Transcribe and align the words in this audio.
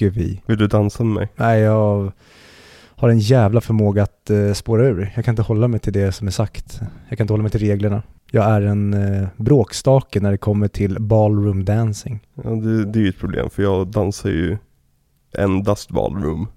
åker 0.00 0.10
vi. 0.10 0.42
Vill 0.46 0.58
du 0.58 0.66
dansa 0.66 1.04
med 1.04 1.14
mig? 1.14 1.28
Nej, 1.36 1.60
jag 1.60 2.12
har 2.96 3.08
en 3.08 3.18
jävla 3.18 3.60
förmåga 3.60 4.02
att 4.02 4.30
eh, 4.30 4.52
spåra 4.52 4.86
ur. 4.86 5.12
Jag 5.16 5.24
kan 5.24 5.32
inte 5.32 5.42
hålla 5.42 5.68
mig 5.68 5.80
till 5.80 5.92
det 5.92 6.12
som 6.12 6.26
är 6.26 6.30
sagt. 6.30 6.80
Jag 7.08 7.18
kan 7.18 7.24
inte 7.24 7.32
hålla 7.32 7.42
mig 7.42 7.50
till 7.50 7.60
reglerna. 7.60 8.02
Jag 8.30 8.44
är 8.44 8.60
en 8.60 8.94
eh, 8.94 9.28
bråkstake 9.36 10.20
när 10.20 10.30
det 10.30 10.38
kommer 10.38 10.68
till 10.68 10.96
ballroom 11.00 11.64
dancing. 11.64 12.20
Ja, 12.34 12.50
det, 12.50 12.84
det 12.84 12.98
är 12.98 13.02
ju 13.02 13.08
ett 13.08 13.18
problem 13.18 13.50
för 13.50 13.62
jag 13.62 13.86
dansar 13.86 14.30
ju 14.30 14.58
endast 15.38 15.90
ballroom. 15.90 16.48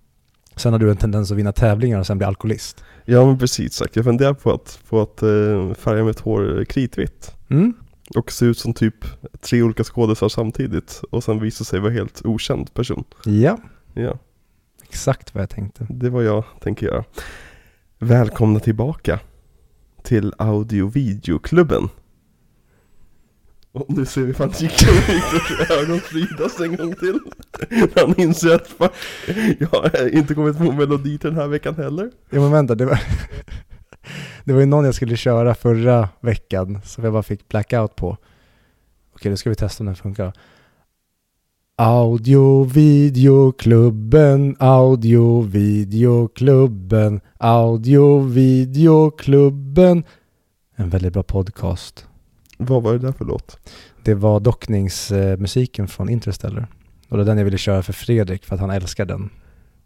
Sen 0.55 0.73
har 0.73 0.79
du 0.79 0.89
en 0.89 0.97
tendens 0.97 1.31
att 1.31 1.37
vinna 1.37 1.51
tävlingar 1.51 1.99
och 1.99 2.07
sen 2.07 2.17
bli 2.17 2.27
alkoholist. 2.27 2.83
Ja 3.05 3.25
men 3.25 3.39
precis 3.39 3.73
sagt, 3.73 3.95
jag 3.95 4.05
funderar 4.05 4.33
på 4.33 4.51
att, 4.51 4.79
på 4.89 5.01
att 5.01 5.21
eh, 5.21 5.73
färga 5.73 6.03
mitt 6.03 6.19
hår 6.19 6.65
kritvitt. 6.65 7.35
Mm. 7.49 7.73
Och 8.15 8.31
se 8.31 8.45
ut 8.45 8.57
som 8.57 8.73
typ 8.73 8.95
tre 9.41 9.61
olika 9.63 9.83
skådisar 9.83 10.29
samtidigt 10.29 11.01
och 11.09 11.23
sen 11.23 11.39
visa 11.39 11.63
sig 11.63 11.79
vara 11.79 11.91
helt 11.91 12.25
okänd 12.25 12.73
person. 12.73 13.03
Ja, 13.25 13.57
Ja, 13.93 14.19
exakt 14.83 15.35
vad 15.35 15.41
jag 15.41 15.49
tänkte. 15.49 15.87
det 15.89 16.09
vad 16.09 16.23
jag 16.23 16.43
tänker 16.61 16.85
göra. 16.85 17.03
Välkomna 17.99 18.59
tillbaka 18.59 19.19
till 20.03 20.33
audio 20.37 20.87
videoklubben. 20.87 21.89
Och 23.71 23.85
nu 23.89 24.05
ser 24.05 24.21
vi 24.21 24.33
fan 24.33 24.49
Viktors 24.59 25.69
ögon 25.71 25.99
frydas 25.99 26.59
en 26.59 26.75
gång 26.75 26.95
till. 26.95 27.19
Han 27.95 28.19
inser 28.19 28.55
att 28.55 28.67
fuck, 28.67 28.91
jag 29.59 29.67
har 29.67 30.09
inte 30.15 30.33
kommit 30.35 30.57
på 30.57 30.71
melodi 30.71 31.17
till 31.17 31.29
den 31.29 31.39
här 31.39 31.47
veckan 31.47 31.75
heller. 31.75 32.11
Ja 32.29 32.39
men 32.41 32.51
vänta, 32.51 32.75
det 32.75 32.85
var, 32.85 32.99
det 34.43 34.53
var 34.53 34.59
ju 34.59 34.65
någon 34.65 34.85
jag 34.85 34.95
skulle 34.95 35.17
köra 35.17 35.55
förra 35.55 36.09
veckan 36.21 36.79
som 36.83 37.03
jag 37.03 37.13
bara 37.13 37.23
fick 37.23 37.47
blackout 37.47 37.95
på. 37.95 38.17
Okej, 39.15 39.31
då 39.31 39.37
ska 39.37 39.49
vi 39.49 39.55
testa 39.55 39.81
om 39.81 39.85
den 39.85 39.95
funkar. 39.95 40.33
Audio 41.75 42.63
videoklubben, 42.63 44.55
audio 44.59 45.41
videoklubben, 45.41 47.21
audio 47.37 48.19
videoklubben. 48.19 50.03
En 50.75 50.89
väldigt 50.89 51.13
bra 51.13 51.23
podcast. 51.23 52.07
Vad 52.57 52.83
var 52.83 52.93
det 52.93 52.99
där 52.99 53.11
för 53.11 53.25
låt? 53.25 53.69
Det 54.03 54.13
var 54.13 54.39
dockningsmusiken 54.39 55.87
från 55.87 56.09
Interstellar. 56.09 56.67
Och 57.09 57.17
det 57.17 57.23
är 57.23 57.25
den 57.25 57.37
jag 57.37 57.45
ville 57.45 57.57
köra 57.57 57.83
för 57.83 57.93
Fredrik 57.93 58.45
för 58.45 58.55
att 58.55 58.61
han 58.61 58.69
älskar 58.69 59.05
den. 59.05 59.29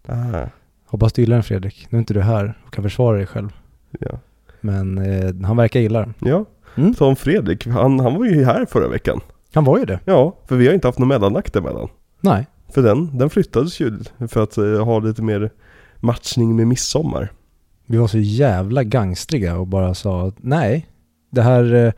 Ah, 0.07 0.47
Hoppas 0.85 1.13
du 1.13 1.21
gillar 1.21 1.35
den 1.35 1.43
Fredrik. 1.43 1.87
Nu 1.89 1.97
är 1.97 1.99
inte 1.99 2.13
du 2.13 2.21
här 2.21 2.57
och 2.65 2.73
kan 2.73 2.83
försvara 2.83 3.17
dig 3.17 3.25
själv. 3.25 3.49
Ja. 3.99 4.19
Men 4.61 4.97
eh, 4.97 5.35
han 5.47 5.57
verkar 5.57 5.79
gilla 5.79 5.99
den. 5.99 6.13
Ja, 6.19 6.45
Mm. 6.75 6.93
Tom 6.93 7.15
Fredrik, 7.15 7.67
han, 7.67 7.99
han 7.99 8.15
var 8.15 8.25
ju 8.25 8.43
här 8.45 8.65
förra 8.65 8.87
veckan. 8.87 9.21
Han 9.53 9.63
var 9.63 9.77
ju 9.79 9.85
det. 9.85 9.99
Ja, 10.05 10.35
för 10.47 10.55
vi 10.55 10.67
har 10.67 10.73
inte 10.73 10.87
haft 10.87 10.99
någon 10.99 11.07
mellanakt 11.07 11.55
emellan. 11.55 11.89
Nej. 12.21 12.47
För 12.73 12.81
den, 12.83 13.17
den 13.17 13.29
flyttades 13.29 13.79
ju 13.79 13.99
för 14.27 14.43
att 14.43 14.57
eh, 14.57 14.85
ha 14.85 14.99
lite 14.99 15.21
mer 15.21 15.49
matchning 15.99 16.55
med 16.55 16.67
midsommar. 16.67 17.31
Vi 17.85 17.97
var 17.97 18.07
så 18.07 18.17
jävla 18.17 18.83
gangstriga 18.83 19.57
och 19.57 19.67
bara 19.67 19.93
sa 19.93 20.27
att 20.27 20.35
nej, 20.37 20.87
det 21.29 21.41
här 21.41 21.73
eh, 21.75 21.93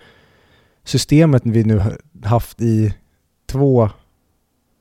systemet 0.84 1.42
vi 1.46 1.64
nu 1.64 1.82
haft 2.24 2.62
i 2.62 2.94
två 3.48 3.90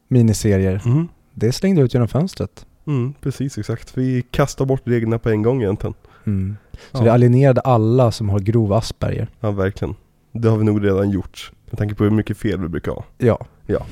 miniserier, 0.08 0.82
Mm. 0.86 1.08
det 1.34 1.52
slängde 1.52 1.82
ut 1.82 1.94
genom 1.94 2.08
fönstret. 2.08 2.66
Mm, 2.86 3.14
precis 3.20 3.58
exakt. 3.58 3.98
Vi 3.98 4.22
kastar 4.30 4.64
bort 4.66 4.82
reglerna 4.84 5.18
på 5.18 5.30
en 5.30 5.42
gång 5.42 5.62
egentligen. 5.62 5.94
Mm. 6.26 6.56
Så 6.92 6.98
Ja. 6.98 7.02
vi 7.02 7.08
alienerade 7.08 7.60
alla 7.60 8.10
som 8.12 8.28
har 8.28 8.38
grov 8.38 8.72
Asperger. 8.72 9.28
Ja, 9.40 9.50
verkligen. 9.50 9.94
Det 10.32 10.48
har 10.48 10.56
vi 10.56 10.64
nog 10.64 10.84
redan 10.84 11.10
gjort. 11.10 11.52
Med 11.70 11.78
tanke 11.78 11.94
på 11.94 12.04
hur 12.04 12.10
mycket 12.10 12.38
fel 12.38 12.60
vi 12.60 12.68
brukar 12.68 12.92
ha. 12.92 13.04
Ja. 13.18 13.46
Ja. 13.66 13.86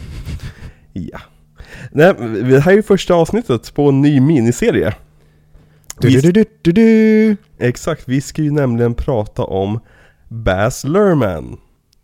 Nej, 1.92 2.14
det 2.42 2.60
här 2.60 2.72
är 2.72 2.76
ju 2.76 2.82
första 2.82 3.14
avsnittet 3.14 3.74
på 3.74 3.88
en 3.88 4.00
ny 4.00 4.20
miniserie. 4.20 4.94
Du, 6.00 6.08
Vi, 6.08 6.20
du, 6.20 6.32
du, 6.32 6.44
du, 6.62 6.72
du. 6.72 7.36
exakt, 7.58 8.08
vi 8.08 8.20
ska 8.20 8.42
ju 8.42 8.50
nämligen 8.50 8.94
prata 8.94 9.44
om 9.44 9.80
Baz 10.28 10.84
Luhrmann. 10.84 11.56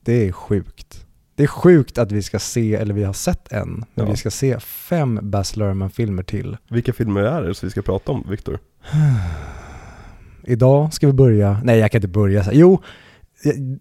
Det 0.04 0.28
är 0.28 0.32
sjukt. 0.32 1.06
Det 1.36 1.42
är 1.42 1.46
sjukt 1.46 1.98
att 1.98 2.12
vi 2.12 2.22
ska 2.22 2.38
se, 2.38 2.74
eller 2.74 2.94
vi 2.94 3.04
har 3.04 3.12
sett 3.12 3.52
en, 3.52 3.84
men 3.94 4.04
Ja. 4.06 4.10
vi 4.10 4.16
ska 4.16 4.30
se 4.30 4.60
fem 4.60 5.18
Baz 5.22 5.56
Luhrmann-filmer 5.56 6.22
till. 6.22 6.56
Vilka 6.70 6.92
filmer 6.92 7.20
är 7.22 7.42
det 7.42 7.54
som 7.54 7.66
vi 7.66 7.70
ska 7.70 7.82
prata 7.82 8.12
om, 8.12 8.26
Viktor? 8.30 8.58
Idag 10.44 10.92
ska 10.94 11.06
vi 11.06 11.12
börja, 11.12 11.60
nej 11.64 11.78
jag 11.78 11.90
kan 11.90 11.98
inte 11.98 12.08
börja 12.08 12.44
så 12.44 12.50
här. 12.50 12.58
Jo, 12.58 12.82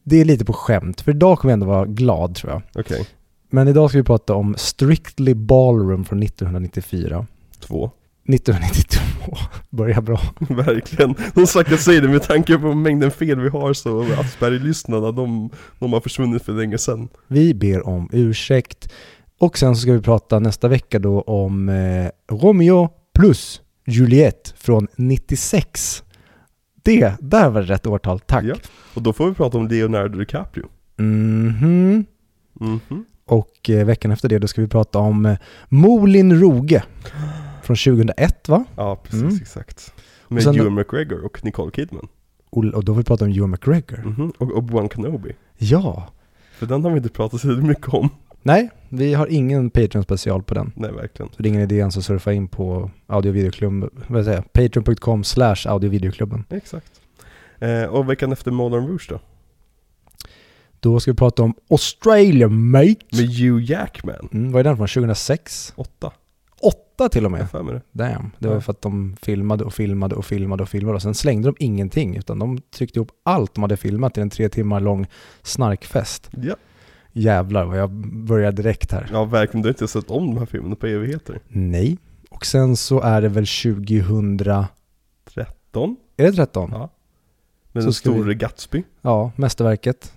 det 0.04 0.22
är 0.22 0.26
lite 0.26 0.46
på 0.46 0.54
skämt, 0.54 1.02
för 1.02 1.12
idag 1.12 1.40
kommer 1.40 1.52
jag 1.52 1.54
ändå 1.54 1.66
vara 1.66 1.86
glad 1.86 2.36
tror 2.36 2.52
jag. 2.52 2.62
Okej, 2.76 3.08
Men 3.50 3.68
idag 3.68 3.90
ska 3.90 3.98
vi 3.98 4.04
prata 4.04 4.34
om 4.34 4.56
Strictly 4.58 5.34
Ballroom 5.34 6.06
från 6.06 6.24
1994. 6.24 7.26
två. 7.60 7.92
1992, 8.30 9.38
börjar 9.70 10.02
bra. 10.02 10.22
Verkligen. 10.40 11.16
Som 11.34 11.48
sagt 11.48 11.72
jag 11.72 11.80
säger 11.80 12.02
det 12.02 12.08
med 12.08 12.24
tanke 12.24 12.58
på 12.58 12.74
mängden 12.74 13.12
fel 13.12 13.40
vi 13.40 13.50
har 13.50 13.74
så 13.74 14.02
Asperger-lyssnarna 14.20 15.12
de, 15.12 15.50
de 15.80 15.94
har 15.94 16.02
försvunnit 16.02 16.44
för 16.44 16.54
länge 16.54 16.78
sedan. 16.78 17.08
Vi 17.28 17.54
ber 17.54 17.88
om 17.88 18.10
ursäkt. 18.12 18.90
Och 19.40 19.58
sen 19.58 19.76
så 19.76 19.82
ska 19.82 19.92
vi 19.94 20.02
prata 20.02 20.40
nästa 20.40 20.68
vecka 20.68 21.00
då 21.00 21.22
om 21.22 21.70
eh, 21.70 22.36
Romeo 22.36 22.90
plus 23.14 23.62
Juliet 23.88 24.54
från 24.58 24.88
96. 24.96 26.04
Det, 26.84 27.14
där 27.20 27.50
var 27.50 27.62
det 27.62 27.68
rätt 27.68 27.88
årtal, 27.88 28.20
tack. 28.20 28.44
Ja. 28.46 28.56
Och 28.94 29.02
då 29.02 29.14
får 29.14 29.30
vi 29.30 29.34
prata 29.36 29.58
om 29.58 29.68
Leonardo 29.68 30.20
DiCaprio. 30.20 30.66
Mhm. 30.98 32.06
Mhm. 32.54 33.06
Och 33.26 33.70
eh, 33.70 33.86
veckan 33.86 34.12
efter 34.12 34.30
det 34.30 34.40
då 34.40 34.48
ska 34.48 34.62
vi 34.62 34.68
prata 34.68 35.00
om 35.00 35.26
eh, 35.26 35.38
Molin 35.70 36.40
Roge 36.42 36.84
från 37.64 37.76
2001 37.78 38.50
va? 38.50 38.66
Ja, 38.76 38.96
precis 39.04 39.22
Mm. 39.22 39.38
exakt. 39.42 39.94
Med 40.28 40.48
Ewan 40.48 40.76
McGregor 40.76 41.26
och 41.26 41.46
Nicole 41.46 41.72
Kidman. 41.72 42.08
Och, 42.50 42.66
och 42.66 42.86
då 42.86 42.92
vill 42.94 42.98
vi 42.98 43.04
prata 43.04 43.26
om 43.26 43.32
Ewan 43.32 43.50
McGregor. 43.50 43.98
Mhm. 44.06 44.32
Och 44.38 44.48
Obi-Wan 44.52 44.90
Kenobi. 44.96 45.32
Ja. 45.58 46.08
För 46.58 46.66
den 46.66 46.84
har 46.84 46.92
vi 46.92 46.98
inte 46.98 47.10
pratat 47.10 47.42
så 47.42 47.48
mycket 47.48 47.88
om. 47.94 48.10
Nej, 48.44 48.70
vi 48.90 49.14
har 49.14 49.28
ingen 49.28 49.70
Patreon-special 49.70 50.44
på 50.44 50.54
den. 50.54 50.72
Nej, 50.76 50.92
verkligen. 50.92 51.32
Så 51.32 51.44
det 51.44 51.48
är 51.48 51.50
ingen 51.50 51.62
idé 51.62 51.76
ens 51.76 51.98
att 51.98 52.06
surfa 52.06 52.34
in 52.34 52.48
på 52.48 52.92
audio 53.08 53.32
videoklubben, 53.32 53.90
vad 54.08 54.24
säger 54.26 54.38
jag, 54.38 54.54
patreon.com 54.54 55.24
slash 55.24 55.56
audiovideoklubben. 55.66 56.46
Exakt. 56.50 57.02
Eh, 57.60 57.84
och 57.84 58.10
veckan 58.10 58.32
efter 58.32 58.52
Modern 58.52 58.88
Rouge 58.88 59.08
då? 59.10 59.20
Då 60.80 61.00
ska 61.00 61.12
vi 61.12 61.18
prata 61.18 61.44
om 61.44 61.54
Australia 61.70 62.48
mate. 62.50 62.96
Med 63.12 63.30
Hugh 63.30 63.64
Jackman. 63.72 64.30
Mm, 64.34 64.52
vad 64.52 64.60
är 64.60 64.64
den 64.64 64.78
från? 64.78 64.88
2006? 64.88 65.74
Åtta. 65.76 66.12
Åtta 66.62 67.10
till 67.10 67.26
och 67.26 67.32
Jag 67.32 67.54
med. 67.54 67.66
mig 67.66 67.74
det. 67.74 67.82
Damn. 67.92 68.32
Det 68.40 68.48
var 68.48 68.56
Ja. 68.56 68.62
för 68.62 68.72
att 68.72 68.82
de 68.82 69.16
filmade 69.22 69.64
och 69.64 69.74
filmade 69.74 70.16
och 70.16 70.26
filmade 70.26 70.64
och 70.64 70.70
filmade 70.70 70.96
och 70.96 71.02
sen 71.02 71.14
slängde 71.16 71.48
de 71.48 71.56
ingenting 71.60 72.16
utan 72.16 72.40
de 72.40 72.58
tryckte 72.76 73.00
ihop 73.00 73.12
allt 73.24 73.54
de 73.54 73.62
hade 73.62 73.78
filmat 73.78 74.14
till 74.14 74.24
en 74.24 74.30
tre 74.30 74.50
timmar 74.50 74.80
lång 74.80 75.08
snarkfest. 75.42 76.30
Ja. 76.42 76.56
Jävlar 77.14 77.66
vad 77.66 77.78
jag 77.80 77.90
börjar 78.14 78.52
direkt 78.52 78.92
här. 78.92 79.10
ja, 79.12 79.26
verkligen. 79.26 79.62
Du 79.62 79.68
har 79.68 79.74
inte 79.74 79.88
sett 79.88 80.12
om 80.12 80.28
de 80.28 80.38
här 80.38 80.46
filmerna 80.46 80.76
på 80.76 80.88
evigheter. 80.88 81.40
Nej. 81.48 81.98
Och 82.30 82.46
sen 82.46 82.76
så 82.78 83.02
är 83.02 83.22
det 83.22 83.30
väl 83.30 83.46
2000... 83.48 84.38
13. 85.34 85.96
Är 86.18 86.26
det 86.26 86.32
13? 86.32 86.70
Ja. 86.74 86.90
Med 87.72 87.84
den 87.84 87.90
vi- 87.90 87.94
store 87.94 88.34
Gatsby. 88.34 88.84
Ja, 89.02 89.32
mästerverket. 89.36 90.14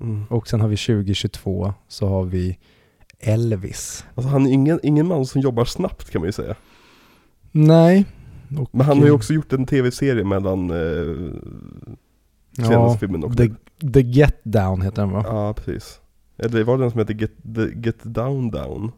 Mm. 0.00 0.24
Och 0.30 0.48
sen 0.48 0.60
har 0.60 0.68
vi 0.68 0.76
2022 0.76 1.74
så 1.88 2.08
har 2.08 2.24
vi 2.24 2.58
Elvis. 3.20 4.04
Alltså 4.14 4.30
han 4.30 4.46
är 4.46 4.50
ingen, 4.50 4.80
ingen 4.82 5.06
man 5.06 5.26
som 5.26 5.40
jobbar 5.40 5.64
snabbt 5.64 6.10
kan 6.10 6.20
man 6.20 6.28
ju 6.28 6.32
säga. 6.32 6.54
Nej. 7.52 8.04
Och, 8.58 8.68
Men 8.72 8.86
han 8.86 8.98
har 8.98 9.06
ju 9.06 9.12
också 9.12 9.32
gjort 9.32 9.52
en 9.52 9.66
tv-serie 9.66 10.24
mellan 10.24 10.70
eh, 10.70 10.76
senaste 12.56 12.72
ja, 12.74 12.96
filmen 13.00 13.24
och 13.24 13.36
The, 13.36 13.50
The 13.92 14.00
Get 14.00 14.40
Down 14.42 14.82
heter 14.82 15.02
den 15.02 15.10
va? 15.12 15.24
Ja, 15.28 15.54
precis. 15.54 16.00
Eller 16.36 16.64
var 16.64 16.76
det 16.78 16.84
den 16.84 16.90
som 16.90 16.98
hette 16.98 17.12
Get, 17.12 17.32
Get 17.84 17.98
Down 18.02 18.50
Down? 18.50 18.92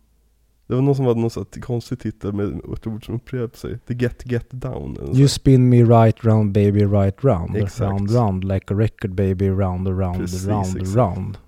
Det 0.66 0.74
var 0.74 0.82
någon 0.82 0.94
som 0.94 1.06
hade 1.06 1.20
någon 1.20 1.30
sån 1.30 1.44
konstig 1.62 2.00
titel 2.00 2.32
med 2.32 2.60
ett 2.74 2.86
ord 2.86 3.06
som 3.06 3.14
upprepade 3.14 3.56
sig. 3.56 3.78
The 3.78 3.94
Get 3.94 4.22
Get 4.24 4.46
Down. 4.50 4.98
You 5.14 5.28
spin 5.28 5.68
me 5.68 5.82
right 5.82 6.24
round 6.24 6.52
baby 6.52 6.84
right 6.84 7.24
round. 7.24 7.56
Exakt. 7.56 7.80
Round 7.80 8.10
round 8.10 8.44
like 8.44 8.74
a 8.74 8.76
record 8.76 9.14
baby 9.14 9.48
round 9.48 9.88
and 9.88 9.98
round 9.98 10.18
Precis, 10.18 10.46
round 10.46 10.76
exakt. 10.76 10.96
round. 10.96 11.38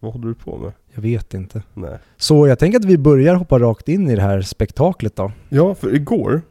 Vad 0.00 0.12
håller 0.12 0.28
du 0.28 0.34
på 0.34 0.58
med? 0.58 0.72
Jag 0.94 1.02
vet 1.02 1.34
inte. 1.34 1.62
Nej. 1.74 1.98
Så 2.16 2.46
jag 2.46 2.58
tänker 2.58 2.78
att 2.78 2.84
vi 2.84 2.98
börjar 2.98 3.34
hoppa 3.34 3.58
rakt 3.58 3.88
in 3.88 4.10
i 4.10 4.14
det 4.14 4.22
här 4.22 4.42
spektaklet 4.42 5.16
då. 5.16 5.32
Ja, 5.48 5.74
för 5.74 5.94
igår, 5.94 6.42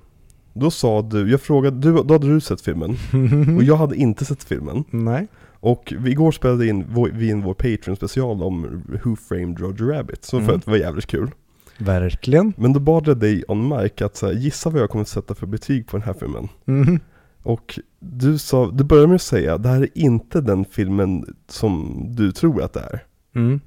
då 0.53 0.71
sa 0.71 1.01
du, 1.01 1.31
jag 1.31 1.41
frågade, 1.41 1.77
du, 1.77 2.03
då 2.03 2.13
hade 2.13 2.27
du 2.27 2.41
sett 2.41 2.61
filmen. 2.61 2.97
Och 3.57 3.63
jag 3.63 3.75
hade 3.75 3.95
inte 3.95 4.25
sett 4.25 4.43
filmen. 4.43 4.83
Nej. 4.89 5.27
Och 5.63 5.93
igår 6.05 6.31
spelade 6.31 6.67
in, 6.67 6.85
vår, 6.89 7.09
vi 7.13 7.29
in 7.29 7.41
vår 7.41 7.53
Patreon-special 7.53 8.43
om 8.43 8.83
Who 9.03 9.15
Framed 9.15 9.59
Roger 9.59 9.85
Rabbit. 9.85 10.25
Så 10.25 10.37
för 10.37 10.43
Mm. 10.43 10.55
att 10.55 10.65
det 10.65 10.71
var 10.71 10.77
jävligt 10.77 11.05
kul. 11.07 11.31
Verkligen. 11.77 12.53
Men 12.57 12.73
då 12.73 12.79
bad 12.79 13.07
jag 13.07 13.17
dig 13.17 13.43
on 13.47 13.67
mic 13.69 14.01
att 14.01 14.17
så 14.17 14.25
här, 14.25 14.33
gissa 14.33 14.69
vad 14.69 14.81
jag 14.81 14.89
kommer 14.89 15.01
att 15.01 15.07
sätta 15.07 15.35
för 15.35 15.47
betyg 15.47 15.87
på 15.87 15.97
den 15.97 16.05
här 16.05 16.13
filmen. 16.13 16.47
Mhm. 16.65 16.99
Och 17.43 17.79
du 17.99 18.37
sa, 18.37 18.71
du 18.71 18.83
började 18.83 19.07
med 19.07 19.15
att 19.15 19.21
säga, 19.21 19.57
det 19.57 19.69
här 19.69 19.81
är 19.81 19.89
inte 19.97 20.41
den 20.41 20.65
filmen 20.65 21.25
som 21.47 22.03
du 22.09 22.31
tror 22.31 22.61
att 22.63 22.73
det 22.73 22.79
är. 22.79 23.03
Mm. 23.35 23.59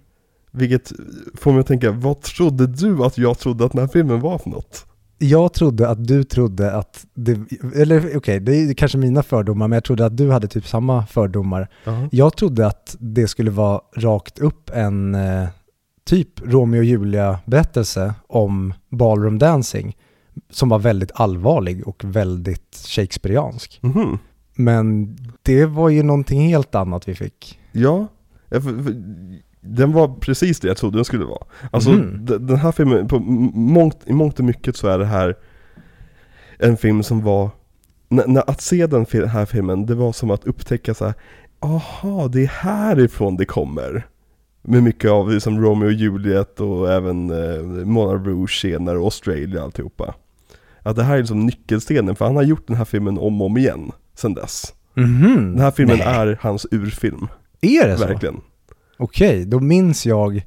Vilket 0.50 0.92
får 1.34 1.52
mig 1.52 1.60
att 1.60 1.66
tänka, 1.66 1.90
vad 1.90 2.20
trodde 2.20 2.66
du 2.66 3.04
att 3.04 3.18
jag 3.18 3.38
trodde 3.38 3.64
att 3.64 3.72
den 3.72 3.80
här 3.80 3.88
filmen 3.88 4.20
var 4.20 4.38
för 4.38 4.50
något? 4.50 4.86
Jag 5.24 5.52
trodde 5.52 5.88
att 5.88 6.06
du 6.06 6.24
trodde 6.24 6.72
att 6.72 7.06
det, 7.14 7.38
eller 7.76 8.16
okej, 8.16 8.40
det 8.40 8.56
är 8.56 8.74
kanske 8.74 8.98
mina 8.98 9.22
fördomar, 9.22 9.68
men 9.68 9.76
jag 9.76 9.84
trodde 9.84 10.06
att 10.06 10.16
du 10.16 10.30
hade 10.30 10.48
typ 10.48 10.66
samma 10.66 11.06
fördomar. 11.06 11.68
Ja. 11.84 12.08
Jag 12.12 12.36
trodde 12.36 12.66
att 12.66 12.96
det 12.98 13.28
skulle 13.28 13.50
vara 13.50 13.80
rakt 13.96 14.38
upp 14.38 14.70
en 14.74 15.14
eh, 15.14 15.48
typ 16.04 16.40
Romeo 16.44 16.78
och 16.78 16.84
Julia 16.84 17.38
berättelse 17.44 18.14
om 18.26 18.74
ballroom 18.88 19.38
dancing 19.38 19.96
som 20.50 20.68
var 20.68 20.78
väldigt 20.78 21.10
allvarlig 21.14 21.88
och 21.88 22.04
väldigt 22.04 22.84
shakespeariansk. 22.86 23.78
Mhm. 23.82 24.18
Men 24.54 25.16
det 25.42 25.66
var 25.66 25.88
ju 25.88 26.02
någonting 26.02 26.48
helt 26.48 26.74
annat 26.74 27.08
vi 27.08 27.14
fick. 27.14 27.58
Ja, 27.72 28.06
den 29.64 29.92
var 29.92 30.08
precis 30.08 30.60
det 30.60 30.68
jag 30.68 30.76
trodde 30.76 30.98
den 30.98 31.04
skulle 31.04 31.24
vara. 31.24 31.44
Alltså 31.70 31.92
d- 31.96 32.38
den 32.38 32.56
här 32.56 32.72
filmen, 32.72 33.08
på 33.08 33.18
mångt, 33.18 33.96
i 34.06 34.12
mångt 34.12 34.38
och 34.38 34.44
mycket 34.44 34.76
så 34.76 34.88
är 34.88 34.98
det 34.98 35.04
här 35.06 35.34
en 36.58 36.76
film 36.76 37.02
som 37.02 37.22
var, 37.22 37.50
när, 38.08 38.50
att 38.50 38.60
se 38.60 38.86
den 38.86 39.06
här 39.28 39.44
filmen, 39.46 39.86
det 39.86 39.94
var 39.94 40.12
som 40.12 40.30
att 40.30 40.44
upptäcka 40.44 40.94
så 40.94 41.04
här, 41.04 41.14
aha, 41.60 42.28
det 42.28 42.42
är 42.42 42.46
härifrån 42.46 43.36
det 43.36 43.44
kommer. 43.44 44.06
Med 44.62 44.82
mycket 44.82 45.10
av 45.10 45.30
liksom 45.30 45.62
Romeo 45.64 45.86
och 45.86 45.92
Juliet 45.92 46.60
och 46.60 46.92
även 46.92 47.30
eh, 47.30 47.62
Moulin 47.86 48.24
Rouge 48.24 48.60
senare 48.60 48.98
och 48.98 49.04
Australia 49.04 49.58
och 49.60 49.64
alltihopa. 49.64 50.14
Att 50.82 50.96
det 50.96 51.02
här 51.02 51.14
är 51.14 51.18
liksom 51.18 51.46
nyckelstenen, 51.46 52.16
för 52.16 52.24
han 52.24 52.36
har 52.36 52.42
gjort 52.42 52.66
den 52.66 52.76
här 52.76 52.84
filmen 52.84 53.18
om 53.18 53.40
och 53.40 53.46
om 53.46 53.56
igen 53.56 53.92
sen 54.14 54.34
dess. 54.34 54.74
Mhm. 54.94 55.34
Den 55.52 55.60
här 55.60 55.70
filmen 55.70 55.98
Nej. 55.98 56.06
är 56.06 56.38
hans 56.40 56.66
urfilm, 56.70 57.26
Är 57.60 57.88
det 57.88 57.96
så? 57.96 58.06
verkligen. 58.06 58.40
Okej, 58.96 59.44
då 59.44 59.60
minns 59.60 60.06
jag, 60.06 60.46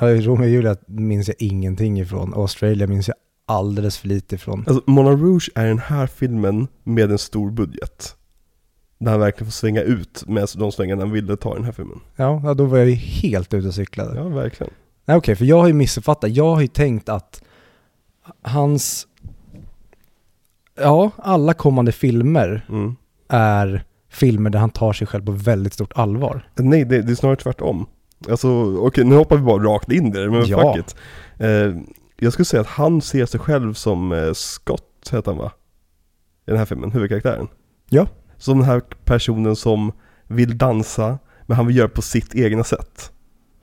ja, 0.00 0.06
Romeo 0.14 0.42
och 0.44 0.48
Julia 0.48 0.76
minns 0.86 1.28
jag 1.28 1.36
ingenting 1.38 2.00
ifrån. 2.00 2.34
Australia 2.34 2.86
minns 2.86 3.08
jag 3.08 3.16
alldeles 3.46 3.98
för 3.98 4.08
lite 4.08 4.34
ifrån. 4.34 4.64
Alltså 4.66 4.82
Moulin 4.90 5.20
Rouge 5.20 5.50
är 5.54 5.66
den 5.66 5.78
här 5.78 6.06
filmen 6.06 6.68
med 6.84 7.10
en 7.10 7.18
stor 7.18 7.50
budget. 7.50 8.14
Där 8.98 9.10
han 9.10 9.20
verkligen 9.20 9.46
får 9.46 9.52
svänga 9.52 9.82
ut 9.82 10.24
med 10.26 10.48
de 10.56 10.72
svängarna 10.72 11.02
han 11.02 11.10
ville 11.10 11.36
ta 11.36 11.52
i 11.52 11.54
den 11.56 11.64
här 11.64 11.72
filmen. 11.72 12.00
Ja, 12.16 12.54
då 12.56 12.64
var 12.64 12.78
jag 12.78 12.88
ju 12.88 12.94
helt 12.94 13.54
ute 13.54 13.68
och 13.68 13.74
cyklade. 13.74 14.16
Ja, 14.18 14.28
verkligen. 14.28 14.72
Nej 15.04 15.16
okej, 15.16 15.36
för 15.36 15.44
jag 15.44 15.60
har 15.60 15.66
ju 15.66 15.72
missuppfattat. 15.72 16.30
Jag 16.30 16.54
har 16.54 16.60
ju 16.60 16.66
tänkt 16.66 17.08
att 17.08 17.42
hans, 18.42 19.06
ja, 20.80 21.10
alla 21.16 21.54
kommande 21.54 21.92
filmer 21.92 22.66
Mm. 22.68 22.96
är 23.28 23.84
filmer 24.10 24.50
där 24.50 24.58
han 24.58 24.70
tar 24.70 24.92
sig 24.92 25.06
själv 25.06 25.24
på 25.24 25.32
väldigt 25.32 25.72
stort 25.72 25.92
allvar. 25.94 26.48
Nej, 26.56 26.84
det, 26.84 27.02
det 27.02 27.12
är 27.12 27.16
snarare 27.16 27.36
tvärtom. 27.36 27.86
Alltså, 28.30 28.76
okej, 28.78 29.04
nu 29.04 29.14
hoppar 29.14 29.36
vi 29.36 29.42
bara 29.42 29.62
rakt 29.62 29.92
in 29.92 30.10
där, 30.10 30.28
men 30.30 30.46
Ja. 30.46 30.74
fuck 30.74 30.84
it. 30.86 30.96
Eh, 31.38 31.74
jag 32.16 32.32
skulle 32.32 32.46
säga 32.46 32.60
att 32.60 32.66
han 32.66 33.00
ser 33.00 33.26
sig 33.26 33.40
själv 33.40 33.74
som 33.74 34.12
eh, 34.12 34.32
Scott, 34.32 35.08
heter 35.12 35.30
han 35.30 35.38
va? 35.38 35.52
I 36.46 36.50
den 36.50 36.58
här 36.58 36.64
filmen, 36.66 36.90
huvudkaraktären. 36.92 37.48
Ja. 37.90 38.06
Som 38.36 38.58
den 38.58 38.66
här 38.68 38.82
personen 39.04 39.56
som 39.56 39.92
vill 40.26 40.58
dansa, 40.58 41.18
men 41.46 41.56
han 41.56 41.66
vill 41.66 41.76
göra 41.76 41.88
på 41.88 42.02
sitt 42.02 42.34
egna 42.34 42.64
sätt. 42.64 43.12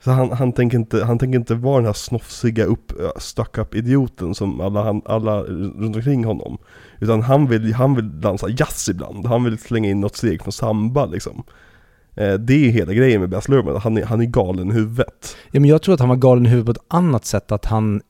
Så 0.06 0.12
han, 0.12 0.32
han, 0.32 0.52
tänker 0.52 0.78
inte, 0.78 1.04
han 1.04 1.18
tänker 1.18 1.38
inte 1.38 1.54
vara 1.54 1.76
den 1.76 1.86
här 1.86 1.92
snofsiga, 1.92 2.64
upp, 2.64 2.92
stuck 3.16 3.58
up 3.58 3.74
idioten 3.74 4.34
som 4.34 4.60
alla, 4.60 4.82
han, 4.82 5.02
alla 5.04 5.42
runt 5.42 5.96
omkring 5.96 6.24
honom. 6.24 6.58
Utan 7.00 7.22
han 7.22 7.46
vill, 7.46 7.74
han 7.74 7.94
vill 7.94 8.20
dansa 8.20 8.48
jazz 8.48 8.88
ibland, 8.88 9.26
han 9.26 9.44
vill 9.44 9.58
slänga 9.58 9.90
in 9.90 10.00
något 10.00 10.16
steg 10.16 10.42
från 10.42 10.52
samba 10.52 11.06
liksom. 11.06 11.42
Eh, 12.14 12.34
det 12.34 12.54
är 12.54 12.70
hela 12.70 12.92
grejen 12.92 13.20
med 13.20 13.30
Baz 13.30 13.48
Luhrmann, 13.48 13.76
han 13.76 13.96
är, 13.96 14.04
han 14.04 14.20
är 14.20 14.24
galen 14.24 14.70
i 14.70 14.74
huvudet. 14.74 15.36
Ja, 15.50 15.60
men 15.60 15.70
jag 15.70 15.82
tror 15.82 15.94
att 15.94 16.00
han 16.00 16.08
var 16.08 16.16
galen 16.16 16.46
i 16.46 16.48
huvudet 16.48 16.66
på 16.66 16.80
ett 16.80 16.86
annat 16.88 17.24
sätt, 17.24 17.52
att 17.52 17.64
han 17.64 18.00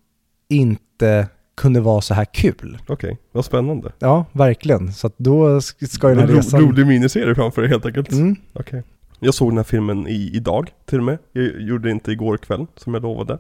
inte 0.48 1.28
kunde 1.56 1.80
vara 1.80 2.00
så 2.00 2.14
här 2.14 2.24
kul. 2.24 2.78
Okej, 2.88 3.18
vad 3.32 3.44
spännande. 3.44 3.92
Ja, 3.98 4.24
verkligen. 4.32 4.92
Så 4.92 5.06
att 5.06 5.14
då 5.16 5.48
sk- 5.58 5.86
ska 5.86 6.08
ju 6.08 6.14
den 6.14 6.24
En 6.24 6.30
här 6.30 6.36
resan... 6.36 6.60
rolig 6.60 6.86
miniserie 6.86 7.34
framför 7.34 7.62
dig 7.62 7.70
helt 7.70 7.86
enkelt. 7.86 8.12
Mm. 8.12 8.36
Okej. 8.52 8.82
Jag 9.20 9.34
såg 9.34 9.50
den 9.50 9.56
här 9.56 9.64
filmen 9.64 10.06
i, 10.06 10.30
idag 10.34 10.70
till 10.84 10.98
och 10.98 11.04
med. 11.04 11.18
Jag 11.32 11.60
gjorde 11.60 11.88
det 11.88 11.92
inte 11.92 12.12
igår 12.12 12.36
kväll 12.36 12.66
som 12.76 12.94
jag 12.94 13.02
lovade. 13.02 13.38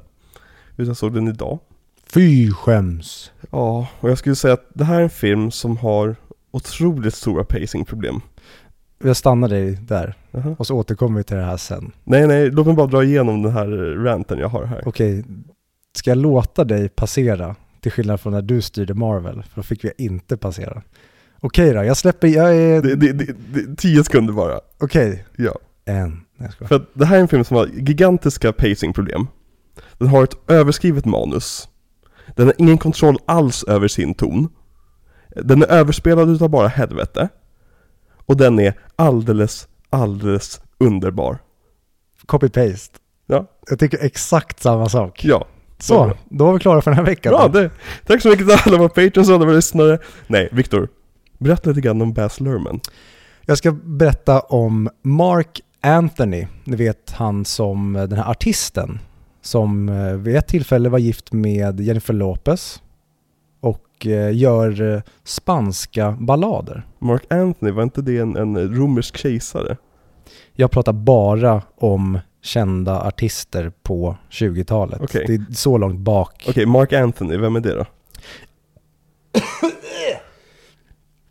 Utan 0.76 0.86
jag 0.86 0.96
såg 0.96 1.14
den 1.14 1.28
idag. 1.28 1.58
Fy 2.06 2.52
skäms. 2.52 3.32
Ja, 3.50 3.88
och 4.00 4.10
jag 4.10 4.18
skulle 4.18 4.36
säga 4.36 4.54
att 4.54 4.66
det 4.74 4.84
här 4.84 4.98
är 4.98 5.02
en 5.02 5.10
film 5.10 5.50
som 5.50 5.76
har 5.76 6.16
otroligt 6.50 7.14
stora 7.14 7.44
pacingproblem. 7.44 8.20
Jag 8.98 9.16
stannar 9.16 9.48
dig 9.48 9.72
där 9.72 10.14
Jaha. 10.30 10.56
och 10.58 10.66
så 10.66 10.74
återkommer 10.76 11.16
vi 11.18 11.24
till 11.24 11.36
det 11.36 11.42
här 11.42 11.56
sen. 11.56 11.92
Nej, 12.04 12.26
nej, 12.26 12.50
låt 12.50 12.66
mig 12.66 12.74
bara 12.74 12.86
dra 12.86 13.04
igenom 13.04 13.42
den 13.42 13.52
här 13.52 13.66
ranten 14.04 14.38
jag 14.38 14.48
har 14.48 14.64
här. 14.64 14.82
Okej, 14.86 15.24
ska 15.96 16.10
jag 16.10 16.18
låta 16.18 16.64
dig 16.64 16.88
passera? 16.88 17.56
Till 17.80 17.92
skillnad 17.92 18.20
från 18.20 18.32
när 18.32 18.42
du 18.42 18.62
styrde 18.62 18.94
Marvel, 18.94 19.42
för 19.42 19.56
då 19.56 19.62
fick 19.62 19.84
vi 19.84 19.92
inte 19.98 20.36
passera. 20.36 20.82
Okej 21.40 21.72
då, 21.72 21.84
jag 21.84 21.96
släpper, 21.96 22.28
jag 22.28 22.56
är... 22.56 22.82
Det, 22.82 22.94
det, 22.94 23.12
det, 23.12 23.76
tio 23.76 24.04
sekunder 24.04 24.32
bara. 24.32 24.60
Okej, 24.78 25.24
Ja. 25.36 25.58
En. 25.86 26.24
Nej, 26.36 26.50
jag. 26.58 26.68
För 26.68 26.76
att 26.76 26.88
det 26.94 27.06
här 27.06 27.16
är 27.16 27.20
en 27.20 27.28
film 27.28 27.44
som 27.44 27.56
har 27.56 27.66
gigantiska 27.66 28.52
pacingproblem. 28.52 29.26
Den 29.98 30.08
har 30.08 30.24
ett 30.24 30.50
överskrivet 30.50 31.04
manus. 31.04 31.68
Den 32.36 32.46
har 32.46 32.54
ingen 32.58 32.78
kontroll 32.78 33.18
alls 33.26 33.64
över 33.64 33.88
sin 33.88 34.14
ton. 34.14 34.48
Den 35.36 35.62
är 35.62 35.66
överspelad 35.66 36.30
utav 36.30 36.48
bara 36.48 36.68
helvete. 36.68 37.28
Och 38.26 38.36
den 38.36 38.58
är 38.58 38.74
alldeles, 38.96 39.68
alldeles 39.90 40.60
underbar. 40.78 41.38
Copy-paste. 42.26 42.98
Ja. 43.26 43.46
Jag 43.70 43.78
tycker 43.78 44.04
exakt 44.04 44.62
samma 44.62 44.88
sak. 44.88 45.24
Ja. 45.24 45.46
Så, 45.78 46.12
då 46.24 46.46
var 46.46 46.52
vi 46.52 46.58
klara 46.58 46.80
för 46.80 46.90
den 46.90 46.98
här 46.98 47.04
veckan. 47.04 47.30
Bra, 47.30 47.48
det, 47.48 47.70
tack 48.06 48.22
så 48.22 48.28
mycket 48.28 48.46
till 48.46 48.58
alla 48.64 48.78
våra 48.78 48.88
patrons 48.88 49.28
och 49.28 49.34
alla 49.34 49.44
våra 49.44 49.56
lyssnare. 49.56 49.98
Nej, 50.26 50.48
Viktor. 50.52 50.88
Berätta 51.38 51.70
lite 51.70 51.80
grann 51.80 52.02
om 52.02 52.12
Baz 52.12 52.40
Luhrmann. 52.40 52.80
Jag 53.46 53.58
ska 53.58 53.72
berätta 53.72 54.40
om 54.40 54.88
Mark 55.02 55.60
Anthony, 55.80 56.46
ni 56.64 56.76
vet 56.76 57.10
han 57.10 57.44
som 57.44 57.92
den 57.92 58.12
här 58.12 58.30
artisten 58.30 58.98
som 59.46 59.88
eh, 59.88 60.12
vid 60.12 60.36
ett 60.36 60.46
tillfälle 60.46 60.88
var 60.88 60.98
gift 60.98 61.32
med 61.32 61.80
Jennifer 61.80 62.14
Lopez 62.14 62.82
och 63.60 64.06
eh, 64.06 64.36
gör 64.36 64.94
eh, 64.94 65.02
spanska 65.24 66.16
ballader. 66.20 66.86
Mark 66.98 67.32
Anthony, 67.32 67.70
var 67.72 67.82
inte 67.82 68.02
det 68.02 68.18
en, 68.18 68.36
en 68.36 68.76
romersk 68.76 69.16
kejsare? 69.16 69.76
Jag 70.52 70.70
pratar 70.70 70.92
bara 70.92 71.62
om 71.76 72.18
kända 72.42 73.00
artister 73.00 73.72
på 73.82 74.16
20-talet. 74.30 75.00
Okej. 75.02 75.24
Det 75.26 75.34
är 75.34 75.54
så 75.54 75.78
långt 75.78 76.00
bak. 76.00 76.46
Okej, 76.48 76.66
Mark 76.66 76.92
Anthony, 76.92 77.36
vem 77.36 77.56
är 77.56 77.60
det 77.60 77.74
då? 77.74 77.86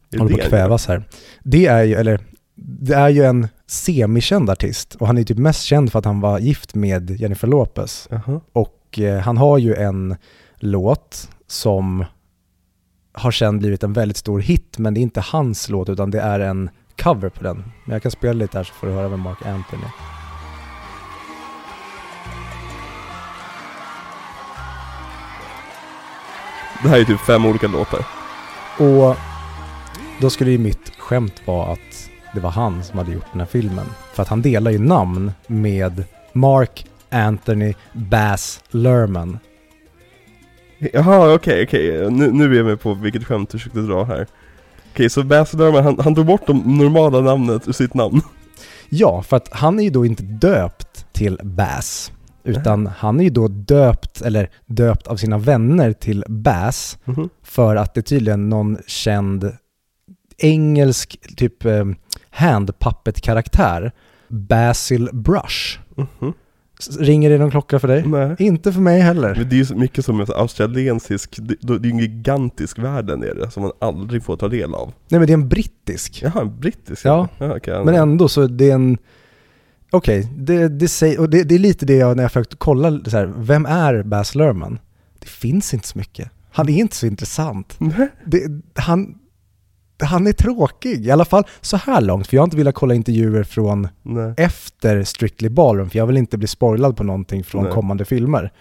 Jag 0.09 0.19
håller 0.19 0.35
på 0.35 0.41
att 0.41 0.49
kvävas 0.49 0.87
här. 0.87 1.03
Det 1.43 1.65
är 1.65 1.83
ju, 1.83 1.95
eller 1.95 2.19
det 2.55 2.93
är 2.93 3.09
ju 3.09 3.23
en 3.23 3.47
semikänd 3.67 4.49
artist 4.49 4.95
och 4.95 5.07
han 5.07 5.17
är 5.17 5.23
typ 5.23 5.37
mest 5.37 5.63
känd 5.63 5.91
för 5.91 5.99
att 5.99 6.05
han 6.05 6.21
var 6.21 6.39
gift 6.39 6.75
med 6.75 7.11
Jennifer 7.11 7.47
Lopez. 7.47 8.07
gör? 8.11 8.21
Jaha. 8.27 8.41
Och 8.53 8.99
eh, 8.99 9.19
han 9.19 9.37
har 9.37 9.57
ju 9.57 9.75
en 9.75 10.15
låt 10.55 11.29
som 11.47 12.05
har 13.13 13.31
sen 13.31 13.59
blivit 13.59 13.83
en 13.83 13.93
väldigt 13.93 14.17
stor 14.17 14.39
hit, 14.39 14.77
men 14.77 14.93
det 14.93 14.99
är 14.99 15.01
inte 15.01 15.21
hans 15.21 15.69
låt 15.69 15.89
utan 15.89 16.11
det 16.11 16.21
är 16.21 16.39
en 16.39 16.69
cover 17.01 17.29
på 17.29 17.43
den. 17.43 17.57
Men 17.85 17.93
jag 17.93 18.01
kan 18.01 18.11
spela 18.11 18.33
lite 18.33 18.57
här 18.57 18.63
så 18.63 18.73
får 18.73 18.87
du 18.87 18.93
höra 18.93 19.09
med 19.09 19.19
Mark 19.19 19.45
Anthony. 19.45 19.83
Det 26.83 26.89
här 26.89 26.99
är 26.99 27.03
typ 27.03 27.19
fem 27.19 27.45
olika 27.45 27.67
låtar. 27.67 28.05
Och 28.79 29.15
då 30.21 30.29
skulle 30.29 30.51
ju 30.51 30.57
mitt 30.57 30.91
skämt 30.97 31.41
vara 31.45 31.71
att 31.71 31.94
det 32.35 32.41
var 32.41 32.51
han 32.51 32.83
som 32.83 32.97
hade 32.97 33.11
gjort 33.11 33.31
den 33.31 33.39
här 33.39 33.47
filmen. 33.47 33.85
För 34.13 34.21
att 34.21 34.29
han 34.29 34.41
delar 34.41 34.71
ju 34.71 34.79
namn 34.79 35.31
med 35.47 36.03
Mark 36.33 36.85
Anthony 37.09 37.73
Bass 37.93 38.63
Lerman. 38.69 39.39
Jaha, 40.93 41.33
okej, 41.33 41.63
okej. 41.63 42.11
Nu, 42.11 42.31
nu 42.31 42.53
är 42.53 42.57
jag 42.57 42.65
med 42.65 42.81
på 42.81 42.93
vilket 42.93 43.25
skämt 43.25 43.49
du 43.49 43.57
försökte 43.57 43.79
dra 43.79 44.03
här. 44.03 44.27
Okej, 44.93 45.09
så 45.09 45.23
Baz 45.23 45.53
Luhrmann, 45.53 45.83
han, 45.83 45.99
han 45.99 46.15
tog 46.15 46.25
bort 46.25 46.47
de 46.47 46.77
normala 46.77 47.21
namnet 47.21 47.67
ur 47.67 47.71
sitt 47.71 47.93
namn. 47.93 48.21
Ja, 48.89 49.21
för 49.21 49.37
att 49.37 49.49
han 49.51 49.79
är 49.79 49.83
ju 49.83 49.89
då 49.89 50.05
inte 50.05 50.23
döpt 50.23 51.13
till 51.13 51.39
Bass. 51.43 52.11
Utan 52.43 52.87
han 52.87 53.19
är 53.19 53.23
ju 53.23 53.29
då 53.29 53.47
döpt, 53.47 54.21
eller 54.21 54.49
döpt 54.65 55.07
av 55.07 55.15
sina 55.15 55.37
vänner 55.37 55.93
till 55.93 56.23
Bass. 56.27 56.97
Mhm. 57.05 57.29
För 57.43 57.75
att 57.75 57.93
det 57.93 57.99
är 57.99 58.03
tydligen 58.03 58.49
någon 58.49 58.77
känd 58.87 59.51
engelsk 60.37 61.19
typ 61.35 61.65
eh, 61.65 61.85
handpuppet-karaktär. 62.35 63.91
Basil 64.27 65.09
Brush. 65.13 65.79
Mhm. 65.95 66.33
S- 66.79 66.97
Ringer 66.99 67.29
det 67.29 67.37
någon 67.37 67.51
klocka 67.51 67.79
för 67.79 67.87
dig? 67.87 68.07
Nej. 68.07 68.35
Inte 68.39 68.73
för 68.73 68.81
mig 68.81 69.01
heller. 69.01 69.35
Men 69.37 69.49
det 69.49 69.55
är 69.59 69.63
ju 69.71 69.75
mycket 69.75 70.05
som 70.05 70.19
en 70.21 70.27
australiensisk, 70.35 71.37
det, 71.39 71.73
är 71.73 71.85
ju 71.85 71.89
en 71.91 71.99
gigantisk 71.99 72.79
värld 72.79 73.05
där 73.07 73.17
nere 73.17 73.51
som 73.51 73.63
man 73.63 73.71
aldrig 73.81 74.23
får 74.23 74.37
ta 74.37 74.47
del 74.47 74.73
av. 74.75 74.93
Nej 75.09 75.19
men 75.19 75.27
det 75.27 75.31
är 75.33 75.37
en 75.37 75.49
brittisk. 75.49 76.21
Jaha, 76.23 76.41
en 76.41 76.59
brittisk? 76.59 77.05
Ja, 77.05 77.27
ja 77.37 77.55
okej, 77.57 77.85
Men 77.85 77.95
ändå 77.95 78.27
så 78.27 78.47
det 78.47 78.69
är 78.71 78.75
en... 78.75 78.97
okej, 79.91 80.29
det, 80.37 80.67
det, 80.67 80.87
säger- 80.87 81.19
och 81.19 81.29
det, 81.29 81.43
det 81.43 81.55
är 81.55 81.59
lite 81.59 81.85
det 81.85 81.95
jag, 81.95 82.15
när 82.15 82.23
jag 82.23 82.31
försökt 82.31 82.55
kolla, 82.57 82.99
så 83.05 83.17
här, 83.17 83.33
vem 83.37 83.65
är 83.65 84.03
Baz 84.03 84.35
Luhrmann? 84.35 84.79
Det 85.19 85.27
finns 85.27 85.73
inte 85.73 85.87
så 85.87 85.97
mycket. 85.97 86.29
Han 86.51 86.69
är 86.69 86.73
inte 86.79 86.95
så 86.95 87.05
intressant. 87.05 87.75
Nej. 87.77 88.09
Det, 88.25 88.41
han, 88.75 89.15
han 89.99 90.27
är 90.27 90.31
tråkig, 90.33 91.05
i 91.05 91.11
alla 91.11 91.25
fall 91.25 91.43
så 91.61 91.77
här 91.77 92.01
långt, 92.01 92.27
för 92.27 92.37
jag 92.37 92.41
har 92.41 92.47
inte 92.47 92.57
velat 92.57 92.75
kolla 92.75 92.93
intervjuer 92.93 93.43
från 93.43 93.87
Nej. 94.03 94.33
efter 94.37 95.03
Strictly 95.03 95.49
Ballroom, 95.49 95.89
för 95.89 95.97
jag 95.97 96.07
vill 96.07 96.17
inte 96.17 96.37
bli 96.37 96.47
spoilad 96.47 96.97
på 96.97 97.03
någonting 97.03 97.43
från 97.43 97.63
Nej. 97.63 97.73
kommande 97.73 98.05
filmer. 98.05 98.51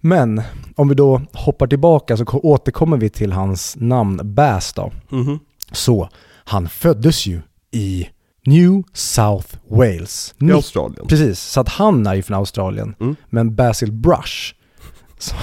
Men 0.00 0.42
om 0.76 0.88
vi 0.88 0.94
då 0.94 1.20
hoppar 1.32 1.66
tillbaka 1.66 2.16
så 2.16 2.24
ko- 2.24 2.40
återkommer 2.42 2.96
vi 2.96 3.10
till 3.10 3.32
hans 3.32 3.76
namn 3.78 4.20
Bass 4.34 4.72
då. 4.72 4.92
Mhm. 5.08 5.38
Så, 5.72 6.08
han 6.44 6.68
föddes 6.68 7.26
ju 7.26 7.40
i 7.70 8.08
New 8.46 8.82
South 8.92 9.56
Wales. 9.68 10.34
I 10.40 10.52
Australien. 10.52 11.06
Precis, 11.08 11.40
så 11.40 11.60
att 11.60 11.68
han 11.68 12.06
är 12.06 12.14
ju 12.14 12.22
från 12.22 12.36
Australien. 12.36 12.94
Mm. 13.00 13.16
Men 13.30 13.54
Basil 13.54 13.92
Brush, 13.92 14.54
så, 15.18 15.34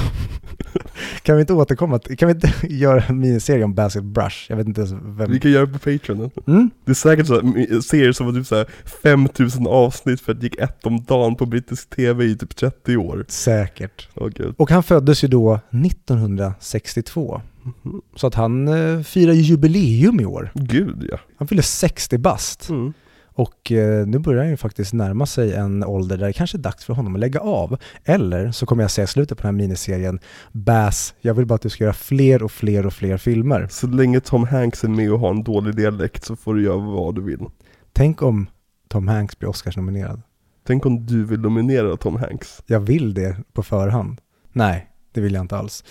kan 1.22 1.36
vi 1.36 1.42
inte 1.42 1.54
återkomma 1.54 2.00
kan 2.00 2.28
vi 2.28 2.34
inte 2.34 2.54
göra 2.68 3.04
en 3.04 3.20
miniserie 3.20 3.64
om 3.64 3.74
Basil 3.74 4.02
Brush? 4.02 4.46
Jag 4.50 4.58
vet 4.58 4.68
inte 4.68 4.82
ens 4.82 4.94
vem... 5.04 5.32
Vi 5.32 5.40
kan 5.40 5.52
göra 5.52 5.66
det 5.66 5.72
på 5.72 5.80
Patreon. 5.80 6.32
Mm? 6.48 6.70
Det 6.86 6.92
är 6.92 6.96
säkert 6.96 7.28
så 7.28 7.34
här, 7.34 7.82
serier 7.82 8.12
som 8.12 8.26
var 8.26 8.34
typ 8.34 8.48
såhär 8.48 8.68
5000 9.04 9.68
avsnitt 9.68 10.22
för 10.22 10.32
att 10.32 10.40
det 10.40 10.46
gick 10.46 10.60
ett 10.60 10.86
om 10.86 11.04
dagen 11.04 11.36
på 11.36 11.46
brittisk 11.46 11.90
tv 11.90 12.26
i 12.26 12.38
typ 12.38 12.56
30 12.56 12.98
år. 12.98 13.26
Säkert. 13.28 14.10
Gud. 14.36 14.56
Och 14.58 14.72
han 14.72 14.84
föddes 14.84 15.24
ju 15.24 15.28
då 15.28 15.60
1962. 15.72 17.42
Mhm. 17.64 18.02
Så 18.16 18.28
att 18.28 18.36
han 18.36 18.68
eh, 18.68 19.04
firar 19.04 19.34
ju 19.34 19.42
jubileum 19.42 20.20
i 20.20 20.26
år. 20.26 20.52
Gud 20.54 21.08
ja. 21.12 21.20
Han 21.38 21.48
fyller 21.48 21.62
60 21.62 22.18
bast. 22.18 22.70
Mm. 22.70 22.94
Och 23.42 23.72
eh, 23.72 24.08
nu 24.08 24.20
börjar 24.20 24.42
han 24.42 24.50
ju 24.50 24.58
faktiskt 24.58 24.94
närma 24.94 25.26
sig 25.26 25.54
en 25.54 25.84
ålder 25.84 26.18
där 26.18 26.28
det 26.28 26.34
kanske 26.34 26.58
är 26.58 26.60
dags 26.60 26.86
för 26.86 26.94
honom 26.94 27.16
att 27.16 27.20
lägga 27.20 27.40
av. 27.40 27.78
Eller 28.06 28.52
så 28.52 28.66
kommer 28.66 28.84
jag 28.84 28.92
säga 28.92 29.04
i 29.04 29.08
slutet 29.08 29.38
på 29.38 29.42
den 29.42 29.56
här 29.56 29.64
miniserien, 29.64 30.20
Bass, 30.52 31.14
jag 31.22 31.34
vill 31.34 31.46
bara 31.46 31.56
att 31.56 31.62
du 31.62 31.70
ska 31.70 31.84
göra 31.84 31.94
fler 31.94 32.44
och 32.44 32.52
fler 32.52 32.86
och 32.86 32.94
fler 32.94 33.18
filmer. 33.18 33.68
Så 33.70 33.88
länge 33.88 34.20
Tom 34.20 34.44
Hanks 34.44 34.84
är 34.84 34.88
med 34.88 35.12
och 35.12 35.20
har 35.20 35.30
en 35.30 35.44
dålig 35.44 35.76
dialekt 35.76 36.26
så 36.26 36.36
får 36.36 36.54
du 36.54 36.64
göra 36.64 36.78
vad 36.78 37.16
du 37.16 37.22
vill. 37.22 37.46
Tänk 37.94 38.22
om 38.22 38.48
Tom 38.88 39.08
Hanks 39.08 39.40
blir 39.40 39.50
Oscarsnominerad. 39.50 40.22
Tänk 40.68 40.86
om 40.86 41.06
du 41.06 41.26
vill 41.26 41.40
nominera 41.40 41.98
Tom 41.98 42.16
Hanks. 42.16 42.62
Jag 42.66 42.80
vill 42.80 43.14
det 43.14 43.38
på 43.54 43.64
förhand. 43.64 44.22
Nej, 44.54 44.88
det 45.14 45.22
vill 45.22 45.34
jag 45.34 45.44
inte 45.44 45.58
alls. 45.58 45.84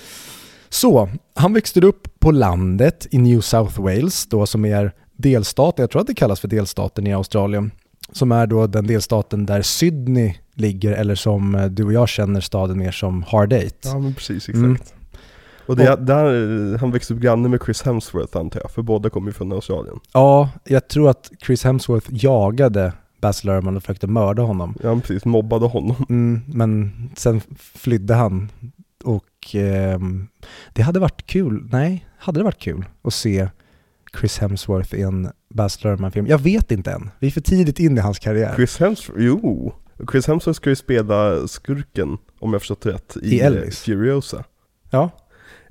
Så, 0.68 1.08
han 1.34 1.52
växte 1.52 1.80
upp 1.80 2.20
på 2.20 2.30
landet 2.30 3.06
i 3.10 3.18
New 3.18 3.40
South 3.40 3.80
Wales, 3.80 4.26
då 4.26 4.46
som 4.46 4.64
är 4.64 4.92
delstaten, 5.20 5.82
jag 5.82 5.90
tror 5.90 6.00
att 6.00 6.06
det 6.06 6.14
kallas 6.14 6.40
för 6.40 6.48
delstaten 6.48 7.06
i 7.06 7.14
Australien, 7.14 7.70
som 8.12 8.32
är 8.32 8.46
då 8.46 8.66
den 8.66 8.86
delstaten 8.86 9.46
där 9.46 9.62
Sydney 9.62 10.34
ligger, 10.54 10.92
eller 10.92 11.14
som 11.14 11.54
eh, 11.54 11.66
du 11.66 11.84
och 11.84 11.92
jag 11.92 12.08
känner 12.08 12.40
staden 12.40 12.78
mer 12.78 12.90
som 12.90 13.22
Hard 13.22 13.52
Eight. 13.52 13.80
Ja 13.84 13.98
men 13.98 14.14
precis, 14.14 14.48
exakt. 14.48 14.56
Mm. 14.56 14.76
Och 15.66 15.76
det 15.76 15.84
är 15.84 15.96
där 15.96 16.78
han 16.78 16.90
växte 16.90 17.14
upp 17.14 17.20
granne 17.20 17.48
med 17.48 17.60
Chris 17.64 17.82
Hemsworth 17.82 18.36
antar 18.36 18.60
jag, 18.60 18.70
för 18.70 18.82
båda 18.82 19.10
kommer 19.10 19.28
ju 19.28 19.32
från 19.32 19.52
Australien. 19.52 20.00
Ja, 20.12 20.50
jag 20.64 20.88
tror 20.88 21.10
att 21.10 21.30
Chris 21.46 21.64
Hemsworth 21.64 22.06
jagade 22.10 22.92
Baz 23.20 23.44
Luhrmann 23.44 23.76
och 23.76 23.82
försökte 23.82 24.06
mörda 24.06 24.42
honom. 24.42 24.74
Ja 24.82 25.00
precis, 25.00 25.24
mobbade 25.24 25.66
honom. 25.66 26.04
Mm, 26.08 26.42
men 26.46 26.92
sen 27.16 27.40
flydde 27.58 28.14
han 28.14 28.48
och 29.04 29.54
ehm, 29.54 30.28
det 30.72 30.82
hade 30.82 31.00
varit 31.00 31.26
kul, 31.26 31.68
nej, 31.72 32.06
hade 32.18 32.40
det 32.40 32.44
varit 32.44 32.58
kul 32.58 32.84
att 33.02 33.14
se 33.14 33.48
Chris 34.18 34.38
Hemsworth 34.38 34.94
i 34.94 35.02
en 35.02 35.28
Baz 35.54 35.84
Luhrmann-film? 35.84 36.26
Jag 36.26 36.38
vet 36.38 36.70
inte 36.72 36.90
än, 36.92 37.10
vi 37.18 37.26
är 37.26 37.30
för 37.30 37.40
tidigt 37.40 37.78
in 37.80 37.98
i 37.98 38.00
hans 38.00 38.18
karriär. 38.18 38.52
Chris 38.56 38.78
Hemsworth, 38.80 39.22
jo. 39.24 39.72
Chris 40.12 40.26
Hemsworth 40.26 40.56
ska 40.56 40.70
ju 40.70 40.76
spela 40.76 41.48
skurken, 41.48 42.18
om 42.38 42.52
jag 42.52 42.62
förstått 42.62 42.86
rätt, 42.86 43.16
i, 43.22 43.36
I 43.36 43.40
Elvis. 43.40 43.78
Furiosa. 43.82 44.44
Ja, 44.90 45.10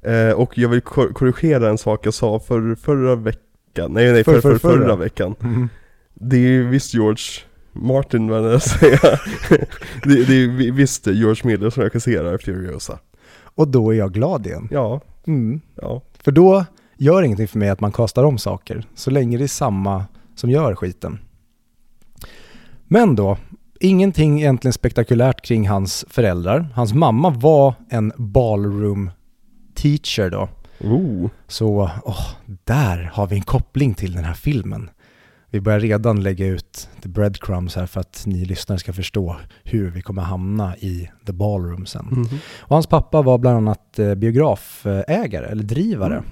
Eh, 0.01 0.31
och 0.31 0.57
jag 0.57 0.69
vill 0.69 0.81
kor- 0.81 1.13
korrigera 1.13 1.69
en 1.69 1.77
sak 1.77 2.05
jag 2.05 2.13
sa 2.13 2.39
för, 2.39 2.75
förra 2.75 3.15
veckan, 3.15 3.91
nej 3.93 4.11
nej, 4.11 4.23
För- 4.23 4.33
för, 4.33 4.41
för, 4.41 4.49
för- 4.51 4.57
förra. 4.59 4.83
förra 4.83 4.95
veckan. 4.95 5.35
Mhm. 5.39 5.69
Det 6.13 6.35
är 6.35 6.39
ju 6.41 6.67
visst 6.67 6.93
George 6.93 7.23
Martin 7.71 8.27
vad 8.27 8.53
jag 8.53 8.61
säga. 8.61 8.99
det, 10.03 10.23
det 10.27 10.43
är 10.43 10.47
vi- 10.57 10.71
visst 10.71 11.07
George 11.07 11.41
Miller 11.47 11.69
som 11.69 11.83
regisserar 11.83 12.37
Furiosa. 12.37 12.99
och 13.43 13.67
då 13.67 13.93
är 13.93 13.97
jag 13.97 14.13
glad 14.13 14.47
igen. 14.47 14.67
Ja, 14.71 15.01
Mm. 15.27 15.61
ja. 15.75 16.01
För 16.23 16.31
då 16.31 16.65
gör 16.99 17.23
ingenting 17.23 17.47
för 17.47 17.59
mig 17.59 17.69
att 17.69 17.79
man 17.79 17.91
kastar 17.91 18.23
om 18.23 18.37
saker, 18.37 18.83
så 18.95 19.11
länge 19.11 19.37
det 19.37 19.43
är 19.43 19.47
samma 19.47 20.05
som 20.35 20.49
gör 20.49 20.75
skiten. 20.75 21.19
Men 22.87 23.15
då, 23.15 23.37
ingenting 23.79 24.39
egentligen 24.39 24.73
spektakulärt 24.73 25.45
kring 25.45 25.69
hans 25.69 26.05
föräldrar. 26.09 26.67
Hans 26.73 26.93
mamma 26.93 27.29
var 27.29 27.73
en 27.89 28.13
ballroom 28.17 29.11
teacher 29.75 30.29
då. 30.29 30.49
Oh. 30.79 31.29
Så, 31.47 31.89
åh, 32.05 32.27
där 32.63 33.11
har 33.13 33.27
vi 33.27 33.35
en 33.35 33.41
koppling 33.41 33.93
till 33.93 34.13
den 34.13 34.23
här 34.23 34.33
filmen. 34.33 34.89
Vi 35.51 35.61
börjar 35.61 35.79
redan 35.79 36.23
lägga 36.23 36.45
ut 36.45 36.89
the 37.01 37.09
breadcrumbs 37.09 37.75
här 37.75 37.85
för 37.85 37.99
att 37.99 38.23
ni 38.25 38.45
lyssnare 38.45 38.79
ska 38.79 38.93
förstå 38.93 39.35
hur 39.63 39.89
vi 39.91 40.01
kommer 40.01 40.21
hamna 40.21 40.77
i 40.77 41.09
the 41.25 41.33
ballroom 41.33 41.85
sen. 41.85 42.05
Mhm. 42.11 42.39
Och 42.59 42.75
hans 42.75 42.87
pappa 42.87 43.21
var 43.21 43.37
bland 43.37 43.57
annat 43.57 43.99
eh, 43.99 44.15
biografägare 44.15 45.45
eller 45.45 45.63
drivare. 45.63 46.13
Mm. 46.13 46.29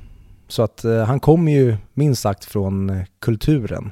Så 0.48 0.64
att 0.64 0.84
eh, 0.84 1.04
han 1.04 1.20
kommer 1.20 1.52
ju 1.52 1.78
minst 1.94 2.22
sagt 2.22 2.46
från 2.46 2.90
eh, 2.90 3.04
kulturen. 3.22 3.92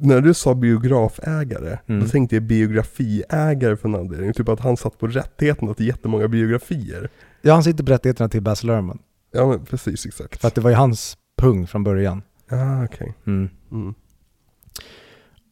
När 0.00 0.20
du 0.20 0.34
sa 0.34 0.54
biografägare, 0.54 1.78
Mm. 1.86 2.00
då 2.02 2.08
tänkte 2.08 2.36
jag 2.36 2.42
biografiägare 2.42 3.76
för 3.76 3.88
en 3.88 3.94
anledning. 3.94 4.32
Typ 4.32 4.48
att 4.48 4.60
han 4.60 4.76
satt 4.76 4.98
på 4.98 5.06
rättigheterna 5.06 5.74
till 5.74 5.86
jättemånga 5.86 6.28
biografier. 6.28 7.08
Ja, 7.42 7.54
han 7.54 7.64
sitter 7.64 7.84
på 7.84 7.92
rättigheterna 7.92 8.28
till 8.28 8.42
Baz 8.42 8.64
Luhrmann. 8.64 8.98
Ja 9.32 9.46
men 9.48 9.64
precis, 9.64 10.06
exakt. 10.06 10.40
För 10.40 10.48
att 10.48 10.54
det 10.54 10.60
var 10.60 10.70
ju 10.70 10.76
hans 10.76 11.16
pung 11.38 11.66
från 11.66 11.84
början. 11.84 12.22
Ah, 12.50 12.84
okej. 12.84 13.14
Mm. 13.26 13.48
Mm. 13.72 13.94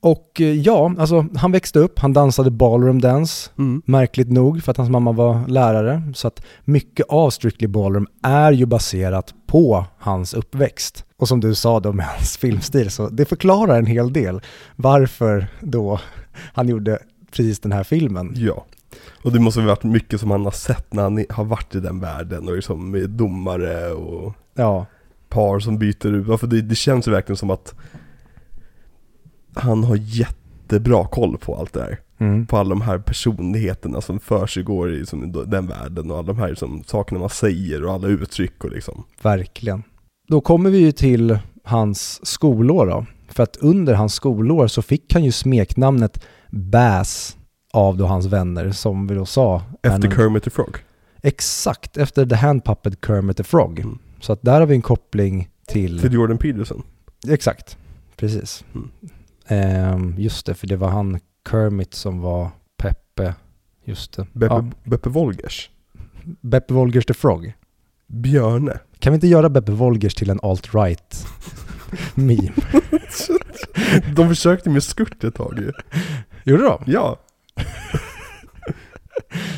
Och 0.00 0.40
eh, 0.40 0.60
ja, 0.60 0.94
alltså 0.98 1.26
han 1.36 1.52
växte 1.52 1.78
upp, 1.78 1.98
han 1.98 2.12
dansade 2.12 2.50
ballroom 2.50 3.00
dance. 3.00 3.50
Mm. 3.58 3.82
Märkligt 3.84 4.30
nog 4.30 4.62
för 4.62 4.70
att 4.70 4.76
hans 4.76 4.90
mamma 4.90 5.12
var 5.12 5.48
lärare. 5.48 6.02
Så 6.14 6.28
att 6.28 6.44
mycket 6.64 7.06
av 7.08 7.30
Strictly 7.30 7.68
Ballroom 7.68 8.06
är 8.22 8.52
ju 8.52 8.66
baserat 8.66 9.34
på 9.46 9.84
hans 9.98 10.34
uppväxt. 10.34 11.04
Och 11.16 11.28
som 11.28 11.40
du 11.40 11.54
sa 11.54 11.80
då 11.80 11.92
med 11.92 12.06
hans 12.06 12.36
filmstil, 12.36 12.90
så 12.90 13.08
det 13.08 13.24
förklarar 13.24 13.78
en 13.78 13.86
hel 13.86 14.12
del 14.12 14.40
varför 14.76 15.46
då 15.60 16.00
han 16.52 16.68
gjorde 16.68 16.98
precis 17.30 17.60
den 17.60 17.72
här 17.72 17.84
filmen. 17.84 18.32
Ja. 18.36 18.64
Och 19.22 19.32
det 19.32 19.40
måste 19.40 19.60
ha 19.60 19.68
varit 19.68 19.84
mycket 19.84 20.20
som 20.20 20.30
han 20.30 20.44
har 20.44 20.50
sett 20.50 20.92
när 20.92 21.02
han 21.02 21.24
har 21.30 21.44
varit 21.44 21.74
i 21.74 21.80
den 21.80 22.00
världen 22.00 22.48
och 22.48 22.56
liksom 22.56 22.90
med 22.90 23.10
domare 23.10 23.92
och 23.92 24.34
Ja, 24.54 24.86
par 25.28 25.58
som 25.58 25.78
byter 25.78 26.06
ut. 26.06 26.28
Ja, 26.28 26.38
För 26.38 26.46
det, 26.46 26.62
det 26.62 26.74
känns 26.74 27.08
ju 27.08 27.12
verkligen 27.12 27.36
som 27.36 27.50
att 27.50 27.74
han 29.56 29.84
har 29.84 29.96
jättebra 29.96 31.06
koll 31.06 31.38
på 31.38 31.54
allt 31.54 31.72
det 31.72 31.80
här. 31.80 31.98
mm. 32.18 32.46
På 32.46 32.56
alla 32.56 32.68
de 32.68 32.80
här 32.80 32.98
personligheterna 32.98 34.00
som 34.00 34.20
försiggår 34.20 34.94
i 34.94 35.06
som, 35.06 35.44
den 35.46 35.66
världen 35.66 36.10
och 36.10 36.18
alla 36.18 36.26
de 36.26 36.38
här 36.38 36.54
som, 36.54 36.84
sakerna 36.84 37.20
man 37.20 37.30
säger 37.30 37.84
och 37.84 37.92
alla 37.92 38.08
uttryck 38.08 38.64
och 38.64 38.70
liksom. 38.70 39.04
verkligen. 39.22 39.82
Då 40.28 40.40
kommer 40.40 40.70
vi 40.70 40.78
ju 40.78 40.92
till 40.92 41.38
hans 41.64 42.26
skolår 42.26 42.86
då. 42.86 43.06
För 43.28 43.42
att 43.42 43.56
under 43.56 43.94
hans 43.94 44.14
skolår 44.14 44.66
så 44.66 44.82
fick 44.82 45.12
han 45.12 45.24
ju 45.24 45.32
smeknamnet 45.32 46.24
Bass 46.50 47.36
av 47.72 47.96
då 47.96 48.06
hans 48.06 48.26
vänner 48.26 48.70
som 48.70 49.06
vi 49.06 49.14
då 49.14 49.26
sa. 49.26 49.62
Efter 49.82 50.10
Kermit 50.10 50.42
the 50.42 50.50
Frog. 50.50 50.76
Exakt, 51.22 51.96
efter 51.96 52.26
The 52.26 52.34
Hand 52.34 52.64
Puppet 52.64 52.98
Kermit 53.06 53.36
the 53.36 53.44
Frog. 53.44 53.78
Mm. 53.80 53.98
Så 54.20 54.32
att 54.32 54.42
där 54.42 54.60
har 54.60 54.66
vi 54.66 54.74
en 54.74 54.82
koppling 54.82 55.48
till... 55.66 56.00
Till 56.00 56.12
Jordan 56.12 56.38
Peterson. 56.38 56.82
Exakt, 57.28 57.78
precis. 58.16 58.64
Mm. 58.74 58.90
Ehm, 59.48 60.14
just 60.18 60.46
det, 60.46 60.54
för 60.54 60.66
det 60.66 60.76
var 60.76 60.88
han 60.88 61.20
Kermit 61.50 61.94
som 61.94 62.20
var 62.20 62.50
Peppe. 62.76 63.34
Just 63.84 64.12
det. 64.12 64.26
Beppe, 64.32 64.54
Ja, 64.54 64.70
Beppe 64.84 65.08
Wolgers. 65.08 65.70
Beppe 66.40 66.74
Wolgers 66.74 67.06
the 67.06 67.14
Frog. 67.14 67.52
Björne. 68.06 68.78
Kan 68.98 69.12
vi 69.12 69.14
inte 69.14 69.26
göra 69.26 69.48
Beppe 69.50 69.72
Wolgers 69.72 70.14
till 70.14 70.30
en 70.30 70.40
alt-right 70.40 71.26
meme? 72.14 72.52
De 74.16 74.28
försökte 74.28 74.70
med 74.70 74.82
skurt 74.82 75.24
ett 75.24 75.34
tag 75.34 75.58
ju. 75.58 75.72
Gjorde 76.44 76.62
de? 76.62 76.82
Ja, 76.86 77.18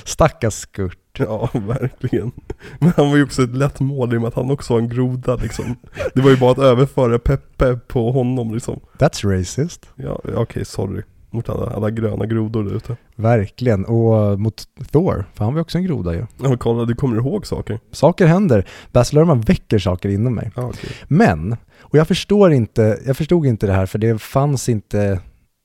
Stackars 0.04 0.54
skurt. 0.54 0.98
ja 1.24 1.48
verkligen. 1.52 2.32
Men 2.78 2.92
han 2.96 3.10
var 3.10 3.16
ju 3.16 3.22
också 3.22 3.42
ett 3.42 3.56
lätt 3.56 3.80
mål 3.80 4.14
i 4.14 4.16
och 4.16 4.20
med 4.20 4.28
att 4.28 4.34
han 4.34 4.50
också 4.50 4.72
var 4.72 4.80
en 4.80 4.88
groda 4.88 5.36
liksom. 5.36 5.76
Det 6.14 6.20
var 6.20 6.30
ju 6.30 6.36
bara 6.36 6.52
att 6.52 6.58
överföra 6.58 7.18
Peppe 7.18 7.76
på 7.76 8.12
honom 8.12 8.54
liksom. 8.54 8.80
That's 8.98 9.38
racist. 9.38 9.88
Ja, 9.96 10.20
okej 10.36 10.64
sorry. 10.64 11.02
Mot 11.30 11.48
alla, 11.48 11.70
alla 11.70 11.90
gröna 11.90 12.26
grodor 12.26 12.64
där 12.64 12.76
ute. 12.76 12.96
Verkligen. 13.16 13.84
Och 13.84 14.40
mot 14.40 14.64
Thor, 14.90 15.24
för 15.34 15.44
han 15.44 15.54
var 15.54 15.58
ju 15.58 15.62
också 15.62 15.78
en 15.78 15.84
groda 15.84 16.12
ju. 16.12 16.18
Ja 16.18 16.48
men 16.48 16.58
kolla, 16.58 16.84
du 16.84 16.94
kommer 16.94 17.16
ihåg 17.16 17.46
saker? 17.46 17.80
Saker 17.92 18.26
händer. 18.26 18.66
Baz 18.92 19.12
Luhrmann 19.12 19.40
väcker 19.40 19.78
saker 19.78 20.08
inom 20.08 20.34
mig. 20.34 20.50
Ja 20.56 20.62
okej. 20.62 20.90
Men, 21.08 21.56
och 21.80 21.98
jag 21.98 22.08
förstår 22.08 22.52
inte, 22.52 22.98
jag 23.06 23.16
förstod 23.16 23.46
inte 23.46 23.66
det 23.66 23.72
här 23.72 23.86
för 23.86 23.98
det 23.98 24.22
fanns 24.22 24.68
inte 24.68 25.20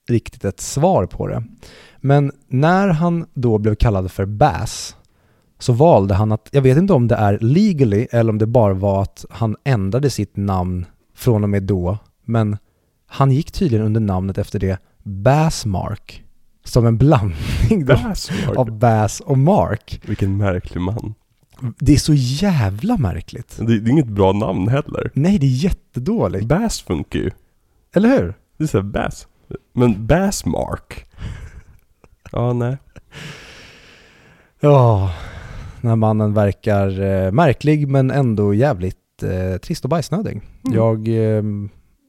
riktigt 0.10 0.45
ett 0.45 0.60
svar 0.60 1.05
på 1.05 1.27
det. 1.27 1.43
Men 1.98 2.31
när 2.48 2.88
han 2.88 3.25
då 3.33 3.57
blev 3.57 3.75
kallad 3.75 4.12
för 4.12 4.25
Bass 4.25 4.95
så 5.63 5.74
valde 5.74 6.13
han 6.13 6.32
att, 6.32 6.50
jag 6.51 6.62
vet 6.62 6.77
inte 6.77 6.93
om 6.93 7.08
det 7.08 7.15
är 7.15 7.38
legally 7.41 8.08
eller 8.12 8.29
om 8.29 8.38
det 8.38 8.46
bara 8.46 8.74
var 8.74 9.01
att 9.01 9.25
han 9.29 9.55
ändrade 9.63 10.10
sitt 10.10 10.38
namn 10.38 10.86
från 11.15 11.43
och 11.43 11.50
med 11.50 11.63
då, 11.63 11.98
men 12.25 12.58
han 13.08 13.32
gick 13.32 13.51
tydligen 13.51 13.86
under 13.86 14.01
namnet 14.01 14.38
efter 14.38 14.60
det 14.60 14.77
Bassmark. 15.03 16.24
Som 16.63 16.86
en 16.86 16.98
blandning 16.98 17.86
då 17.86 17.93
Bassmark. 17.93 18.58
av 18.58 18.72
Bass 18.72 19.20
och 19.20 19.38
Mark. 19.38 20.01
Vilken 20.05 20.38
märklig 20.38 20.82
man. 20.82 21.13
Det 21.79 21.93
är 21.93 21.98
så 21.98 22.13
jävla 22.13 22.98
märkligt. 22.98 23.58
Det, 23.58 23.79
det 23.79 23.89
är 23.89 23.91
inget 23.91 24.08
bra 24.08 24.32
namn 24.32 24.67
heller. 24.67 25.12
Nej, 25.13 25.39
det 25.39 25.46
är 25.46 25.63
jättedåligt. 25.63 26.46
Bass 26.46 26.82
funkar 26.82 27.20
ju. 27.20 27.32
Eller 27.96 28.10
hur? 28.10 28.34
Det 28.58 28.63
är 28.63 28.67
såhär 28.67 28.84
Bass. 28.84 29.27
Men 29.74 30.08
Bassmark. 30.08 31.05
Ja, 32.32 32.53
nej. 32.53 32.77
Ja, 34.60 35.12
den 35.83 35.89
här 35.89 35.95
mannen 35.95 36.33
verkar 36.33 37.01
eh, 37.01 37.31
märklig 37.31 37.87
men 37.87 38.11
ändå 38.11 38.53
jävligt 38.53 39.23
eh, 39.23 39.57
trist 39.57 39.83
och 39.83 39.89
bajsnödig. 39.89 40.31
Mm. 40.31 40.77
Jag 40.77 41.07
eh, 41.07 41.43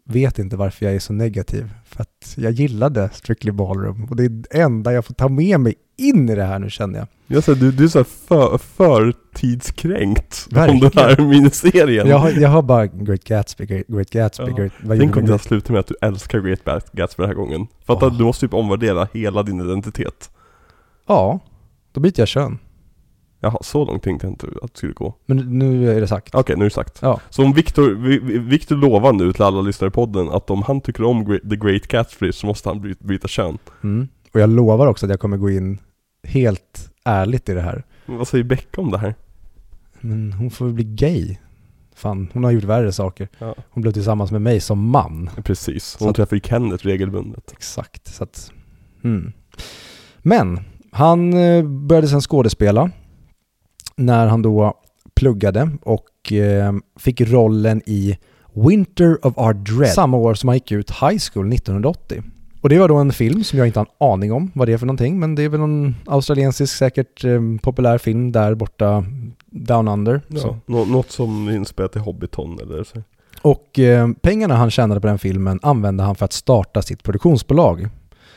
vet 0.05 0.39
inte 0.39 0.57
varför 0.57 0.87
jag 0.87 0.95
är 0.95 0.99
så 0.99 1.13
negativ. 1.13 1.71
För 1.85 2.03
att 2.03 2.35
jag 2.37 2.53
gillade 2.53 3.11
Strictly 3.13 3.53
Ballroom 3.53 4.05
och 4.11 4.17
det 4.17 4.25
är 4.25 4.29
det 4.29 4.61
enda 4.61 4.93
jag 4.93 5.05
får 5.05 5.15
ta 5.15 5.29
med 5.29 5.61
mig 5.61 5.75
in 5.99 6.29
i 6.29 6.35
det 6.35 6.45
här 6.45 6.59
nu 6.59 6.71
känner 6.71 6.99
jag. 6.99 7.09
Jag 7.27 7.45
säger, 7.45 7.61
du, 7.61 7.73
du 7.73 7.85
är 7.85 7.89
så 7.89 8.05
för, 8.05 8.59
förtidskränkt 8.59 10.47
om 10.51 10.81
den 10.81 10.91
här 10.95 11.29
miniserien. 11.29 12.09
Jag 12.09 12.19
har, 12.19 12.31
jag 12.31 12.49
har 12.49 12.63
bara 12.63 12.87
Great 12.87 13.25
Gatsby, 13.25 13.67
Great, 13.67 13.87
Great 13.87 14.11
Gatsby, 14.11 14.45
Ja. 14.49 14.57
Great, 14.57 14.73
vad 14.83 14.99
Tänk 14.99 15.17
om 15.17 15.27
det 15.27 15.39
slutar 15.39 15.73
med 15.73 15.81
att 15.81 15.87
du 15.87 15.95
älskar 16.01 16.41
Great 16.41 16.93
Gatsby 16.93 17.21
den 17.23 17.31
här 17.31 17.37
gången. 17.37 17.67
För 17.87 17.95
att 17.95 18.03
Åh. 18.03 18.19
du 18.19 18.25
måste 18.25 18.47
typ 18.47 18.55
omvärdera 18.55 19.09
hela 19.13 19.43
din 19.43 19.61
identitet. 19.61 20.31
Ja, 21.07 21.41
då 21.93 22.01
byter 22.01 22.21
jag 22.21 22.29
kön. 22.29 22.59
Jaha, 23.45 23.59
så 23.63 23.85
långt 23.85 24.03
tänkte 24.03 24.27
jag 24.27 24.33
inte 24.33 24.47
att 24.63 24.73
det 24.73 24.79
skulle 24.79 24.93
gå. 24.93 25.15
Men 25.27 25.37
nu 25.59 25.91
är 25.97 26.01
det 26.01 26.07
sagt. 26.09 26.35
Okej, 26.35 26.57
nu 26.57 26.63
är 26.65 26.69
det 26.69 26.75
sagt. 26.75 26.99
Ja. 27.03 27.21
Så 27.31 27.45
om 27.45 27.53
Victor, 27.53 27.91
Vi- 27.95 28.19
Vi- 28.19 28.39
Victor 28.39 28.77
lovar 28.77 29.13
nu 29.13 29.33
till 29.33 29.43
alla 29.43 29.61
lyssnare 29.61 29.89
i 29.89 29.91
podden 29.91 30.29
att 30.29 30.51
om 30.51 30.63
han 30.63 30.81
tycker 30.81 31.05
om 31.05 31.39
The 31.51 31.57
Great 31.57 31.87
Gatsby 31.87 32.33
så 32.33 32.47
måste 32.47 32.69
han 32.69 32.95
byta 33.01 33.29
kön. 33.29 33.59
Mm. 33.83 34.09
Och 34.35 34.41
jag 34.41 34.51
lovar 34.51 34.87
också 34.87 35.07
att 35.07 35.11
jag 35.11 35.21
kommer 35.21 35.37
gå 35.37 35.51
in 35.51 35.79
helt 36.23 36.91
ärligt 37.05 37.49
i 37.49 37.55
det 37.55 37.61
här. 37.61 37.85
Men 38.07 38.17
vad 38.19 38.29
säger 38.29 38.45
Becka 38.45 38.81
om 38.81 38.91
det 38.91 38.99
här? 38.99 39.15
Men 40.01 40.33
hon 40.33 40.51
får 40.51 40.65
väl 40.65 40.75
bli 40.75 40.85
gay. 40.85 41.37
Fan, 41.97 42.29
hon 42.33 42.45
har 42.45 42.51
gjort 42.51 42.65
värre 42.65 42.93
saker. 42.93 43.29
Ja. 43.39 43.55
Hon 43.71 43.81
blev 43.83 43.93
tillsammans 43.93 44.31
med 44.33 44.43
mig 44.43 44.61
som 44.61 44.89
man. 44.91 45.31
Precis, 45.45 45.85
Så 45.85 45.99
hon 46.05 46.11
att- 46.11 46.17
träffar 46.17 46.37
ju 46.37 46.43
Kenneth 46.45 46.85
regelbundet. 46.87 47.53
Exakt. 47.53 48.07
Så 48.15 48.25
att, 48.25 48.53
mm. 49.05 49.33
Men 50.19 50.61
han 50.91 51.33
eh, 51.35 51.65
började 51.65 52.09
sen 52.09 52.21
skådespela 52.21 52.91
när 53.97 54.27
han 54.27 54.43
då 54.43 54.75
pluggade 55.15 55.71
och 55.83 56.33
eh, 56.33 56.73
fick 56.99 57.21
rollen 57.21 57.83
i 57.87 58.19
Winter 58.53 59.27
of 59.27 59.39
Our 59.39 59.53
Dread 59.53 59.91
samma 59.91 60.17
år 60.17 60.35
som 60.35 60.49
han 60.49 60.57
gick 60.57 60.73
ut 60.73 60.91
high 60.91 61.19
school 61.33 61.53
1980. 61.53 62.23
Och 62.61 62.69
det 62.69 62.79
var 62.79 62.89
då 62.89 62.97
en 62.97 63.13
film 63.13 63.45
som 63.45 63.59
jag 63.59 63.69
inte 63.69 63.79
har 63.81 63.87
en 63.87 64.13
aning 64.13 64.33
om 64.33 64.51
vad 64.55 64.69
det 64.69 64.73
är 64.73 64.79
för 64.79 64.87
någonting, 64.87 65.21
men 65.21 65.35
det 65.35 65.43
är 65.43 65.49
väl 65.49 65.61
någon 65.61 65.95
australiensisk 66.07 66.77
säkert 66.77 67.25
eh, 67.25 67.41
populär 67.63 67.99
film 67.99 68.33
där 68.33 68.55
borta 68.55 69.05
Down 69.51 69.89
Under. 69.89 70.21
Så. 70.37 70.49
Ja. 70.49 70.59
Nå- 70.67 70.85
något 70.85 71.11
som 71.11 71.51
inspelat 71.51 71.97
i 71.97 71.99
Hobbiton 71.99 72.59
eller 72.63 72.85
så. 72.85 73.03
Och 73.43 73.79
eh, 73.79 74.09
pengarna 74.23 74.55
han 74.55 74.71
tjänade 74.71 75.01
på 75.01 75.07
den 75.07 75.19
filmen 75.19 75.61
använde 75.63 76.03
han 76.03 76.15
för 76.15 76.25
att 76.25 76.33
starta 76.33 76.83
sitt 76.83 77.03
produktionsbolag. 77.03 77.89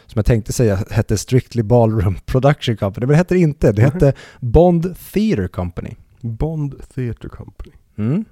Som 0.08 0.20
jag 0.20 0.26
tänkte 0.26 0.54
säga 0.54 0.84
hette 0.92 1.18
Strictly 1.18 1.64
Ballroom 1.64 2.16
Production 2.26 2.78
Company, 2.78 3.06
men 3.06 3.12
det 3.12 3.18
hette 3.18 3.34
det 3.34 3.40
inte. 3.40 3.72
Det 3.72 3.82
hette 3.82 4.14
Bond 4.40 4.96
Theatre 5.14 5.48
Company. 5.48 5.96
Bond 6.22 6.76
Theatre 6.96 7.30
Company. 7.30 7.72
Mm. 7.98 8.26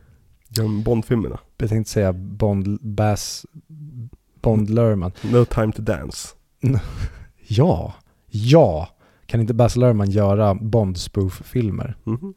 Bond-filmerna. 0.84 1.40
Jag 1.58 1.70
tänkte 1.70 1.92
säga 1.92 2.14
Bond 2.14 2.80
Bass 2.82 3.46
Bond 4.42 4.70
Lerman. 4.70 5.12
No 5.24 5.46
time 5.46 5.72
to 5.72 5.82
dance. 5.82 6.28
Ja, 7.48 7.94
ja. 8.28 8.90
Kan 9.26 9.42
inte 9.42 9.54
Baz 9.54 9.76
Luhrmann 9.76 10.10
göra 10.12 10.54
Bond-spoof-filmer? 10.54 11.96
Mhm. 12.04 12.34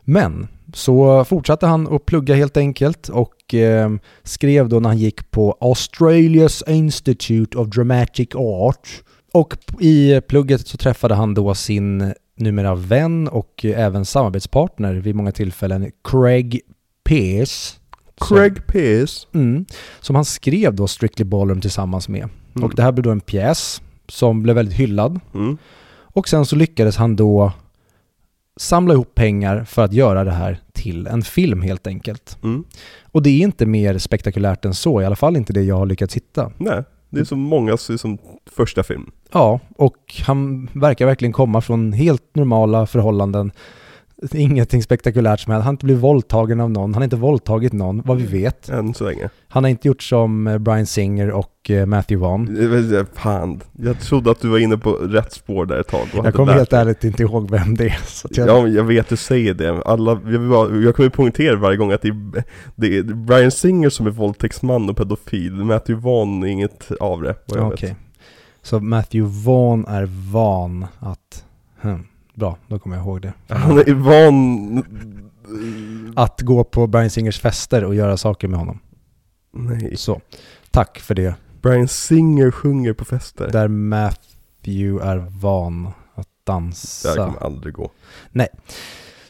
Men 0.00 0.48
så 0.74 1.24
fortsatte 1.24 1.66
han 1.66 1.94
att 1.94 2.06
plugga 2.06 2.34
helt 2.34 2.56
enkelt 2.56 3.08
och 3.08 3.54
eh, 3.54 3.90
skrev 4.22 4.68
då 4.68 4.80
när 4.80 4.88
han 4.88 4.98
gick 4.98 5.30
på 5.30 5.56
Australia's 5.60 6.70
Institute 6.70 7.58
of 7.58 7.68
Dramatic 7.68 8.28
Art. 8.34 8.88
Och 9.32 9.56
i 9.80 10.20
plugget 10.20 10.66
så 10.66 10.76
träffade 10.76 11.14
han 11.14 11.34
då 11.34 11.54
sin 11.54 12.14
numera 12.36 12.74
vän 12.74 13.28
och 13.28 13.64
även 13.64 14.04
samarbetspartner 14.04 14.94
vid 14.94 15.14
många 15.14 15.32
tillfällen, 15.32 15.90
Craig 16.04 16.60
Pearce. 17.04 17.76
Craig 18.20 18.66
Pearce. 18.66 19.26
Mm, 19.34 19.64
som 20.00 20.16
han 20.16 20.24
skrev 20.24 20.74
då 20.74 20.88
Strictly 20.88 21.24
Ballroom 21.24 21.60
tillsammans 21.60 22.08
med. 22.08 22.28
Mm. 22.54 22.64
Och 22.64 22.74
det 22.76 22.82
här 22.82 22.92
blev 22.92 23.02
då 23.02 23.10
en 23.10 23.20
pjäs 23.20 23.82
som 24.08 24.42
blev 24.42 24.56
väldigt 24.56 24.74
hyllad. 24.74 25.20
Mm. 25.34 25.58
Och 26.12 26.28
sen 26.28 26.46
så 26.46 26.56
lyckades 26.56 26.96
han 26.96 27.16
då 27.16 27.52
samla 28.60 28.94
ihop 28.94 29.14
pengar 29.14 29.64
för 29.64 29.84
att 29.84 29.92
göra 29.92 30.24
det 30.24 30.30
här 30.30 30.58
till 30.72 31.06
en 31.06 31.22
film 31.22 31.62
helt 31.62 31.86
enkelt. 31.86 32.38
Mm. 32.42 32.64
Och 33.12 33.22
det 33.22 33.30
är 33.30 33.40
inte 33.40 33.66
mer 33.66 33.98
spektakulärt 33.98 34.64
än 34.64 34.74
så, 34.74 35.02
i 35.02 35.04
alla 35.04 35.16
fall 35.16 35.36
inte 35.36 35.52
det 35.52 35.62
jag 35.62 35.76
har 35.76 35.86
lyckats 35.86 36.16
hitta. 36.16 36.52
Nej, 36.58 36.84
det 37.10 37.20
är 37.20 37.24
som 37.24 37.40
många 37.40 37.76
som 37.76 38.18
första 38.56 38.82
film. 38.82 39.10
Ja, 39.32 39.60
och 39.76 40.22
han 40.26 40.68
verkar 40.72 41.06
verkligen 41.06 41.32
komma 41.32 41.60
från 41.60 41.92
helt 41.92 42.34
normala 42.34 42.86
förhållanden. 42.86 43.52
Ingenting 44.32 44.82
spektakulärt 44.82 45.40
som 45.40 45.52
hänt. 45.52 45.62
Han 45.62 45.66
har 45.66 45.72
inte 45.72 45.84
blivit 45.84 46.02
våldtagen 46.02 46.60
av 46.60 46.70
någon. 46.70 46.94
Han 46.94 46.94
har 46.94 47.04
inte 47.04 47.16
våldtagit 47.16 47.72
någon, 47.72 48.02
vad 48.04 48.16
vi 48.16 48.26
vet. 48.26 48.68
Än 48.68 48.94
så 48.94 49.04
länge. 49.04 49.28
Han 49.48 49.64
har 49.64 49.70
inte 49.70 49.88
gjort 49.88 50.02
som 50.02 50.46
eh, 50.46 50.58
Brian 50.58 50.86
Singer 50.86 51.30
och 51.30 51.70
eh, 51.70 51.86
Matthew 51.86 52.26
Vaughn. 52.26 53.06
Fan, 53.14 53.60
jag 53.78 54.00
trodde 54.00 54.30
att 54.30 54.40
du 54.40 54.48
var 54.48 54.58
inne 54.58 54.76
på 54.78 54.92
rätt 54.92 55.32
spår 55.32 55.66
där 55.66 55.80
ett 55.80 55.88
tag. 55.88 56.06
Jag 56.24 56.34
kommer 56.34 56.52
helt 56.52 56.72
ärligt 56.72 57.04
inte 57.04 57.22
ihåg 57.22 57.50
vem 57.50 57.74
det 57.74 57.84
är. 57.84 57.98
Jag, 58.30 58.48
Ja, 58.48 58.68
jag 58.68 58.84
vet 58.84 59.08
du 59.08 59.16
säger 59.16 59.54
det. 59.54 59.82
Alla, 59.82 60.20
jag, 60.26 60.48
bara, 60.48 60.76
jag 60.76 60.96
kommer 60.96 61.08
poängtera 61.08 61.56
varje 61.56 61.76
gång 61.76 61.92
att 61.92 62.02
det 62.02 62.08
är, 62.08 62.44
det 62.74 62.98
är 62.98 63.02
Brian 63.02 63.50
Singer 63.50 63.90
som 63.90 64.06
är 64.06 64.10
våldtäktsman 64.10 64.90
och 64.90 64.96
pedofil. 64.96 65.52
Matthew 65.52 66.02
Vaughn 66.08 66.42
är 66.42 66.46
inget 66.46 66.90
av 67.00 67.22
det, 67.22 67.34
vad 67.46 67.58
jag 67.58 67.72
Okej. 67.72 67.88
vet. 67.88 67.98
Så 68.62 68.80
Matthew 68.80 69.44
Vaughn 69.44 69.84
är 69.88 70.08
van 70.32 70.86
att... 70.98 71.44
Hmm, 71.80 72.04
bra, 72.40 72.56
då 72.68 72.78
kommer 72.78 72.96
jag 72.96 73.04
ihåg 73.06 73.22
det. 73.22 73.32
Han 73.54 73.78
är 73.78 73.94
van... 73.94 74.84
Att 76.16 76.40
gå 76.40 76.64
på 76.64 76.86
Brian 76.86 77.10
Singers 77.10 77.40
fester 77.40 77.84
och 77.84 77.94
göra 77.94 78.16
saker 78.16 78.48
med 78.48 78.58
honom. 78.58 78.78
Nej. 79.52 79.96
Så, 79.96 80.20
tack 80.70 80.98
för 80.98 81.14
det. 81.14 81.34
Brian 81.62 81.88
Singer 81.88 82.50
sjunger 82.50 82.92
på 82.92 83.04
fester. 83.04 83.48
Där 83.52 83.68
Matthew 83.68 85.06
är 85.10 85.16
van 85.40 85.86
att 85.86 86.28
Det 86.44 86.52
här 86.52 86.60
dansa. 86.60 87.14
kommer 87.16 87.42
aldrig 87.44 87.74
gå. 87.74 87.90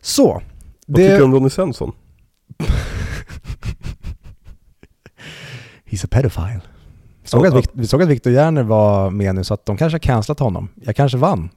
Så. 0.01 0.43
Vad 0.87 0.97
tycker 0.97 1.19
du 1.19 1.23
om 1.25 1.35
Ronny 1.35 1.51
Svensson? 1.51 1.93
He's 5.87 6.05
a 6.05 6.09
pedophile. 6.11 6.61
Såg 7.25 7.47
Ja, 7.47 7.49
att. 7.49 7.55
Vikt- 7.55 7.71
vi 7.73 7.87
såg 7.87 8.03
att 8.03 8.09
Victor 8.09 8.33
Järner 8.33 8.63
var 8.63 9.11
med 9.11 9.35
nu 9.35 9.45
så 9.45 9.55
att 9.55 9.67
de 9.67 9.77
kanske 9.77 9.95
har 9.95 10.01
cancelat 10.01 10.39
honom. 10.39 10.69
Jag 10.75 10.97
kanske 10.97 11.19
vann. 11.19 11.49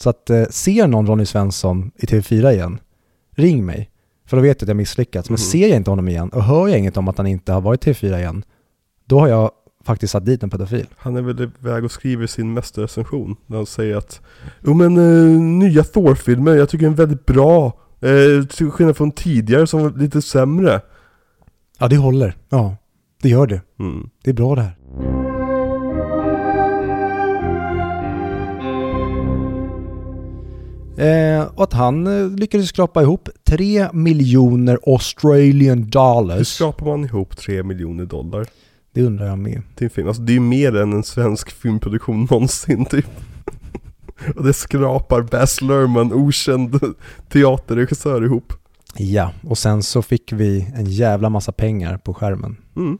Så 0.00 0.10
att 0.10 0.30
eh, 0.30 0.44
ser 0.50 0.86
någon 0.86 1.06
Ronny 1.06 1.26
Svensson 1.26 1.90
i 1.96 2.06
TV4 2.06 2.52
igen, 2.52 2.78
ring 3.36 3.66
mig. 3.66 3.90
För 4.26 4.36
då 4.36 4.42
vet 4.42 4.60
jag 4.60 4.64
att 4.66 4.68
jag 4.68 4.76
misslyckats. 4.76 5.30
Men 5.30 5.34
Mhm. 5.34 5.38
ser 5.38 5.68
jag 5.68 5.76
inte 5.76 5.90
honom 5.90 6.08
igen 6.08 6.28
och 6.28 6.42
hör 6.44 6.68
jag 6.68 6.78
inget 6.78 6.96
om 6.96 7.08
att 7.08 7.16
han 7.18 7.26
inte 7.26 7.52
har 7.52 7.60
varit 7.60 7.86
i 7.86 7.90
TV4 7.92 8.18
igen, 8.18 8.44
då 9.04 9.20
har 9.20 9.28
jag 9.28 9.50
faktiskt 9.84 10.12
satt 10.12 10.26
dit 10.26 10.42
en 10.42 10.50
pedofil. 10.50 10.86
Han 10.96 11.16
är 11.16 11.22
väl 11.22 11.50
iväg 11.60 11.84
och 11.84 11.92
skriver 11.92 12.26
sin 12.26 12.52
mästerrecension. 12.52 13.36
Där 13.46 13.56
han 13.56 13.66
säger 13.66 13.96
att 13.96 14.20
Jo 14.64 14.74
men 14.74 14.96
eh, 14.96 15.40
nya 15.40 15.84
Thor-filmer, 15.84 16.54
jag 16.54 16.68
tycker 16.68 16.84
den 16.84 16.92
är 16.92 16.96
väldigt 16.96 17.26
bra. 17.26 17.66
Eh, 18.00 18.46
till 18.46 18.70
skillnad 18.70 18.96
från 18.96 19.10
tidigare 19.12 19.66
som 19.66 19.82
var 19.82 19.90
lite 19.90 20.22
sämre. 20.22 20.80
Ja, 21.78 21.88
det 21.88 21.96
håller. 21.96 22.36
Ja, 22.48 22.76
det 23.22 23.28
gör 23.28 23.46
det. 23.46 23.60
Mm. 23.78 24.10
Det 24.24 24.30
är 24.30 24.34
bra 24.34 24.54
det 24.54 24.62
här. 24.62 24.76
Eh, 31.00 31.42
och 31.54 31.62
att 31.64 31.72
han 31.72 32.06
eh, 32.06 32.30
lyckades 32.30 32.68
skrapa 32.68 33.02
ihop 33.02 33.28
3 33.44 33.88
miljoner 33.92 34.78
Australian 34.86 35.78
Hur 35.78 35.84
dollars. 35.90 36.48
skrapar 36.48 36.86
man 36.86 37.04
ihop 37.04 37.36
3 37.36 37.62
miljoner 37.62 38.04
dollar 38.04 38.46
Det 38.92 39.02
undrar 39.02 39.26
jag 39.26 39.38
med. 39.38 39.62
till 39.76 39.84
en 39.84 39.90
film? 39.90 40.08
Alltså 40.08 40.22
det 40.22 40.32
är 40.32 40.34
ju 40.34 40.40
mer 40.40 40.76
än 40.76 40.92
en 40.92 41.02
svensk 41.02 41.50
filmproduktion 41.50 42.20
någonsin 42.30 42.84
typ. 42.84 43.06
Och 44.36 44.44
det 44.44 44.52
skrapar 44.52 45.22
Baz 45.22 45.60
Luhrmann, 45.62 46.12
okänd 46.12 46.80
teaterregissör 47.28 48.24
ihop. 48.24 48.52
Ja, 48.96 49.32
och 49.48 49.58
sen 49.58 49.82
så 49.82 50.02
fick 50.02 50.32
vi 50.32 50.66
en 50.76 50.86
jävla 50.86 51.28
massa 51.30 51.52
pengar 51.52 51.96
på 51.96 52.14
skärmen. 52.14 52.56
Mm. 52.76 52.98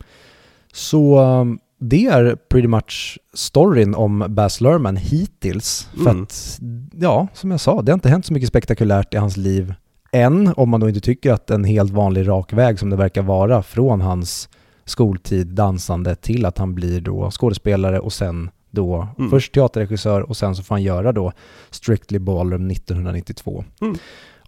Så 0.73 1.19
um, 1.21 1.59
det 1.81 2.07
är 2.07 2.37
pretty 2.37 2.69
much 2.69 3.19
storyn 3.35 3.95
om 3.95 4.25
Baz 4.29 4.61
Luhrmann 4.61 4.97
hittills. 4.97 5.89
För 5.95 6.11
Mm. 6.11 6.23
att, 6.23 6.61
ja, 6.93 7.29
som 7.35 7.51
jag 7.51 7.61
sa, 7.61 7.83
det 7.83 7.93
har 7.93 7.95
inte 7.97 8.09
hänt 8.09 8.27
så 8.27 8.33
mycket 8.33 8.49
spektakulärt 8.49 9.15
i 9.15 9.17
hans 9.17 9.37
liv 9.37 9.75
än, 10.13 10.53
om 10.57 10.69
man 10.69 10.81
då 10.81 10.89
inte 10.89 11.01
tycker 11.01 11.33
att 11.33 11.51
en 11.51 11.65
helt 11.65 11.91
vanlig 11.93 12.29
rak 12.29 12.53
väg 12.53 12.79
som 12.79 12.91
det 12.91 12.97
verkar 12.97 13.23
vara 13.23 13.63
från 13.63 14.01
hans 14.01 14.49
skoltid 14.85 15.47
dansande 15.47 16.15
till 16.15 16.47
att 16.47 16.59
han 16.59 16.75
blir 16.75 17.01
då 17.01 17.31
skådespelare 17.31 18.01
och 18.01 18.13
sen 18.13 18.51
då 18.71 19.09
Mm. 19.19 19.31
först 19.31 19.53
teaterregissör 19.55 20.21
och 20.21 20.37
sen 20.37 20.55
så 20.57 20.63
får 20.63 20.75
han 20.75 20.83
göra 20.83 21.13
då 21.13 21.33
Strictly 21.71 22.19
Ballroom 22.19 22.71
1992. 22.71 23.65
Mm. 23.81 23.97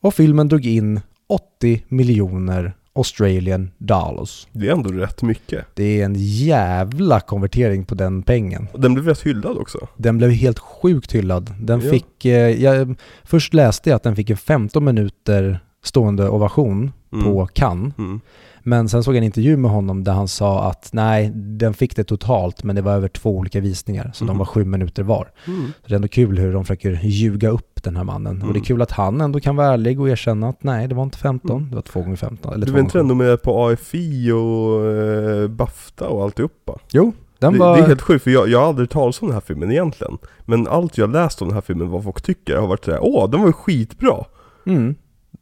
Och 0.01 0.14
filmen 0.14 0.49
drog 0.49 0.66
in 0.66 1.01
80 1.29 1.85
miljoner 1.88 2.75
Australian 2.94 3.70
dollars. 3.78 4.46
Det 4.52 4.68
är 4.68 4.72
ändå 4.72 4.90
rätt 4.92 5.22
mycket. 5.22 5.64
Det 5.74 6.00
är 6.00 6.05
en 6.05 6.14
jävla 6.18 7.20
konvertering 7.20 7.85
på 7.85 7.94
den 7.94 8.22
pengen. 8.22 8.68
Den 8.74 8.94
blev 8.94 9.07
rätt 9.07 9.20
hyllad 9.26 9.57
också. 9.59 9.78
Den 9.96 10.18
blev 10.18 10.31
helt 10.31 10.59
sjukt 10.59 11.12
hyllad. 11.14 11.55
Den 11.61 11.81
Ja. 11.81 11.90
fick, 11.90 12.24
eh, 12.24 12.62
jag, 12.62 12.94
först 13.24 13.55
läste 13.55 13.90
jag 13.90 13.96
att 13.96 14.02
den 14.02 14.16
fick 14.16 14.31
en 14.31 14.37
15 14.37 14.85
minuter 14.85 15.61
stående 15.85 16.28
ovation 16.28 16.92
Mm. 17.12 17.24
på 17.24 17.46
Cannes. 17.46 17.98
Mm. 17.98 18.20
Men 18.64 18.88
sen 18.88 19.03
såg 19.05 19.14
jag 19.14 19.18
en 19.18 19.25
intervju 19.25 19.57
med 19.57 19.70
honom 19.70 20.05
där 20.05 20.12
han 20.12 20.29
sa 20.29 20.64
att 20.70 20.88
nej, 20.92 21.31
den 21.35 21.75
fick 21.75 21.96
det 21.96 22.05
totalt 22.05 22.64
men 22.64 22.77
det 22.77 22.83
var 22.83 22.92
över 22.92 23.09
två 23.09 23.31
olika 23.38 23.61
visningar 23.61 24.11
så 24.14 24.25
de 24.25 24.31
Mhm. 24.31 24.38
var 24.38 24.44
sju 24.46 24.64
minuter 24.64 25.03
var. 25.03 25.31
Mm. 25.46 25.66
Så 25.83 25.88
det 25.88 25.94
är 25.94 25.96
ändå 25.96 26.09
kul 26.09 26.38
hur 26.38 26.53
de 26.53 26.64
försöker 26.64 27.01
ljuga 27.03 27.48
upp 27.51 27.83
den 27.83 27.96
här 27.96 28.05
mannen. 28.05 28.33
Och 28.37 28.46
det 28.46 28.51
är 28.51 28.51
Mm. 28.51 28.62
kul 28.64 28.83
att 28.83 28.90
han 28.90 29.20
ändå 29.20 29.40
kan 29.40 29.57
vara 29.57 29.66
ärlig 29.68 30.01
och 30.01 30.09
erkänna 30.09 30.48
att 30.48 30.62
nej, 30.62 30.88
det 30.88 30.94
var 30.94 31.03
inte 31.03 31.18
15, 31.18 31.68
det 31.70 31.75
var 31.75 31.83
två 31.83 32.01
gånger 32.03 32.16
15. 32.16 32.53
Eller 32.55 32.66
Du 32.66 32.72
var 32.72 32.81
inte 32.81 33.01
ändå 33.01 33.14
med 33.14 33.42
på 33.42 33.66
AFI 33.66 34.31
och 34.33 34.87
eh, 34.87 35.48
Bafta 35.48 36.09
och 36.09 36.22
alltihopa? 36.22 36.79
Jo, 36.92 37.12
den 37.38 37.53
det, 37.53 37.59
var... 37.59 37.77
det 37.77 37.83
är 37.83 37.87
helt 37.87 38.03
sjukt 38.03 38.25
för 38.25 38.31
jag, 38.31 38.48
jag 38.48 38.59
har 38.61 38.66
aldrig 38.66 38.90
talat 38.90 39.22
om 39.22 39.29
den 39.29 39.35
här 39.35 39.40
filmen 39.46 39.70
egentligen. 39.72 40.18
Men 40.44 40.68
allt 40.68 40.98
jag 40.98 41.11
läst 41.12 41.42
om 41.42 41.48
den 41.48 41.55
här 41.55 41.61
filmen, 41.62 41.90
vad 41.90 42.05
folk 42.05 42.22
tycker, 42.22 42.57
har 42.57 42.66
varit 42.66 42.85
såhär 42.85 42.98
Åh, 43.03 43.31
den 43.31 43.40
var 43.40 43.46
ju 43.46 43.53
skitbra! 43.53 44.25
Mm. 44.66 44.94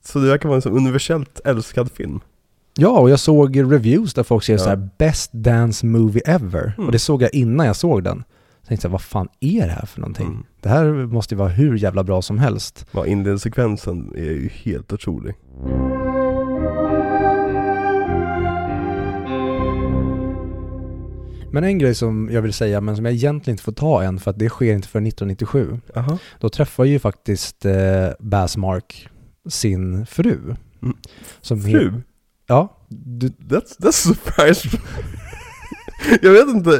Så 0.04 0.18
det 0.18 0.28
verkar 0.28 0.48
vara 0.48 0.56
en 0.56 0.62
sån 0.62 0.76
universellt 0.76 1.40
älskad 1.44 1.90
film. 1.92 2.20
Ja, 2.76 2.98
och 3.00 3.10
jag 3.10 3.20
såg 3.20 3.72
reviews 3.72 4.14
där 4.14 4.22
folk 4.22 4.42
skrev 4.42 4.54
Ja. 4.58 4.62
så 4.64 4.68
här 4.68 4.88
“Best 4.98 5.32
dance 5.32 5.86
movie 5.86 6.22
ever” 6.26 6.72
Mm. 6.76 6.86
och 6.86 6.92
det 6.92 6.98
såg 6.98 7.22
jag 7.22 7.34
innan 7.34 7.66
jag 7.66 7.76
såg 7.76 8.04
den. 8.04 8.24
Så 8.62 8.66
tänkte 8.68 8.86
jag, 8.86 8.92
vad 8.92 9.02
fan 9.02 9.28
är 9.40 9.66
det 9.66 9.72
här 9.72 9.86
för 9.86 10.00
någonting? 10.00 10.26
Mm. 10.26 10.44
Det 10.60 10.68
här 10.68 10.84
måste 11.06 11.34
ju 11.34 11.38
vara 11.38 11.48
hur 11.48 11.76
jävla 11.78 12.04
bra 12.04 12.22
som 12.22 12.38
helst. 12.38 12.86
Ja, 12.92 13.06
inledningssekvensen 13.06 14.12
är 14.16 14.22
ju 14.24 14.48
helt 14.64 14.92
otrolig. 14.92 15.34
Men 21.52 21.64
en 21.64 21.78
grej 21.78 21.94
som 21.94 22.28
jag 22.32 22.42
vill 22.42 22.52
säga, 22.52 22.80
men 22.80 22.96
som 22.96 23.04
jag 23.04 23.14
egentligen 23.14 23.54
inte 23.54 23.62
får 23.62 23.72
ta 23.72 24.02
än, 24.02 24.18
för 24.18 24.30
att 24.30 24.38
det 24.38 24.48
sker 24.48 24.74
inte 24.74 24.88
för 24.88 24.98
1997. 24.98 25.80
Aha. 25.96 26.18
Då 26.40 26.48
träffar 26.48 26.84
ju 26.84 26.98
faktiskt 26.98 27.64
eh, 27.64 27.74
Baz 28.20 28.56
Mark 28.56 29.08
sin 29.48 30.06
fru. 30.06 30.38
Mm. 30.82 30.96
Som 31.40 31.60
Fru? 31.62 31.92
Ja, 32.50 32.76
du, 32.88 33.28
That's, 33.28 33.78
that's 33.78 33.92
surprise. 33.92 34.78
jag 36.22 36.32
vet 36.32 36.48
inte, 36.48 36.70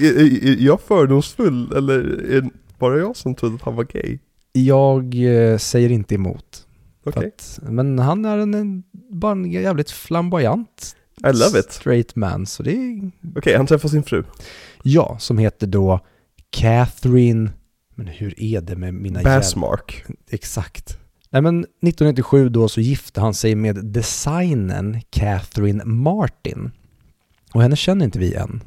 är, 0.00 0.18
är, 0.48 0.56
jag 0.58 0.80
fördomsfull 0.80 1.72
eller 1.76 1.98
är 2.30 2.40
det 2.40 2.50
bara 2.78 2.98
jag 2.98 3.16
som 3.16 3.34
trodde 3.34 3.54
att 3.54 3.62
han 3.62 3.76
var 3.76 3.84
gay? 3.84 4.18
jag 4.52 5.14
eh, 5.14 5.58
säger 5.58 5.90
inte 5.90 6.14
emot. 6.14 6.66
Okej, 7.04 7.26
Att, 7.36 7.58
men 7.62 7.98
han 7.98 8.24
är 8.24 8.38
en, 8.38 8.54
en, 8.54 8.82
bara 9.10 9.32
en 9.32 9.50
jävligt 9.50 9.90
flamboyant 9.90 10.96
I 11.28 11.32
love 11.32 11.58
it. 11.58 11.72
straight 11.72 12.16
man. 12.16 12.46
Så 12.46 12.62
det 12.62 12.72
är, 12.72 13.10
Okej, 13.36 13.56
han 13.56 13.66
träffar 13.66 13.88
sin 13.88 14.02
fru. 14.02 14.24
ja, 14.82 15.16
som 15.18 15.38
heter 15.38 15.66
då 15.66 16.00
Catherine, 16.50 17.50
men 17.94 18.06
hur 18.06 18.40
är 18.42 18.60
det 18.60 18.76
med 18.76 18.94
mina 18.94 19.18
jävla... 19.18 19.36
Bassmark. 19.36 20.04
Exakt. 20.30 20.98
Nej 21.32 21.42
men 21.42 21.58
1997 21.60 22.48
då 22.48 22.68
så 22.68 22.80
gifte 22.80 23.20
han 23.20 23.34
sig 23.34 23.54
med 23.54 23.84
designen 23.84 25.00
Catherine 25.10 25.84
Martin. 25.84 26.70
Och 27.52 27.62
henne 27.62 27.76
känner 27.76 28.04
inte 28.04 28.18
vi 28.18 28.34
än. 28.34 28.60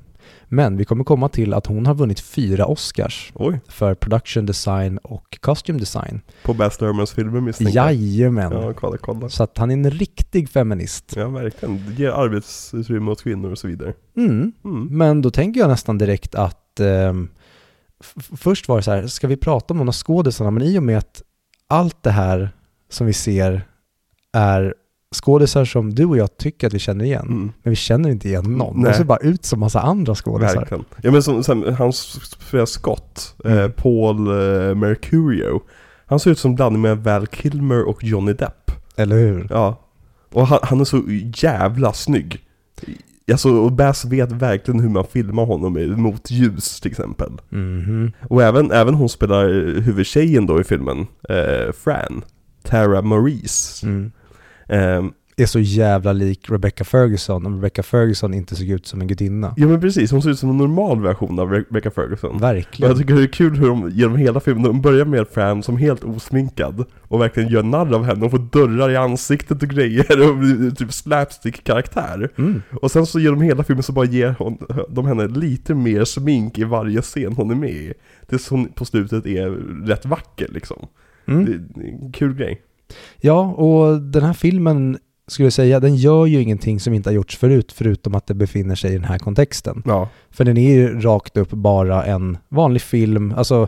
Men 0.46 0.78
vi 0.78 0.86
kommer 0.86 1.04
komma 1.04 1.30
till 1.30 1.54
att 1.54 1.66
hon 1.66 1.86
har 1.86 1.94
vunnit 1.94 2.20
fyra 2.20 2.66
Oscars 2.66 3.32
Oj, 3.36 3.60
för 3.68 3.94
production 3.96 4.46
design 4.46 4.98
och 4.98 5.38
costume 5.42 5.80
design. 5.80 6.22
på 6.44 6.54
Baz 6.54 6.82
Luhrmanns 6.82 7.12
filmer 7.12 7.42
misstänker 7.42 7.76
jag. 7.76 7.94
Jajamän. 7.94 8.52
Ja, 8.52 8.74
kolla, 8.74 8.98
kolla. 8.98 9.30
Så 9.30 9.44
att 9.44 9.58
han 9.58 9.70
är 9.72 9.74
en 9.74 9.92
riktig 9.92 10.50
feminist. 10.50 11.14
Ja, 11.16 11.28
verkligen. 11.30 11.86
Det 11.88 11.94
ger 12.04 12.10
arbetsutrymme 12.10 13.12
åt 13.12 13.24
kvinnor 13.24 13.52
och 13.52 13.58
så 13.58 13.68
vidare. 13.68 13.94
Mm. 14.18 14.52
Mm. 14.66 14.88
Men 14.98 15.22
då 15.22 15.32
tänker 15.32 15.60
jag 15.60 15.70
nästan 15.70 15.98
direkt 15.98 16.36
att 16.36 16.80
f- 18.00 18.28
först 18.38 18.68
var 18.68 18.78
det 18.78 18.84
så 18.84 18.92
här, 18.92 19.08
ska 19.08 19.28
vi 19.28 19.38
prata 19.38 19.74
om 19.74 19.78
någon 19.78 19.88
av 19.88 19.94
skådisarna? 19.94 20.52
Men 20.52 20.64
i 20.64 20.80
och 20.80 20.84
med 20.84 20.98
att 20.98 21.22
allt 21.74 22.04
det 22.04 22.12
här 22.12 22.50
som 22.90 23.08
vi 23.08 23.14
ser 23.14 23.68
är 24.34 24.74
skådisar 25.16 25.66
som 25.66 25.96
du 25.96 26.06
och 26.06 26.18
jag 26.18 26.38
tycker 26.38 26.68
att 26.68 26.74
vi 26.74 26.80
känner 26.80 27.06
igen. 27.06 27.28
Mm. 27.28 27.52
Men 27.64 27.70
vi 27.70 27.76
känner 27.76 28.10
inte 28.10 28.28
igen 28.28 28.44
någon. 28.58 28.82
Nej. 28.82 28.92
De 28.92 28.98
ser 28.98 29.04
bara 29.04 29.18
ut 29.18 29.46
som 29.46 29.60
massa 29.60 29.82
andra 29.82 30.16
skådisar. 30.16 30.56
Verkligen. 30.60 30.86
Ja 31.02 31.12
men 31.12 31.24
som, 31.24 31.44
som 31.44 31.76
han 31.80 31.94
spelar 31.94 32.66
Scott, 32.66 33.36
eh, 33.46 33.52
Mm. 33.52 33.72
Paul 33.72 34.28
eh, 34.28 34.76
Mercurio. 34.76 35.62
Han 36.06 36.20
ser 36.20 36.32
ut 36.32 36.40
som 36.40 36.56
blandning 36.56 36.82
med 36.82 36.98
Val 36.98 37.28
Kilmer 37.28 37.84
och 37.90 38.04
Johnny 38.04 38.34
Depp. 38.34 38.72
Eller 38.96 39.16
hur? 39.16 39.48
Ja. 39.50 39.80
Och 40.32 40.48
han, 40.48 40.60
han 40.62 40.82
är 40.82 40.86
så 40.86 41.04
jävla 41.36 41.94
snygg. 41.94 42.40
Alltså, 43.32 43.50
och 43.50 43.72
Bass 43.72 44.06
vet 44.06 44.32
verkligen 44.32 44.80
hur 44.80 44.90
man 44.90 45.06
filmar 45.06 45.46
honom 45.46 46.02
mot 46.02 46.32
ljus 46.32 46.80
till 46.80 46.92
exempel. 46.92 47.32
Mhm. 47.50 48.12
Och 48.30 48.44
även, 48.44 48.72
även 48.72 48.94
hon 48.94 49.10
spelar 49.10 49.46
eh, 49.46 49.82
huvudtjejen 49.82 50.46
då 50.46 50.62
i 50.62 50.64
filmen, 50.64 51.08
eh, 51.30 51.72
Fran, 51.84 52.24
Tara 52.64 53.02
Maurice. 53.02 53.84
Mm. 53.88 54.12
Ehm, 54.68 55.14
Är 55.38 55.46
så 55.46 55.60
jävla 55.60 56.14
lik 56.14 56.50
Rebecca 56.50 56.84
Ferguson 56.84 57.46
om 57.46 57.56
Rebecca 57.56 57.84
Ferguson 57.84 58.34
inte 58.34 58.56
såg 58.56 58.68
ut 58.68 58.88
som 58.88 59.02
en 59.02 59.08
gudinna. 59.08 59.54
ja 59.58 59.68
men 59.68 59.82
precis, 59.82 60.12
hon 60.12 60.22
ser 60.22 60.30
ut 60.30 60.40
som 60.40 60.50
en 60.50 60.58
normal 60.58 61.02
version 61.02 61.40
av 61.40 61.50
Re- 61.54 61.66
Rebecca 61.70 61.92
Ferguson. 61.92 62.36
Och 62.36 62.42
Verkligen. 62.44 62.90
jag 62.92 63.00
tycker 63.00 63.16
det 63.16 63.24
är 63.24 63.28
kul 63.28 63.56
hur 63.58 63.68
de 63.68 63.90
genom 63.90 64.18
hela 64.18 64.40
filmen, 64.40 64.64
de 64.64 64.82
börjar 64.82 65.06
med 65.06 65.28
Fran 65.28 65.64
som 65.64 65.78
helt 65.78 66.04
osminkad 66.04 66.86
och 67.08 67.22
verkligen 67.22 67.50
gör 67.50 67.64
narr 67.64 67.94
av 67.96 68.04
henne, 68.04 68.20
hon 68.22 68.30
får 68.32 68.38
dörrar 68.52 68.90
i 68.90 68.96
ansiktet 68.96 69.64
och 69.64 69.70
grejer 69.70 70.30
och 70.30 70.38
blir 70.38 70.72
typ 70.72 70.94
slapstick-karaktär. 70.94 72.30
Mm. 72.38 72.62
Och 72.82 72.92
sen 72.92 73.06
så 73.06 73.20
genom 73.20 73.42
hela 73.42 73.64
filmen 73.64 73.84
så 73.84 73.92
bara 73.92 74.06
ger 74.06 74.36
hon, 74.40 74.58
de 74.90 75.06
henne 75.06 75.28
lite 75.28 75.76
mer 75.76 76.06
smink 76.06 76.58
i 76.58 76.64
varje 76.64 77.02
scen 77.02 77.34
hon 77.34 77.52
är 77.52 77.56
med 77.56 77.70
i. 77.72 77.94
Tills 78.30 78.50
hon 78.50 78.68
på 78.74 78.86
slutet 78.86 79.26
är 79.26 79.50
rätt 79.88 80.06
vacker 80.06 80.48
liksom. 80.54 80.88
Mm. 81.26 81.46
Det 81.46 81.52
det 81.58 81.88
är 81.88 81.92
en 82.06 82.12
kul 82.12 82.34
grej. 82.36 82.62
Ja, 83.22 83.42
och 83.52 84.02
den 84.02 84.24
här 84.24 84.34
filmen 84.34 84.98
skulle 85.34 85.46
jag 85.46 85.54
säga, 85.54 85.80
den 85.80 85.96
gör 85.96 86.26
ju 86.26 86.42
ingenting 86.42 86.80
som 86.80 86.94
inte 86.94 87.10
har 87.10 87.14
gjorts 87.16 87.38
förut, 87.38 87.72
förutom 87.72 88.16
att 88.16 88.28
det 88.28 88.34
befinner 88.34 88.76
sig 88.76 88.92
i 88.92 88.94
den 88.94 89.04
här 89.04 89.18
kontexten. 89.20 89.84
Ja. 89.86 90.10
För 90.32 90.44
den 90.46 90.58
är 90.58 90.74
ju 90.74 91.00
rakt 91.02 91.38
upp 91.38 91.50
bara 91.50 92.06
en 92.06 92.38
vanlig 92.50 92.82
film, 92.82 93.34
alltså 93.38 93.68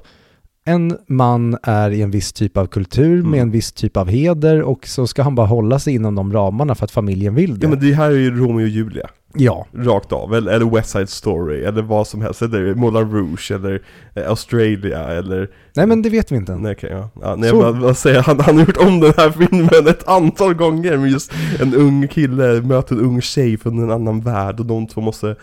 en 0.68 0.98
man 1.08 1.58
är 1.64 1.92
i 1.92 2.02
en 2.02 2.12
viss 2.12 2.34
typ 2.34 2.58
av 2.58 2.66
kultur 2.68 3.20
Mm. 3.20 3.32
med 3.32 3.42
en 3.42 3.52
viss 3.52 3.72
typ 3.72 3.98
av 3.98 4.08
heder 4.10 4.62
och 4.62 4.88
så 4.88 5.08
ska 5.08 5.24
han 5.24 5.36
bara 5.36 5.48
hålla 5.48 5.80
sig 5.80 5.94
inom 5.96 6.16
de 6.16 6.34
ramarna 6.34 6.76
för 6.76 6.86
att 6.86 6.92
familjen 6.92 7.36
vill 7.36 7.60
det. 7.60 7.66
Ja 7.66 7.70
men 7.70 7.80
det 7.80 7.94
här 7.94 8.12
är 8.12 8.16
ju 8.16 8.32
Romeo 8.40 8.64
och 8.64 8.68
Julia. 8.70 9.10
Ja. 9.38 9.68
Rakt 9.74 10.12
av, 10.12 10.36
eller, 10.36 10.52
eller 10.52 10.66
West 10.76 10.90
Side 10.90 11.10
Story, 11.10 11.64
eller 11.64 11.82
vad 11.82 12.08
som 12.08 12.22
helst, 12.22 12.42
eller 12.42 12.76
Moulin 12.76 13.12
Rouge, 13.12 13.52
eller 13.52 13.82
eh, 14.16 14.30
Australia, 14.30 15.00
eller 15.08 15.50
Nej 15.76 15.88
men 15.88 16.02
det 16.02 16.10
vet 16.10 16.32
vi 16.32 16.36
inte 16.36 16.54
än. 16.54 16.62
Nej 16.62 16.72
okej, 16.72 16.90
ja. 16.92 17.10
ja 17.22 17.36
nej, 17.36 17.50
Så- 17.50 17.56
jag 17.56 17.64
bara, 17.74 17.82
bara 17.82 17.94
säga, 17.94 18.22
han, 18.22 18.40
han 18.46 18.58
har 18.58 18.66
gjort 18.66 18.78
om 18.78 19.00
den 19.00 19.14
här 19.18 19.30
filmen 19.32 19.88
ett 19.88 20.08
antal 20.08 20.54
gånger 20.54 20.98
med 20.98 21.12
just 21.12 21.32
en 21.60 21.76
ung 21.76 22.08
kille 22.08 22.62
möter 22.62 22.96
en 22.96 23.02
ung 23.02 23.22
tjej 23.22 23.58
från 23.58 23.84
en 23.84 23.92
annan 23.92 24.22
värld 24.22 24.60
och 24.60 24.66
de 24.66 24.88
två 24.88 25.02
måste 25.02 25.36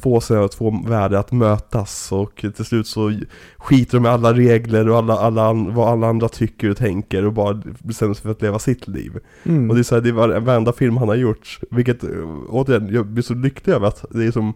få 0.00 0.20
sina 0.20 0.48
två 0.48 0.82
världar 0.86 1.18
att 1.18 1.32
mötas 1.32 2.12
och 2.12 2.36
till 2.36 2.64
slut 2.64 2.86
så 2.86 3.20
skiter 3.56 3.96
de 3.96 4.02
med 4.02 4.12
alla 4.12 4.32
regler 4.32 4.88
och 4.88 4.96
alla, 4.96 5.14
alla, 5.14 5.52
vad 5.52 5.88
alla 5.88 6.06
andra 6.06 6.28
tycker 6.28 6.70
och 6.70 6.76
tänker 6.76 7.24
och 7.24 7.32
bara 7.32 7.62
bestämmer 7.78 8.14
sig 8.14 8.22
för 8.22 8.30
att 8.30 8.42
leva 8.42 8.58
sitt 8.58 8.88
liv. 8.88 9.12
Mm. 9.44 9.70
Och 9.70 9.76
det 9.76 9.80
är 9.80 9.82
så 9.82 9.94
här, 9.94 10.02
det 10.02 10.12
var 10.12 10.40
varenda 10.40 10.72
film 10.72 10.96
han 10.96 11.08
har 11.08 11.14
gjort, 11.14 11.60
vilket 11.70 12.04
återigen, 12.48 12.94
jag 12.94 13.06
blir 13.06 13.22
så 13.22 13.34
lycklig 13.34 13.74
över 13.74 13.88
att 13.88 14.04
det 14.10 14.24
är 14.24 14.30
som 14.30 14.54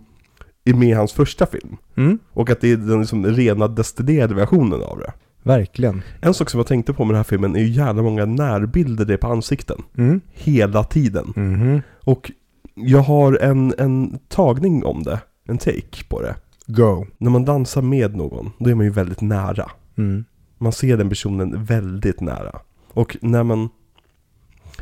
är 0.65 0.75
med 0.75 0.89
i 0.89 0.93
hans 0.93 1.13
första 1.13 1.47
film. 1.47 1.77
Mm. 1.97 2.19
Och 2.33 2.51
att 2.51 2.61
det 2.61 2.73
är 2.73 2.77
den 2.77 3.01
liksom 3.01 3.27
rena 3.27 3.69
destillerade 3.69 4.35
versionen 4.35 4.83
av 4.83 4.99
det. 4.99 5.13
Verkligen. 5.43 6.03
En 6.21 6.35
sak 6.35 6.51
som 6.51 6.59
jag 6.59 6.67
tänkte 6.67 6.93
på 6.93 7.05
med 7.05 7.15
den 7.15 7.17
här 7.17 7.25
filmen 7.25 7.57
är 7.57 7.61
ju 7.61 7.69
jävla 7.69 8.03
många 8.03 8.25
närbilder 8.25 9.05
det 9.05 9.13
är 9.13 9.19
på 9.19 9.27
ansikten. 9.27 9.83
Mm. 9.99 10.21
Hela 10.33 10.85
tiden. 10.85 11.33
Mhm. 11.37 11.83
Och 12.05 12.31
jag 12.75 13.01
har 13.01 13.39
en, 13.43 13.75
en 13.79 14.19
tagning 14.29 14.85
om 14.85 15.03
det. 15.03 15.21
En 15.45 15.59
take 15.59 16.05
på 16.09 16.23
det. 16.23 16.37
Go. 16.67 17.07
När 17.19 17.31
man 17.31 17.45
dansar 17.45 17.83
med 17.83 18.17
någon, 18.17 18.53
då 18.59 18.71
är 18.71 18.75
man 18.75 18.87
ju 18.87 18.93
väldigt 18.93 19.21
nära. 19.21 19.71
Mm. 19.99 20.25
Man 20.59 20.73
ser 20.73 20.97
den 20.97 21.09
personen 21.09 21.65
väldigt 21.65 22.21
nära. 22.21 22.61
Och 22.89 23.17
när 23.21 23.43
man... 23.43 23.69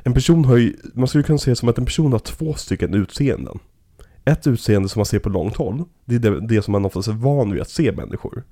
En 0.03 0.14
person 0.14 0.44
har 0.44 0.57
ju, 0.57 0.77
man 0.94 1.09
skulle 1.09 1.24
kunna 1.24 1.38
säga 1.38 1.57
som 1.57 1.68
att 1.68 1.79
en 1.79 1.85
person 1.85 2.12
har 2.12 2.18
två 2.18 2.55
stycken 2.55 2.94
utseenden. 2.94 3.59
ett 4.24 4.46
utseende 4.46 4.88
som 4.88 5.01
man 5.01 5.07
ser 5.07 5.18
på 5.18 5.29
långt 5.29 5.57
håll, 5.57 5.85
det 6.05 6.14
är 6.14 6.18
det, 6.18 6.46
det 6.46 6.62
som 6.62 6.72
man 6.72 6.85
oftast 6.85 7.09
är 7.09 7.12
van 7.12 7.53
vid 7.53 7.62
att 7.62 7.70
se 7.70 7.92
människor. 7.92 8.44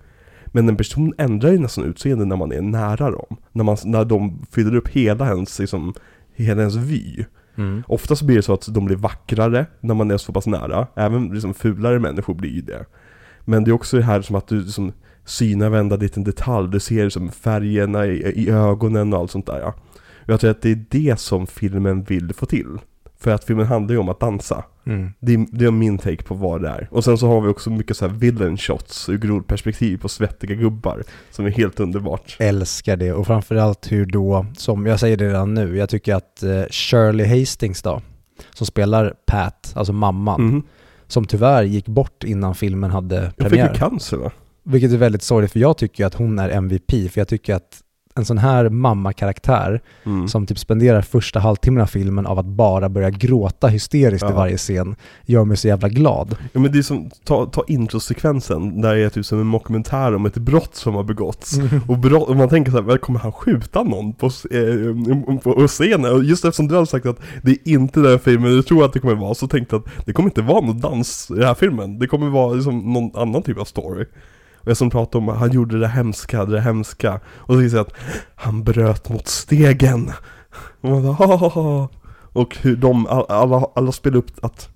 Men 0.46 0.68
en 0.68 0.76
person 0.76 1.14
ändrar 1.18 1.50
ju 1.52 1.58
nästan 1.58 1.84
utseende 1.84 2.24
när 2.24 2.36
man 2.36 2.52
är 2.52 2.60
nära 2.60 3.10
dem. 3.10 3.36
När, 3.52 3.64
man, 3.64 3.76
när 3.84 4.04
de 4.04 4.46
fyller 4.50 4.74
upp 4.74 4.88
hela 4.88 5.28
ens, 5.28 5.58
liksom, 5.58 5.94
hela 6.34 6.60
ens 6.60 6.76
vy. 6.76 7.24
Mm. 7.56 7.82
Oftast 7.88 8.22
blir 8.22 8.36
det 8.36 8.42
så 8.42 8.52
att 8.52 8.74
de 8.74 8.84
blir 8.84 8.96
vackrare 8.96 9.66
när 9.80 9.94
man 9.94 10.10
är 10.10 10.16
så 10.16 10.32
pass 10.32 10.46
nära. 10.46 10.86
Även 10.94 11.28
liksom 11.28 11.54
fulare 11.54 11.98
människor 11.98 12.34
blir 12.34 12.50
ju 12.50 12.60
det. 12.60 12.84
Men 13.44 13.64
det 13.64 13.70
är 13.70 13.72
också 13.72 13.96
det 13.96 14.02
här 14.02 14.22
som 14.22 14.36
att 14.36 14.48
du 14.48 14.60
liksom 14.60 14.92
synar 15.24 15.68
varenda 15.68 15.96
liten 15.96 16.24
detalj. 16.24 16.70
Du 16.70 16.80
ser 16.80 17.04
liksom 17.04 17.30
färgerna 17.30 18.06
i, 18.06 18.42
i 18.46 18.50
ögonen 18.50 19.12
och 19.12 19.18
allt 19.18 19.30
sånt 19.30 19.46
där. 19.46 19.60
Ja. 19.60 19.74
Jag 20.24 20.40
tror 20.40 20.50
att 20.50 20.62
det 20.62 20.70
är 20.70 20.84
det 20.90 21.20
som 21.20 21.46
filmen 21.46 22.02
vill 22.02 22.34
få 22.34 22.46
till. 22.46 22.78
För 23.18 23.30
att 23.30 23.44
filmen 23.44 23.66
handlar 23.66 23.94
ju 23.94 23.98
om 24.00 24.08
att 24.08 24.20
dansa. 24.20 24.64
Mm. 24.86 25.10
Det 25.20 25.34
är, 25.34 25.46
det 25.52 25.64
är 25.64 25.70
min 25.70 25.98
take 25.98 26.22
på 26.22 26.34
vad 26.34 26.62
det 26.62 26.68
är. 26.68 26.88
Och 26.90 27.04
sen 27.04 27.18
så 27.18 27.26
har 27.28 27.40
vi 27.40 27.48
också 27.48 27.70
mycket 27.70 27.96
så 27.96 28.08
här 28.08 28.14
villain 28.14 28.56
shots 28.56 29.08
ur 29.08 29.18
grodperspektiv 29.18 29.98
på 29.98 30.08
svettiga 30.08 30.54
gubbar. 30.54 31.02
Som 31.30 31.46
är 31.46 31.50
helt 31.50 31.80
underbart. 31.80 32.36
Älskar 32.40 32.96
det 32.96 33.12
och 33.12 33.26
framförallt 33.26 33.92
hur 33.92 34.06
då, 34.06 34.46
som 34.56 34.86
jag 34.86 35.00
säger 35.00 35.16
det 35.16 35.28
redan 35.28 35.54
nu, 35.54 35.76
jag 35.76 35.88
tycker 35.88 36.14
att 36.14 36.42
eh, 36.42 36.62
Shirley 36.70 37.40
Hastings 37.40 37.82
då, 37.82 38.02
som 38.54 38.66
spelar 38.66 39.14
Pat, 39.26 39.72
alltså 39.76 39.92
mamman, 39.92 40.42
Mhm. 40.46 40.62
som 41.06 41.24
tyvärr 41.24 41.62
gick 41.62 41.86
bort 41.88 42.24
innan 42.24 42.54
filmen 42.54 42.90
hade 42.90 43.14
Jag 43.16 43.24
fick 43.32 43.42
ju 43.44 43.48
premiär. 43.48 43.74
cancer 43.74 44.16
va? 44.16 44.30
Vilket 44.62 44.92
är 44.92 44.96
väldigt 44.96 45.22
sorgligt 45.22 45.52
för 45.52 45.60
jag 45.60 45.78
tycker 45.78 46.06
att 46.06 46.14
hon 46.14 46.38
är 46.38 46.48
MVP, 46.50 47.08
för 47.08 47.20
jag 47.20 47.28
tycker 47.28 47.54
att 47.54 47.80
en 48.16 48.24
sån 48.24 48.38
här 48.38 48.68
mammakaraktär 48.68 49.80
Mm. 50.04 50.28
som 50.28 50.46
typ 50.46 50.58
spenderar 50.58 51.02
första 51.02 51.40
halvtimmen 51.40 51.82
av 51.82 51.86
filmen 51.86 52.26
av 52.26 52.38
att 52.38 52.46
bara 52.46 52.88
börja 52.88 53.10
gråta 53.10 53.68
hysteriskt 53.68 54.24
i 54.24 54.26
Ja. 54.30 54.34
varje 54.36 54.56
scen 54.56 54.96
gör 55.26 55.44
mig 55.44 55.56
så 55.56 55.68
jävla 55.68 55.88
glad. 55.88 56.36
Ja 56.52 56.60
men 56.60 56.72
det 56.72 56.78
är 56.78 56.82
som, 56.82 57.10
ta, 57.24 57.46
ta 57.46 57.64
introsekvensen, 57.68 58.80
där 58.80 58.94
det 58.94 59.00
är 59.00 59.08
typ 59.10 59.26
som 59.26 59.40
en 59.40 59.52
dokumentär 59.52 60.14
om 60.14 60.26
ett 60.26 60.34
brott 60.36 60.74
som 60.74 60.94
har 60.94 61.02
begåtts. 61.04 61.58
Och, 61.88 61.98
brott, 61.98 62.28
och 62.28 62.36
man 62.36 62.48
tänker 62.48 62.70
så 62.70 62.76
här, 62.76 62.84
"Väl, 62.84 62.98
kommer 62.98 63.18
han 63.20 63.32
skjuta 63.32 63.82
någon 63.82 64.12
på, 64.12 64.26
eh, 64.26 65.36
på, 65.42 65.52
på 65.52 65.66
scenen? 65.68 66.12
Och 66.12 66.24
just 66.24 66.44
eftersom 66.44 66.68
du 66.68 66.74
har 66.74 66.84
sagt 66.84 67.06
att 67.06 67.18
det 67.42 67.50
är 67.50 67.58
inte 67.72 68.00
den 68.00 68.18
filmen 68.18 68.50
du 68.50 68.62
tror 68.62 68.84
att 68.84 68.92
det 68.92 68.98
kommer 68.98 69.14
vara, 69.14 69.34
så 69.34 69.48
tänkte 69.48 69.76
jag 69.76 69.82
att 69.98 70.06
det 70.06 70.12
kommer 70.12 70.28
inte 70.30 70.42
vara 70.42 70.60
någon 70.66 70.80
dans 70.80 71.30
i 71.30 71.34
den 71.34 71.44
här 71.46 71.54
filmen. 71.54 71.98
Det 71.98 72.06
kommer 72.06 72.28
vara 72.28 72.54
liksom 72.54 72.92
någon 72.92 73.10
annan 73.16 73.42
typ 73.42 73.58
av 73.58 73.64
story. 73.64 74.04
Jag 74.68 74.76
som 74.76 74.90
pratade 74.90 75.18
om, 75.30 75.36
han 75.38 75.52
gjorde 75.52 75.78
det 75.80 75.88
hemska, 75.88 76.44
det 76.44 76.60
hemska. 76.60 77.20
Och 77.36 77.54
så 77.54 77.60
visade 77.60 77.80
att 77.82 77.94
han 78.34 78.64
bröt 78.64 79.08
mot 79.08 79.28
stegen. 79.28 80.10
Och 80.80 80.90
man 80.90 81.02
bara. 81.16 81.88
Och 82.32 82.56
hur 82.60 82.76
de, 82.76 83.06
all- 83.06 83.26
alla, 83.28 83.66
alla 83.74 83.92
spelar 83.92 84.16
upp 84.16 84.30
att 84.44 84.68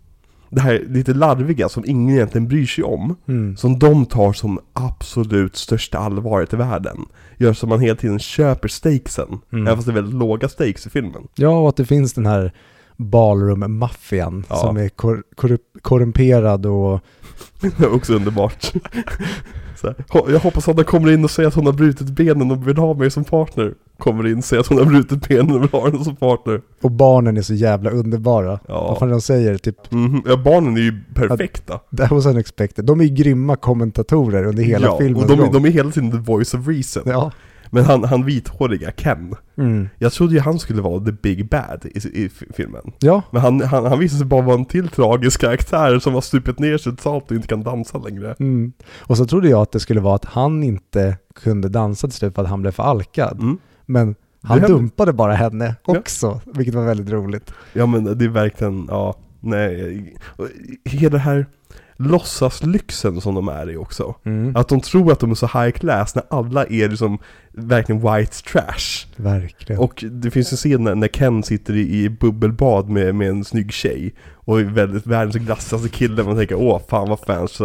det 0.51 0.61
här 0.61 0.85
lite 0.89 1.15
larviga 1.15 1.69
som 1.69 1.85
ingen 1.87 2.17
egentligen 2.17 2.49
bryr 2.49 2.67
sig 2.67 2.85
om, 2.85 3.17
Mm. 3.29 3.57
som 3.57 3.79
de 3.79 4.07
tar 4.07 4.33
som 4.33 4.59
absolut 4.73 5.57
största 5.57 5.99
allvaret 5.99 6.53
i 6.53 6.57
världen, 6.57 6.99
gör 7.37 7.53
så 7.53 7.67
man 7.67 7.81
hela 7.81 7.97
tiden 7.97 8.19
köper 8.19 8.69
stakesen, 8.69 9.41
Mm. 9.53 9.67
även 9.67 9.77
fast 9.77 9.87
det 9.87 9.93
är 9.93 9.95
väldigt 9.95 10.15
låga 10.15 10.49
stakes 10.49 10.87
i 10.87 10.91
filmen. 10.91 11.23
Ja, 11.35 11.49
och 11.61 11.69
att 11.69 11.77
det 11.77 11.85
finns 11.85 12.13
den 12.13 12.27
här 12.27 12.53
ballroom-maffian 12.97 14.45
Ja. 14.49 14.57
som 14.57 14.77
är 14.77 14.89
kor- 14.89 15.23
korrumperad 15.83 16.67
och 16.67 17.01
Det 17.61 17.81
är 17.81 17.95
också 17.95 18.15
underbart. 18.15 18.73
Så 19.81 19.87
här, 19.87 19.95
"Ho- 20.09 20.31
jag 20.33 20.39
hoppas 20.41 20.69
att 20.69 20.77
han 20.77 20.85
kommer 20.85 21.11
in 21.13 21.25
och 21.25 21.31
säger 21.31 21.49
att 21.49 21.55
hon 21.55 21.67
har 21.67 21.73
brutit 21.73 22.07
benen 22.11 22.51
och 22.51 22.69
vill 22.69 22.77
ha 22.77 22.95
mig 22.95 23.11
som 23.11 23.25
partner. 23.25 23.75
Kommer 23.99 24.27
in 24.27 24.39
och 24.39 24.45
säger 24.45 24.61
att 24.61 24.67
hon 24.67 24.79
har 24.79 24.85
brutit 24.85 25.29
benen 25.29 25.51
och 25.57 25.63
vill 25.63 25.71
ha 25.71 25.87
henne 25.91 26.05
som 26.05 26.17
partner. 26.17 26.61
Och 26.83 26.91
barnen 26.91 27.37
är 27.37 27.43
så 27.43 27.55
jävla 27.55 27.91
underbara. 27.91 28.61
Ja. 28.69 28.87
Vad 28.89 28.99
fan 28.99 29.09
de 29.11 29.21
säger, 29.21 29.59
typ 29.59 29.91
Mhm, 29.93 30.23
Ja, 30.27 30.37
barnen 30.37 30.77
är 30.77 30.81
ju 30.81 31.01
perfekta. 31.15 31.81
That 31.97 32.11
was 32.11 32.27
unexpected. 32.27 32.85
De 32.85 33.01
är 33.01 33.05
ju 33.05 33.15
grymma 33.15 33.57
kommentatorer 33.57 34.45
under 34.45 34.63
hela 34.63 34.87
ja, 34.87 34.99
filmen. 34.99 35.23
och 35.23 35.29
de, 35.29 35.41
är- 35.41 35.53
de 35.53 35.65
är 35.65 35.71
hela 35.71 35.91
tiden 35.91 36.11
the 36.11 36.19
voice 36.19 36.55
of 36.55 36.69
reason. 36.69 37.03
Ja. 37.07 37.33
Men 37.71 37.85
han, 37.85 38.05
han 38.05 38.25
vithåriga 38.25 38.91
Ken, 38.97 39.35
Mm. 39.57 39.89
jag 39.99 40.13
trodde 40.13 40.35
ju 40.35 40.41
han 40.41 40.59
skulle 40.59 40.83
vara 40.83 41.05
the 41.05 41.13
big 41.13 41.49
bad 41.49 41.87
i, 41.95 41.99
i 42.25 42.31
filmen. 42.55 42.93
Ja, 42.99 43.23
Men 43.31 43.43
han, 43.43 43.61
han, 43.61 43.85
han 43.87 43.99
visade 43.99 44.19
sig 44.19 44.27
bara 44.27 44.43
vara 44.43 44.57
en 44.59 44.65
till 44.65 44.89
tragisk 44.89 45.41
karaktär 45.41 45.99
som 45.99 46.15
har 46.15 46.21
stupit 46.21 46.59
ner 46.59 46.79
sig 46.79 46.97
totalt 46.97 47.31
och 47.31 47.37
inte 47.37 47.49
kan 47.49 47.63
dansa 47.63 47.99
längre. 47.99 48.35
mm. 48.39 48.73
och 49.01 49.17
så 49.17 49.27
trodde 49.27 49.49
jag 49.49 49.61
att 49.63 49.73
det 49.73 49.81
skulle 49.81 50.01
vara 50.01 50.15
att 50.15 50.25
han 50.25 50.63
inte 50.63 51.17
kunde 51.35 51.69
dansa 51.69 52.07
till 52.09 52.17
slut 52.17 52.35
för 52.35 52.43
att 52.43 52.49
han 52.49 52.61
blev 52.63 52.73
för 52.73 52.83
alkad. 52.83 53.41
Mm. 53.43 53.59
Men 53.87 54.15
han 54.43 54.61
dumpade 54.61 55.13
bara 55.13 55.33
henne 55.35 55.75
Ja. 55.87 55.99
också, 55.99 56.41
vilket 56.45 56.75
var 56.75 56.85
väldigt 56.85 57.11
roligt. 57.11 57.53
Ja 57.73 57.87
men 57.87 58.19
det 58.19 58.25
är 58.25 58.29
verkligen, 58.29 58.87
ja, 58.91 59.15
nej. 59.41 60.15
Hela 60.85 61.09
det 61.11 61.19
här 61.19 61.47
låtsaslyxen 62.01 63.21
som 63.21 63.35
de 63.35 63.49
är 63.49 63.71
i 63.71 63.77
också. 63.77 64.15
Mm. 64.25 64.57
Att 64.57 64.69
de 64.69 64.81
tror 64.81 65.13
att 65.13 65.21
de 65.21 65.31
är 65.31 65.35
så 65.35 65.47
high 65.47 65.71
class 65.71 66.15
när 66.15 66.25
alla 66.31 66.65
är 66.65 66.89
liksom 66.89 67.19
verkligen 67.53 68.01
white 68.01 68.43
trash. 68.43 69.07
Verkligen. 69.17 69.81
Och 69.81 70.05
det 70.11 70.31
finns 70.31 70.53
en 70.53 70.57
scen 70.57 70.85
när, 70.85 70.95
när 70.95 71.09
Ken 71.09 71.43
sitter 71.43 71.77
i, 71.77 72.05
i 72.05 72.11
bubbelbad 72.11 72.89
med, 72.89 73.15
med 73.15 73.29
en 73.29 73.45
snygg 73.45 73.73
tjej 73.73 74.15
och 74.45 74.61
är 74.61 74.65
väldigt 74.65 75.07
världens 75.07 75.37
glassigaste 75.37 75.89
kille, 75.89 76.23
man 76.23 76.37
tänker 76.37 76.55
åh 76.55 76.81
fan 76.89 77.09
vad 77.09 77.21
fans, 77.21 77.61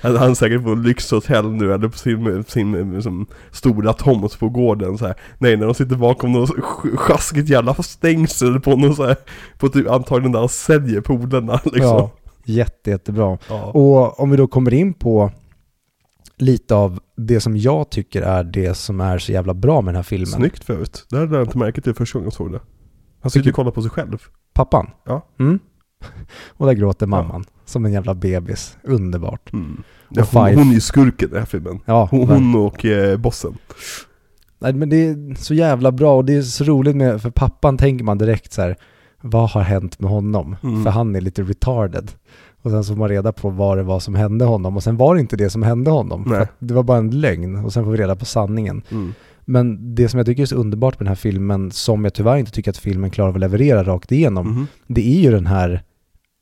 han, 0.00 0.16
han 0.16 0.30
är 0.30 0.34
säkert 0.34 0.62
på 0.64 0.74
lyxhotell 0.74 1.50
nu 1.50 1.74
eller 1.74 1.88
på 1.88 1.98
sin, 1.98 2.44
sin 2.44 2.94
liksom, 2.94 3.26
stora 3.50 3.92
tomt 3.92 4.38
på 4.38 4.48
gården 4.48 4.98
så 4.98 5.06
här. 5.06 5.14
Nej, 5.38 5.56
när 5.56 5.66
de 5.66 5.74
sitter 5.74 5.96
bakom 5.96 6.32
något 6.32 6.50
sk- 6.50 6.96
sjaskigt 6.96 7.48
jävla 7.48 7.74
stängsel 7.74 8.60
på 8.60 8.76
någon 8.76 8.96
så 8.96 9.06
här, 9.06 9.16
på 9.58 9.68
typ 9.68 9.90
antagligen 9.90 10.32
där 10.32 10.38
han 10.38 10.48
säljer 10.48 11.00
polerna 11.00 11.52
liksom. 11.64 11.82
Ja, 11.82 12.10
jätte, 12.48 12.90
jättebra. 12.90 13.38
Ja. 13.48 13.64
Och 13.64 14.20
om 14.20 14.30
vi 14.30 14.36
då 14.36 14.46
kommer 14.46 14.74
in 14.74 14.94
på 14.94 15.30
lite 16.36 16.74
av 16.74 17.00
det 17.16 17.40
som 17.40 17.56
jag 17.56 17.90
tycker 17.90 18.22
är 18.22 18.44
det 18.44 18.74
som 18.74 19.00
är 19.00 19.18
så 19.18 19.32
jävla 19.32 19.54
bra 19.54 19.80
med 19.80 19.94
den 19.94 19.96
här 19.96 20.02
filmen. 20.02 20.26
Snyggt 20.26 20.64
förut. 20.64 21.06
Det 21.10 21.16
hade 21.18 21.36
jag 21.36 21.46
inte 21.46 21.58
märkt 21.58 21.84
till 21.84 21.94
första 21.94 22.18
gången 22.18 22.26
jag 22.26 22.32
såg 22.32 22.52
det. 22.52 22.60
Han 23.20 23.30
sitter 23.30 23.50
och 23.50 23.56
kollar 23.56 23.70
på 23.70 23.82
sig 23.82 23.90
själv. 23.90 24.18
Pappan. 24.52 24.90
Ja. 25.06 25.26
Mm. 25.40 25.58
Och 26.48 26.66
där 26.66 26.72
gråter 26.72 27.06
mamman. 27.06 27.44
Som 27.64 27.84
en 27.84 27.92
jävla 27.92 28.14
bebis. 28.14 28.78
Underbart. 28.82 29.52
Mm. 29.52 29.82
Ja, 30.08 30.22
hon, 30.32 30.46
Five. 30.48 30.62
hon 30.62 30.70
är 30.70 30.74
ju 30.74 30.80
skurken 30.80 31.28
i 31.28 31.32
den 31.32 31.38
här 31.38 31.46
filmen. 31.46 31.80
Ja, 31.84 32.08
Hon, 32.10 32.28
hon 32.28 32.54
och 32.54 32.84
eh, 32.84 33.16
bossen. 33.18 33.58
Nej, 34.58 34.72
men 34.72 34.88
det 34.88 34.96
är 34.96 35.34
så 35.34 35.54
jävla 35.54 35.92
bra 35.92 36.16
och 36.16 36.24
det 36.24 36.34
är 36.36 36.42
så 36.42 36.64
roligt 36.64 36.96
med, 36.96 37.22
för 37.22 37.30
pappan 37.30 37.76
tänker 37.76 38.04
man 38.04 38.18
direkt 38.18 38.52
så 38.52 38.62
här, 38.62 38.76
vad 39.22 39.50
har 39.50 39.62
hänt 39.62 40.00
med 40.00 40.10
honom? 40.10 40.56
Mm. 40.62 40.84
För 40.84 40.90
han 40.90 41.16
är 41.16 41.20
lite 41.20 41.42
retarded. 41.42 42.10
Och 42.62 42.70
sen 42.70 42.84
så 42.84 42.92
får 42.92 42.98
man 42.98 43.08
reda 43.08 43.32
på 43.32 43.50
vad 43.50 43.76
det 43.78 43.82
var 43.82 44.00
som 44.00 44.14
hände 44.14 44.44
honom 44.44 44.76
och 44.76 44.82
sen 44.82 44.96
var 44.96 45.14
det 45.14 45.20
inte 45.20 45.36
det 45.36 45.50
som 45.50 45.62
hände 45.62 45.90
honom. 45.90 46.24
Det 46.58 46.74
var 46.74 46.82
bara 46.82 46.98
en 46.98 47.10
lögn 47.20 47.64
och 47.64 47.72
sen 47.72 47.84
får 47.84 47.90
vi 47.90 47.98
reda 47.98 48.16
på 48.16 48.24
sanningen. 48.24 48.82
Mm. 48.90 49.14
Men 49.44 49.94
det 49.94 50.08
som 50.08 50.18
jag 50.18 50.26
tycker 50.26 50.42
är 50.42 50.46
så 50.46 50.56
underbart 50.56 50.94
med 50.98 51.04
den 51.06 51.08
här 51.08 51.14
filmen, 51.14 51.70
som 51.70 52.04
jag 52.04 52.14
tyvärr 52.14 52.36
inte 52.36 52.50
tycker 52.52 52.70
att 52.70 52.76
filmen 52.76 53.10
klarar 53.10 53.28
av 53.28 53.34
att 53.34 53.40
leverera 53.40 53.82
rakt 53.84 54.12
igenom, 54.12 54.46
Mhm. 54.48 54.66
det 54.86 55.00
är 55.16 55.20
ju 55.20 55.30
den 55.30 55.46
här 55.46 55.82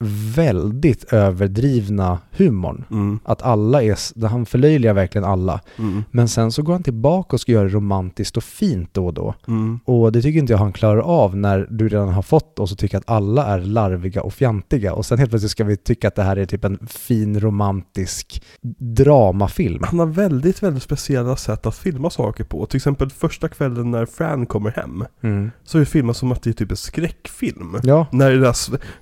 väldigt 0.05 1.13
överdrivna 1.13 2.19
humorn. 2.31 2.85
Mm. 2.91 3.19
Att 3.25 3.43
alla 3.43 3.83
är, 3.83 4.27
han 4.27 4.47
förlöjligar 4.47 4.95
verkligen 4.95 5.25
alla. 5.25 5.61
Mm. 5.79 6.05
Men 6.11 6.29
sen 6.29 6.53
så 6.53 6.63
går 6.63 6.73
han 6.73 6.83
tillbaka 6.83 7.37
och 7.37 7.41
ska 7.41 7.53
göra 7.53 7.65
det 7.65 7.75
romantiskt 7.75 8.37
och 8.37 8.45
fint 8.45 8.95
då 8.95 9.07
och 9.07 9.15
då. 9.15 9.35
Mm. 9.49 9.81
Och 9.85 10.13
det 10.13 10.23
tycker 10.23 10.39
inte 10.39 10.53
jag 10.53 10.59
han 10.59 10.73
klarar 10.73 11.01
av 11.01 11.37
när 11.37 11.67
du 11.71 11.89
redan 11.89 12.09
har 12.09 12.23
fått 12.23 12.59
oss 12.59 12.73
att 12.73 12.79
tycka 12.79 12.99
att 12.99 13.11
alla 13.11 13.47
är 13.47 13.61
larviga 13.61 14.23
och 14.23 14.35
fjantiga. 14.35 14.95
Och 14.95 15.07
sen 15.07 15.19
helt 15.19 15.31
plötsligt 15.31 15.51
ska 15.51 15.65
vi 15.65 15.77
tycka 15.77 16.09
att 16.09 16.15
det 16.15 16.23
här 16.23 16.37
är 16.37 16.47
typ 16.47 16.65
en 16.65 16.87
fin 16.87 17.41
romantisk 17.41 18.43
dramafilm. 18.79 19.83
Han 19.83 19.99
har 19.99 20.07
väldigt, 20.07 20.63
väldigt 20.63 20.83
speciella 20.83 21.37
sätt 21.37 21.67
att 21.67 21.77
filma 21.77 22.11
saker 22.11 22.45
på. 22.45 22.67
Till 22.67 22.77
exempel 22.77 23.11
första 23.11 23.49
kvällen 23.49 23.91
när 23.91 24.07
Fran 24.07 24.47
kommer 24.47 24.71
hem. 24.71 25.05
Mm. 25.23 25.51
Så 25.65 25.79
är 25.79 25.81
det 25.81 25.87
filmat 25.87 26.17
som 26.17 26.33
att 26.33 26.43
det 26.43 26.51
är 26.51 26.55
typ 26.55 26.71
en 26.71 26.77
skräckfilm. 26.77 27.77
Ja, 27.83 28.07
När 28.13 28.31
det 28.31 28.39
där, 28.41 28.55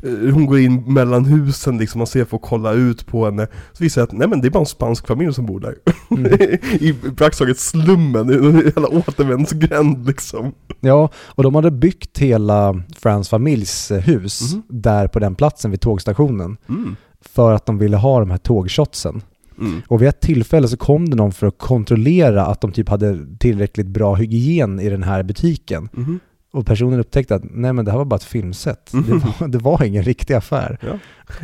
eh, 0.03 0.35
hon 0.35 0.47
går 0.47 0.59
in 0.59 0.84
mellan 0.87 1.25
husen 1.25 1.79
liksom, 1.79 1.99
man 1.99 2.07
ser 2.07 2.25
får 2.25 2.39
kolla 2.39 2.73
ut 2.73 3.07
på 3.07 3.25
henne. 3.25 3.47
Så 3.73 3.85
visar 3.85 4.01
det 4.01 4.05
att 4.05 4.13
nej 4.13 4.29
men 4.29 4.41
det 4.41 4.49
är 4.49 4.51
bara 4.51 4.61
en 4.61 4.67
spansk 4.67 5.07
familj 5.07 5.35
som 5.35 5.47
bor 5.47 5.61
där. 5.61 5.75
Mm. 6.11 6.27
I 6.81 6.93
praktiskt 7.17 7.39
taget 7.39 7.59
slummen, 7.59 8.31
i 8.31 8.35
en 8.35 8.55
jävla 8.65 8.89
återvändsgränd 8.89 10.07
liksom. 10.07 10.53
ja, 10.81 11.09
och 11.17 11.43
de 11.43 11.55
hade 11.55 11.71
byggt 11.71 12.19
hela 12.19 12.83
Frans 12.99 13.29
familjs 13.29 13.91
eh, 13.91 14.01
hus 14.01 14.53
Mhm. 14.55 14.63
där 14.69 15.09
på 15.09 15.19
den 15.19 15.35
platsen 15.35 15.71
vid 15.71 15.81
tågstationen 15.81 16.57
Mm. 16.69 16.97
för 17.21 17.53
att 17.53 17.67
de 17.67 17.79
ville 17.79 17.97
ha 17.97 18.21
de 18.21 18.31
här 18.31 18.39
tågshotsen. 18.39 19.23
Mm. 19.59 19.83
Och 19.89 20.03
vid 20.03 20.09
ett 20.09 20.21
tillfälle 20.21 20.69
så 20.69 20.77
kom 20.77 21.11
det 21.11 21.17
någon 21.17 21.33
för 21.33 21.47
att 21.47 21.59
kontrollera 21.59 22.47
att 22.47 22.61
de 22.61 22.73
typ 22.73 22.89
hade 22.89 23.19
tillräckligt 23.39 23.87
bra 23.87 24.15
hygien 24.15 24.81
i 24.81 24.89
den 24.89 25.03
här 25.03 25.23
butiken. 25.23 25.89
Mhm. 25.93 26.21
Och 26.55 26.67
personen 26.67 27.01
upptäckte 27.01 27.35
att 27.35 27.43
nej 27.51 27.73
men 27.73 27.85
det 27.85 27.91
här 27.91 27.99
var 27.99 28.05
bara 28.05 28.17
ett 28.17 28.25
filmset. 28.25 28.91
Det, 28.93 28.99
Mhm. 28.99 29.19
var, 29.41 29.49
det 29.49 29.59
var 29.59 29.83
ingen 29.85 30.03
riktig 30.03 30.35
affär. 30.35 30.79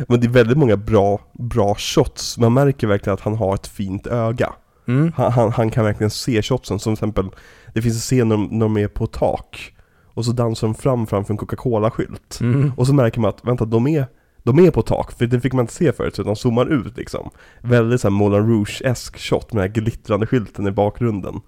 Men 0.07 0.19
det 0.19 0.27
är 0.27 0.31
väldigt 0.31 0.57
många 0.57 0.77
bra, 0.77 1.19
bra 1.33 1.75
shots. 1.75 2.37
Man 2.37 2.53
märker 2.53 2.87
verkligen 2.87 3.13
att 3.13 3.21
han 3.21 3.35
har 3.35 3.55
ett 3.55 3.67
fint 3.67 4.07
öga. 4.07 4.53
Mm. 4.87 5.11
Han, 5.15 5.31
han, 5.31 5.51
han 5.51 5.69
kan 5.71 5.85
verkligen 5.85 6.09
se 6.11 6.41
shotsen, 6.41 6.79
som 6.79 6.95
till 6.95 7.03
exempel 7.05 7.29
Det 7.73 7.81
finns 7.81 7.95
en 7.95 7.99
scen 7.99 8.27
när 8.27 8.35
de, 8.37 8.45
när 8.51 8.59
de 8.65 8.77
är 8.77 8.87
på 8.87 9.07
tak 9.07 9.73
Och 10.13 10.25
så 10.25 10.31
dansar 10.31 10.67
de 10.67 10.75
fram 10.75 11.07
framför 11.07 11.33
en 11.33 11.37
Coca-Cola-skylt 11.37 12.39
Mm. 12.41 12.71
Och 12.77 12.87
så 12.87 12.93
märker 12.93 13.19
man 13.21 13.29
att, 13.29 13.45
vänta, 13.45 13.65
de 13.65 13.87
är 13.87 14.05
De 14.43 14.59
är 14.59 14.71
på 14.71 14.81
tak, 14.81 15.11
för 15.11 15.25
det 15.27 15.41
fick 15.41 15.53
man 15.53 15.63
inte 15.63 15.73
se 15.73 15.91
förut, 15.93 16.15
så 16.15 16.23
de 16.23 16.35
zoomar 16.35 16.65
ut 16.65 16.97
liksom. 16.97 17.29
Väldigt 17.61 18.01
såhär 18.01 18.11
Moulin 18.11 18.47
Rouge-esk 18.47 19.17
shot 19.17 19.53
med 19.53 19.63
den 19.63 19.69
här 19.71 19.81
glittrande 19.81 20.27
skylten 20.27 20.67
i 20.67 20.71
bakgrunden. 20.71 21.41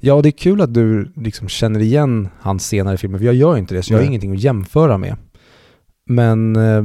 Ja, 0.00 0.14
och 0.14 0.22
det 0.22 0.28
är 0.28 0.38
kul 0.38 0.60
att 0.60 0.74
du 0.74 1.12
liksom 1.16 1.48
känner 1.48 1.80
igen 1.80 2.28
hans 2.40 2.66
senare 2.66 2.96
filmer, 2.96 3.18
för 3.18 3.24
jag 3.24 3.34
gör 3.34 3.56
inte 3.56 3.74
det, 3.74 3.82
så 3.82 3.92
jag 3.92 3.98
har 3.98 4.02
Nej. 4.02 4.08
ingenting 4.08 4.32
att 4.32 4.40
jämföra 4.42 4.98
med. 4.98 5.16
Men 6.06 6.56
eh, 6.56 6.82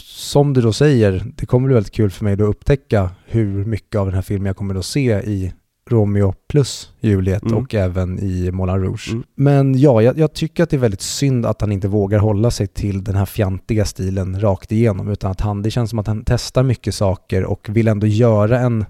som 0.00 0.52
du 0.52 0.60
då 0.60 0.72
säger, 0.72 1.24
det 1.36 1.46
kommer 1.46 1.66
bli 1.66 1.74
väldigt 1.74 1.92
kul 1.94 2.10
för 2.10 2.24
mig 2.24 2.36
då 2.36 2.44
att 2.44 2.50
upptäcka 2.50 3.10
hur 3.26 3.64
mycket 3.64 3.98
av 3.98 4.06
den 4.06 4.14
här 4.14 4.22
filmen 4.22 4.46
jag 4.46 4.56
kommer 4.56 4.74
att 4.74 4.84
se 4.84 5.12
i 5.12 5.52
Romeo 5.90 6.34
plus 6.48 6.92
Juliet 7.00 7.42
Mm. 7.42 7.54
och 7.58 7.74
även 7.74 8.18
i 8.18 8.50
Moulin 8.52 8.82
Rouge. 8.82 9.08
Mm. 9.12 9.24
Men 9.34 9.78
ja, 9.78 10.02
jag, 10.02 10.18
jag 10.18 10.32
tycker 10.32 10.62
att 10.62 10.70
det 10.70 10.76
är 10.76 10.80
väldigt 10.80 11.00
synd 11.00 11.46
att 11.46 11.60
han 11.60 11.72
inte 11.72 11.88
vågar 11.88 12.18
hålla 12.18 12.50
sig 12.50 12.66
till 12.66 13.04
den 13.04 13.14
här 13.14 13.26
fjantiga 13.26 13.84
stilen 13.84 14.40
rakt 14.40 14.72
igenom, 14.72 15.08
utan 15.08 15.30
att 15.30 15.40
han, 15.40 15.62
det 15.62 15.70
känns 15.70 15.90
som 15.90 15.98
att 15.98 16.06
han 16.06 16.22
testar 16.26 16.62
mycket 16.62 16.94
saker 16.94 17.44
och 17.44 17.68
vill 17.68 17.88
ändå 17.88 18.06
göra 18.06 18.60
en 18.60 18.84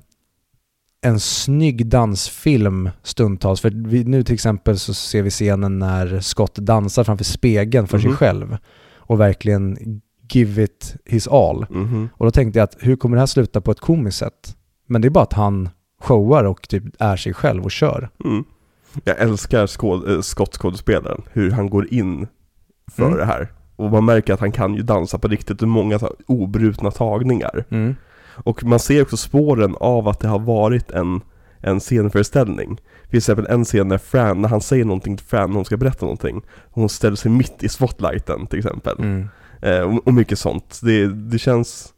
en 1.04 1.20
snygg 1.20 1.86
dansfilm 1.86 2.90
stundtals. 3.02 3.60
För 3.60 3.70
vi, 3.88 4.04
nu 4.04 4.22
till 4.22 4.34
exempel 4.34 4.78
så 4.78 4.94
ser 4.94 5.22
vi 5.22 5.30
scenen 5.30 5.78
när 5.78 6.20
Scott 6.20 6.54
dansar 6.54 7.04
framför 7.04 7.24
spegeln 7.24 7.86
för 7.86 7.98
sig 7.98 8.08
Mhm. 8.08 8.16
själv 8.16 8.56
och 8.96 9.20
verkligen 9.20 9.76
give 10.32 10.62
it 10.62 10.96
his 11.04 11.28
all. 11.28 11.66
Mhm. 11.70 12.08
Och 12.16 12.26
då 12.26 12.30
tänkte 12.30 12.58
jag 12.58 12.64
att 12.64 12.76
hur 12.80 12.96
kommer 12.96 13.16
det 13.16 13.20
här 13.20 13.26
sluta 13.26 13.60
på 13.60 13.70
ett 13.70 13.80
komiskt 13.80 14.18
sätt? 14.18 14.56
Men 14.86 15.00
det 15.02 15.08
är 15.08 15.10
bara 15.10 15.24
att 15.24 15.32
han 15.32 15.68
showar 16.00 16.44
och 16.44 16.68
typ 16.68 16.84
är 16.98 17.16
sig 17.16 17.34
själv 17.34 17.64
och 17.64 17.70
kör. 17.70 18.08
Mm. 18.24 18.44
Jag 19.04 19.18
älskar 19.18 19.66
skåd, 19.66 20.10
äh, 20.10 20.20
skottskådespelaren, 20.20 21.22
hur 21.32 21.50
han 21.50 21.70
går 21.70 21.94
in 21.94 22.26
för 22.92 23.06
Mm. 23.06 23.18
det 23.18 23.24
här. 23.24 23.48
Och 23.76 23.90
man 23.90 24.04
märker 24.04 24.34
att 24.34 24.40
han 24.40 24.52
kan 24.52 24.74
ju 24.74 24.82
dansa 24.82 25.18
på 25.18 25.28
riktigt 25.28 25.60
många 25.60 25.98
så 25.98 26.06
här 26.06 26.14
obrutna 26.26 26.90
tagningar. 26.90 27.64
Och 28.36 28.64
man 28.64 28.78
ser 28.78 29.02
också 29.02 29.16
spåren 29.16 29.76
av 29.80 30.08
att 30.08 30.20
det 30.20 30.28
har 30.28 30.38
varit 30.38 30.90
en, 30.90 31.20
en 31.60 31.80
scenföreställning. 31.80 32.80
Till 33.08 33.18
exempel 33.18 33.46
en 33.46 33.64
scen 33.64 33.88
när 33.88 33.98
Fran, 33.98 34.42
när 34.42 34.48
han 34.48 34.60
säger 34.60 34.84
någonting 34.84 35.16
till 35.16 35.26
Fran 35.26 35.50
när 35.50 35.56
hon 35.56 35.64
ska 35.64 35.76
berätta 35.76 36.06
någonting. 36.06 36.42
Hon 36.70 36.88
ställer 36.88 37.16
sig 37.16 37.30
mitt 37.30 37.62
i 37.62 37.68
spotlighten 37.68 38.46
till 38.46 38.58
exempel. 38.58 38.98
Mm. 38.98 39.28
Eh, 39.62 39.80
och, 39.80 40.06
och 40.06 40.14
mycket 40.14 40.38
sånt. 40.38 40.80
Det, 40.82 41.06
det 41.06 41.38
känns... 41.38 41.90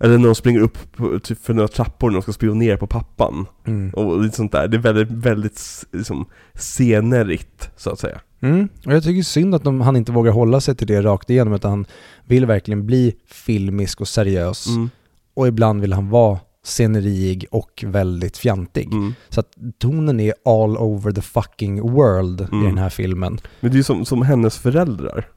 Eller 0.00 0.18
när 0.18 0.26
de 0.26 0.34
springer 0.34 0.60
upp 0.60 0.78
på, 0.96 1.18
typ 1.18 1.44
för 1.44 1.54
några 1.54 1.68
trappor 1.68 2.10
när 2.10 2.14
de 2.14 2.22
ska 2.22 2.32
spionera 2.32 2.76
på 2.76 2.86
pappan. 2.86 3.46
Mm. 3.66 3.90
Och 3.90 4.22
lite 4.22 4.36
sånt 4.36 4.52
där. 4.52 4.68
Det 4.68 4.76
är 4.76 4.80
väldigt, 4.80 5.10
väldigt 5.10 5.86
liksom, 5.92 6.26
scenerigt, 6.54 7.70
så 7.76 7.90
att 7.90 7.98
säga. 7.98 8.20
Mm. 8.40 8.68
Och 8.86 8.92
jag 8.92 9.02
tycker 9.02 9.22
synd 9.22 9.54
att 9.54 9.64
de, 9.64 9.80
han 9.80 9.96
inte 9.96 10.12
vågar 10.12 10.32
hålla 10.32 10.60
sig 10.60 10.74
till 10.74 10.86
det 10.86 11.02
rakt 11.02 11.30
igenom 11.30 11.54
utan 11.54 11.70
han 11.70 11.86
vill 12.24 12.46
verkligen 12.46 12.86
bli 12.86 13.14
filmisk 13.26 14.00
och 14.00 14.08
seriös. 14.08 14.66
Mm. 14.66 14.90
Och 15.34 15.48
ibland 15.48 15.80
vill 15.80 15.92
han 15.92 16.08
vara 16.10 16.38
scenerig 16.64 17.46
och 17.50 17.84
väldigt 17.86 18.36
fjantig. 18.36 18.92
Mm. 18.92 19.14
Så 19.28 19.40
att 19.40 19.48
tonen 19.78 20.20
är 20.20 20.34
all 20.44 20.76
over 20.76 21.12
the 21.12 21.22
fucking 21.22 21.82
world 21.92 22.40
i 22.40 22.44
Mm. 22.52 22.64
den 22.64 22.78
här 22.78 22.88
filmen. 22.88 23.38
Men 23.60 23.70
det 23.70 23.74
är 23.74 23.78
ju 23.78 23.82
som, 23.82 24.04
som 24.04 24.22
hennes 24.22 24.58
föräldrar. 24.58 25.28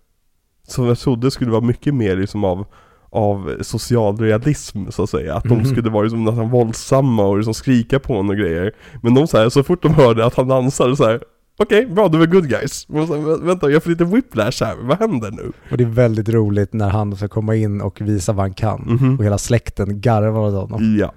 Som 0.67 0.86
jag 0.86 0.99
trodde 0.99 1.31
skulle 1.31 1.51
vara 1.51 1.62
mycket 1.62 1.93
mer 1.93 2.15
liksom 2.15 2.43
av, 2.43 2.65
av 3.10 3.51
social 3.62 4.17
realism 4.17 4.89
så 4.89 5.03
att 5.03 5.10
säga. 5.10 5.36
Att 5.36 5.43
de 5.43 5.57
Mhm. 5.57 5.65
skulle 5.65 5.89
vara 5.89 6.03
liksom 6.03 6.23
nästan 6.23 6.49
våldsamma 6.49 7.25
och 7.25 7.38
liksom 7.38 7.53
skrika 7.53 7.99
på 7.99 8.13
honom 8.13 8.29
och 8.29 8.36
grejer. 8.38 8.71
Men 9.03 9.13
de 9.13 9.27
så 9.27 9.38
här, 9.38 9.49
så 9.49 9.63
fort 9.63 9.83
de 9.83 9.93
hörde 9.93 10.25
att 10.25 10.36
han 10.36 10.47
dansade 10.47 10.95
så 10.97 11.03
här. 11.05 11.21
Okej, 11.60 11.86
bra, 11.86 12.08
du 12.08 12.22
är 12.22 12.28
good 12.28 12.50
guys. 12.50 12.86
Men 12.89 13.08
så 13.08 13.15
här, 13.15 13.22
"Vä- 13.22 13.46
vänta, 13.46 13.70
jag 13.70 13.84
får 13.84 13.89
lite 13.89 14.06
whiplash 14.06 14.63
här, 14.63 14.76
vad 14.82 15.00
händer 15.00 15.32
nu? 15.32 15.52
Och 15.72 15.78
det 15.78 15.84
är 15.84 15.88
väldigt 15.89 16.30
roligt 16.30 16.74
när 16.74 16.89
han 16.89 17.15
får 17.15 17.28
komma 17.28 17.56
in 17.56 17.82
och 17.82 18.02
visa 18.02 18.34
vad 18.34 18.43
han 18.43 18.54
kan. 18.54 18.82
Mhm. 19.02 19.17
Och 19.20 19.26
hela 19.26 19.38
släkten 19.38 20.02
garvar 20.02 20.39
åt 20.48 20.70
honom. 20.72 20.98
Ja. 21.00 21.13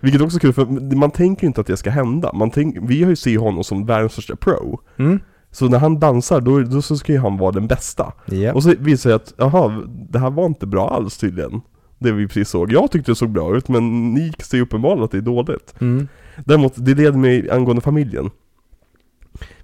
Vilket 0.00 0.20
också 0.22 0.36
är 0.36 0.40
kul, 0.40 0.52
för 0.52 0.94
man 0.96 1.10
tänker 1.10 1.42
ju 1.42 1.46
inte 1.46 1.60
att 1.60 1.66
det 1.66 1.76
ska 1.76 1.90
hända. 1.90 2.32
Man 2.32 2.50
tänk, 2.50 2.76
vi 2.82 3.02
har 3.02 3.10
ju 3.10 3.16
sett 3.16 3.40
honom 3.40 3.64
som 3.64 3.86
världens 3.86 4.12
största 4.12 4.36
pro. 4.36 4.80
Mm. 4.98 5.20
Så 5.50 5.68
när 5.68 5.78
han 5.78 5.98
dansar, 6.00 6.40
då, 6.40 6.60
då 6.60 6.82
så 6.82 6.96
ska 6.98 7.12
ju 7.12 7.18
han 7.18 7.36
vara 7.36 7.52
den 7.52 7.66
bästa. 7.66 8.12
Ja. 8.26 8.52
Och 8.52 8.62
så 8.62 8.74
visar 8.78 9.10
det 9.10 9.16
att, 9.16 9.34
jaha, 9.36 9.82
det 10.10 10.18
här 10.18 10.30
var 10.30 10.46
inte 10.46 10.66
bra 10.66 10.90
alls 10.90 11.18
tydligen. 11.18 11.60
Det 11.98 12.12
vi 12.12 12.26
precis 12.26 12.48
såg. 12.48 12.72
Jag 12.72 12.90
tyckte 12.90 13.10
det 13.10 13.16
såg 13.16 13.30
bra 13.30 13.56
ut, 13.56 13.68
men 13.68 14.14
ni 14.14 14.32
ser 14.38 14.56
ju 14.56 14.62
uppenbarligen 14.62 15.04
att 15.04 15.10
det 15.10 15.18
är 15.18 15.22
dåligt. 15.22 15.74
Mm. 15.80 16.08
Däremot, 16.44 16.72
det 16.76 16.94
leder 16.94 17.18
mig 17.18 17.50
angående 17.50 17.82
familjen. 17.82 18.30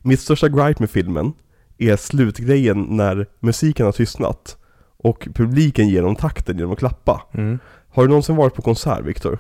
Mitt 0.07 0.21
största 0.21 0.49
gripe 0.49 0.83
med 0.83 0.91
filmen 0.91 1.33
är 1.79 1.97
slutgrejen 1.97 2.83
när 2.83 3.27
musiken 3.41 3.87
har 3.87 3.93
tystnat 3.93 4.57
och 4.97 5.29
publiken 5.35 5.89
ger 5.89 6.03
dem 6.03 6.17
takten 6.17 6.57
genom 6.57 6.73
att 6.73 6.79
klappa. 6.79 7.23
Mm. 7.33 7.59
Har 7.89 8.03
du 8.03 8.09
någonsin 8.09 8.37
varit 8.37 8.55
på 8.55 8.63
konsert, 8.63 9.05
Viktor? 9.05 9.39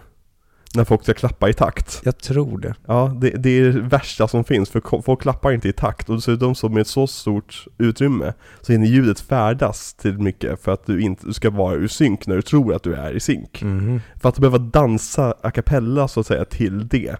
När 0.75 0.85
folk 0.85 1.03
ska 1.03 1.15
klappa 1.15 1.49
i 1.49 1.53
takt? 1.53 2.01
Jag 2.05 2.19
tror 2.19 2.59
det. 2.59 2.75
Ja, 2.87 3.17
det, 3.21 3.31
det 3.31 3.51
är 3.51 3.73
det 3.73 3.81
värsta 3.81 4.29
som 4.29 4.45
finns, 4.45 4.71
för 4.71 5.03
folk 5.03 5.23
klappar 5.23 5.53
inte 5.53 5.69
i 5.69 5.73
takt 5.73 6.09
och 6.09 6.15
dessutom 6.15 6.55
så 6.55 6.69
med 6.69 6.81
ett 6.81 6.87
så 6.87 7.07
stort 7.07 7.65
utrymme 7.79 8.33
så 8.61 8.73
hinner 8.73 8.87
ljudet 8.87 9.21
färdas 9.21 9.95
till 9.95 10.19
mycket 10.19 10.63
för 10.63 10.73
att 10.73 10.87
du 10.87 11.01
inte 11.01 11.27
du 11.27 11.33
ska 11.33 11.51
vara 11.51 11.75
ur 11.75 11.89
synk 11.89 12.27
när 12.27 12.37
du 12.37 12.43
tror 12.43 12.75
att 12.75 12.83
du 12.83 12.95
är 12.95 13.13
i 13.13 13.21
synk. 13.21 13.63
Mhm. 13.63 14.01
För 14.21 14.29
att 14.29 14.39
behöva 14.39 14.59
dansa 14.59 15.35
a 15.43 15.51
cappella 15.51 16.09
så 16.09 16.21
att 16.21 16.27
säga 16.27 16.45
till 16.45 16.89
det, 16.89 17.17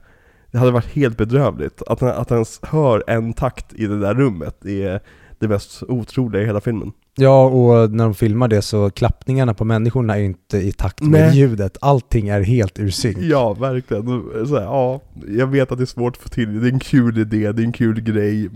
det 0.51 0.59
hade 0.59 0.71
varit 0.71 0.93
helt 0.93 1.17
bedrövligt. 1.17 1.83
Att, 1.87 2.03
att 2.03 2.31
ens 2.31 2.61
hör 2.63 3.05
en 3.07 3.33
takt 3.33 3.73
i 3.73 3.87
det 3.87 4.01
där 4.01 4.15
rummet 4.15 4.65
är 4.65 5.01
det 5.39 5.49
mest 5.49 5.83
otroliga 5.83 6.43
i 6.43 6.47
hela 6.47 6.61
filmen. 6.61 6.93
Ja, 7.19 7.45
och 7.45 7.91
när 7.91 8.05
de 8.05 8.15
filmar 8.15 8.49
det 8.49 8.63
så 8.63 8.91
klappningarna 8.91 9.55
på 9.55 9.65
människorna 9.65 10.19
är 10.19 10.23
inte 10.23 10.59
i 10.59 10.73
takt 10.73 11.01
med 11.01 11.11
Nej. 11.11 11.39
ljudet. 11.39 11.79
Allting 11.81 12.29
är 12.29 12.41
helt 12.41 12.79
ur 12.79 12.91
synk. 12.91 13.19
Ja, 13.21 13.55
verkligen. 13.55 14.07
Här, 14.07 14.63
ja, 14.63 15.01
jag 15.29 15.47
vet 15.47 15.73
att 15.73 15.79
det 15.79 15.85
är 15.85 15.87
svårt 15.87 16.17
att 16.17 16.23
få 16.23 16.29
till, 16.29 16.61
det 16.61 16.69
är 16.69 16.73
en 16.73 16.79
kul 16.79 17.19
idé, 17.19 17.53
det 17.53 17.63
är 17.63 17.67
en 17.67 17.73
kul 17.73 18.01
grej. 18.01 18.51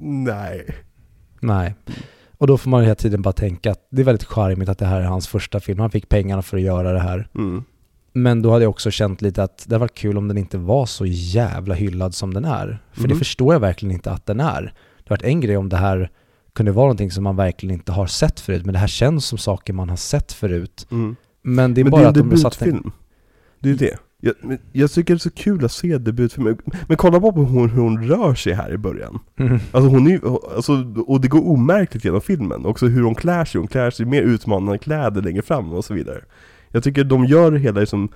Nej. 0.00 0.66
Nej. 1.40 1.74
Och 2.38 2.46
då 2.46 2.58
får 2.58 2.70
man 2.70 2.82
hela 2.82 2.94
tiden 2.94 3.22
bara 3.22 3.32
tänka 3.32 3.70
att 3.70 3.88
det 3.90 4.02
är 4.02 4.04
väldigt 4.04 4.24
charmigt 4.26 4.68
att 4.68 4.78
det 4.78 4.86
här 4.86 5.00
är 5.00 5.04
hans 5.04 5.28
första 5.28 5.60
film. 5.60 5.78
Han 5.78 5.90
fick 5.90 6.08
pengarna 6.08 6.42
för 6.42 6.56
att 6.56 6.62
göra 6.62 6.92
det 6.92 7.00
här. 7.00 7.28
Mm. 7.34 7.64
Men 8.16 8.42
då 8.42 8.50
hade 8.50 8.64
jag 8.64 8.70
också 8.70 8.90
känt 8.90 9.22
lite 9.22 9.42
att 9.42 9.64
det 9.68 9.78
varit 9.78 9.94
kul 9.94 10.18
om 10.18 10.28
den 10.28 10.38
inte 10.38 10.58
var 10.58 10.86
så 10.86 11.06
jävla 11.06 11.74
hyllad 11.74 12.14
som 12.14 12.34
den 12.34 12.44
är. 12.44 12.78
För 12.92 13.02
det 13.02 13.08
Mhm. 13.14 13.18
förstår 13.18 13.54
jag 13.54 13.60
verkligen 13.60 13.94
inte 13.94 14.10
att 14.10 14.26
den 14.26 14.40
är. 14.40 14.62
Det 14.62 15.10
hade 15.10 15.10
varit 15.10 15.22
en 15.22 15.40
grej 15.40 15.56
om 15.56 15.68
det 15.68 15.76
här 15.76 16.10
kunde 16.54 16.72
vara 16.72 16.84
någonting 16.84 17.10
som 17.10 17.24
man 17.24 17.36
verkligen 17.36 17.74
inte 17.74 17.92
har 17.92 18.06
sett 18.06 18.40
förut. 18.40 18.64
Men 18.64 18.72
det 18.72 18.78
här 18.78 18.86
känns 18.86 19.26
som 19.26 19.38
saker 19.38 19.72
man 19.72 19.88
har 19.88 19.96
sett 19.96 20.32
förut. 20.32 20.86
Mm. 20.90 21.16
Men 21.42 21.74
det 21.74 21.80
är 21.80 21.84
men 21.84 21.90
bara 21.90 22.00
det 22.00 22.06
är 22.06 22.10
att 22.10 22.16
en 22.16 22.28
de 22.28 22.30
har 22.30 22.36
satt 22.50 22.62
en... 22.62 22.68
debutfilm. 22.68 22.92
Det 23.60 23.70
är 23.70 23.74
det. 23.74 23.96
Jag, 24.20 24.34
jag 24.72 24.90
tycker 24.90 25.14
det 25.14 25.16
är 25.16 25.18
så 25.18 25.30
kul 25.30 25.64
att 25.64 25.72
se 25.72 25.98
debutfilmer. 25.98 26.56
Men 26.88 26.96
kolla 26.96 27.20
bara 27.20 27.32
på 27.32 27.44
hur 27.44 27.68
hon 27.68 28.08
rör 28.08 28.34
sig 28.34 28.52
här 28.52 28.72
i 28.72 28.78
början. 28.78 29.18
Mm. 29.38 29.52
Alltså 29.72 29.88
hon 29.90 30.06
är 30.06 30.20
alltså, 30.56 30.72
och 31.06 31.20
det 31.20 31.28
går 31.28 31.48
omärkligt 31.48 32.04
genom 32.04 32.20
filmen. 32.20 32.66
Också 32.66 32.86
hur 32.86 33.02
hon 33.02 33.14
klär 33.14 33.44
sig. 33.44 33.58
Hon 33.58 33.68
klär 33.68 33.90
sig 33.90 34.06
mer 34.06 34.22
utmanande 34.22 34.78
kläder 34.78 35.22
längre 35.22 35.42
fram 35.42 35.72
och 35.72 35.84
så 35.84 35.94
vidare. 35.94 36.20
Jag 36.76 36.82
tycker 36.82 37.04
de 37.04 37.24
gör 37.24 37.50
det 37.50 37.58
hela 37.58 37.80
liksom, 37.80 38.08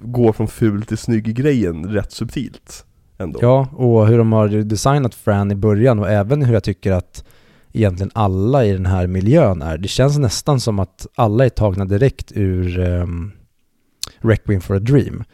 går 0.00 0.32
från 0.32 0.48
ful 0.48 0.82
till 0.82 0.98
snygg 0.98 1.34
grejen 1.36 1.92
rätt 1.92 2.12
subtilt. 2.12 2.84
Ändå. 3.18 3.38
Ja, 3.42 3.68
och 3.72 4.06
hur 4.06 4.18
de 4.18 4.32
har 4.32 4.48
designat 4.48 5.14
Fran 5.14 5.50
i 5.50 5.54
början 5.54 5.98
och 5.98 6.10
även 6.10 6.42
hur 6.42 6.54
jag 6.54 6.64
tycker 6.64 6.92
att 6.92 7.24
egentligen 7.72 8.10
alla 8.14 8.64
i 8.64 8.72
den 8.72 8.86
här 8.86 9.06
miljön 9.06 9.62
är. 9.62 9.78
Det 9.78 9.88
känns 9.88 10.18
nästan 10.18 10.60
som 10.60 10.78
att 10.78 11.06
alla 11.14 11.44
är 11.44 11.48
tagna 11.48 11.84
direkt 11.84 12.32
ur 12.34 12.78
um, 12.78 13.32
Requiem 14.18 14.60
for 14.60 14.76
a 14.76 14.78
Dream. 14.78 15.24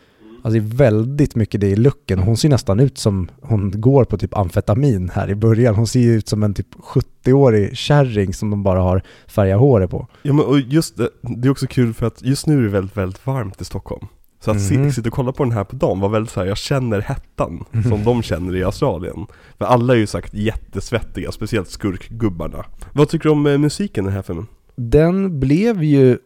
Alltså 0.44 0.50
det 0.60 0.66
är 0.66 0.76
väldigt 0.76 1.34
mycket 1.34 1.60
det 1.60 1.66
i 1.68 1.76
looken. 1.76 2.18
Hon 2.18 2.36
ser 2.36 2.48
nästan 2.48 2.80
ut 2.80 2.98
som 2.98 3.28
hon 3.42 3.80
går 3.80 4.04
på 4.04 4.18
typ 4.18 4.36
amfetamin 4.36 5.08
här 5.14 5.30
i 5.30 5.34
början. 5.34 5.74
Hon 5.74 5.86
ser 5.86 6.00
ju 6.00 6.12
ut 6.14 6.28
som 6.28 6.42
en 6.42 6.54
typ 6.54 6.74
70-årig 6.74 7.76
kärring 7.76 8.34
som 8.34 8.50
de 8.50 8.62
bara 8.62 8.80
har 8.80 9.02
färgat 9.26 9.60
håret 9.60 9.90
på. 9.90 10.06
Ja 10.22 10.32
men 10.32 10.44
och 10.44 10.60
just 10.60 10.96
det, 10.96 11.08
det 11.20 11.48
är 11.48 11.50
också 11.52 11.66
kul 11.66 11.94
för 11.94 12.06
att 12.06 12.22
just 12.22 12.46
nu 12.46 12.58
är 12.58 12.62
det 12.62 12.68
väldigt, 12.68 12.96
väldigt 12.96 13.26
varmt 13.26 13.60
i 13.60 13.64
Stockholm. 13.64 14.06
Så 14.40 14.50
att 14.50 14.56
Mhm. 14.70 14.92
sitta 14.92 15.08
och 15.08 15.14
kolla 15.14 15.32
på 15.32 15.44
den 15.44 15.52
här 15.52 15.64
på 15.64 15.76
dagen 15.76 16.00
var 16.00 16.08
väldigt 16.08 16.32
så 16.32 16.40
här, 16.40 16.46
jag 16.46 16.56
känner 16.58 17.00
hettan 17.00 17.64
som 17.88 18.04
de 18.04 18.22
känner 18.22 18.56
i 18.56 18.64
Australien. 18.64 19.26
För 19.58 19.64
alla 19.64 19.92
är 19.94 19.98
ju 19.98 20.06
sagt 20.06 20.34
jättesvettiga, 20.34 21.32
speciellt 21.32 21.68
skurkgubbarna. 21.70 22.64
Vad 22.92 23.08
tycker 23.08 23.24
du 23.24 23.30
om 23.30 23.46
eh, 23.46 23.58
musiken 23.58 24.04
i 24.04 24.06
den 24.06 24.14
här 24.14 24.22
filmen? 24.22 24.46
Den 24.76 25.40
blev 25.40 25.82
ju 25.82 26.18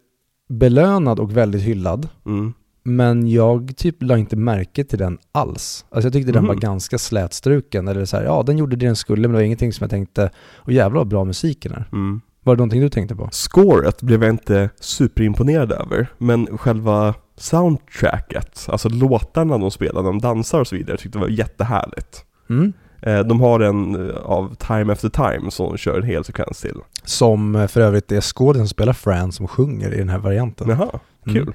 belönad 0.48 1.20
och 1.20 1.36
väldigt 1.36 1.62
hyllad. 1.62 2.08
Mm. 2.26 2.52
Men 2.86 3.28
jag 3.30 3.76
typ 3.76 4.02
la 4.02 4.18
inte 4.18 4.36
märke 4.36 4.84
till 4.84 4.98
den 4.98 5.18
alls. 5.32 5.84
Alltså 5.90 6.06
jag 6.06 6.12
tyckte 6.12 6.32
den 6.32 6.42
Mhm. 6.42 6.48
var 6.48 6.54
ganska 6.54 6.98
slätstruken. 6.98 7.88
Eller 7.88 8.04
så 8.04 8.16
här, 8.16 8.24
ja 8.24 8.42
den 8.42 8.58
gjorde 8.58 8.76
det 8.76 8.86
den 8.86 8.96
skulle 8.96 9.22
men 9.22 9.30
det 9.30 9.36
var 9.36 9.42
ingenting 9.42 9.72
som 9.72 9.84
jag 9.84 9.90
tänkte, 9.90 10.30
och 10.56 10.72
jävlar 10.72 10.98
vad 11.00 11.08
bra 11.08 11.24
musiken 11.24 11.72
är. 11.72 11.88
Mm. 11.92 12.20
Var 12.42 12.54
det 12.56 12.58
någonting 12.58 12.80
du 12.80 12.88
tänkte 12.88 13.16
på? 13.16 13.28
Scoret 13.32 14.02
blev 14.02 14.22
jag 14.22 14.30
inte 14.32 14.70
superimponerad 14.80 15.72
över, 15.72 16.06
men 16.18 16.58
själva 16.58 17.14
soundtracket, 17.36 18.66
alltså 18.68 18.88
låtarna 18.88 19.58
de 19.58 19.70
spelar, 19.70 20.02
de 20.02 20.18
dansar 20.20 20.60
och 20.60 20.66
så 20.66 20.76
vidare, 20.76 20.96
tyckte 20.96 21.18
jag 21.18 21.22
var 21.22 21.28
jättehärligt. 21.30 22.24
Mm. 22.50 22.72
Eh, 23.02 23.18
de 23.20 23.40
har 23.40 23.60
en 23.60 24.10
eh, 24.10 24.16
av 24.16 24.54
Time 24.54 24.92
After 24.92 25.08
Time 25.08 25.50
som 25.50 25.68
de 25.68 25.76
kör 25.78 25.98
en 25.98 26.06
hel 26.06 26.24
sekvens 26.24 26.60
till. 26.60 26.76
Som 27.04 27.56
eh, 27.56 27.66
för 27.66 27.80
övrigt 27.80 28.12
är 28.12 28.20
skådisen 28.20 28.66
som 28.66 28.72
spelar 28.74 28.92
Fran 28.92 29.32
som 29.32 29.48
sjunger 29.48 29.94
i 29.94 29.98
den 29.98 30.08
här 30.08 30.18
varianten. 30.18 30.68
Jaha, 30.68 30.98
kul. 31.24 31.42
Mm. 31.42 31.54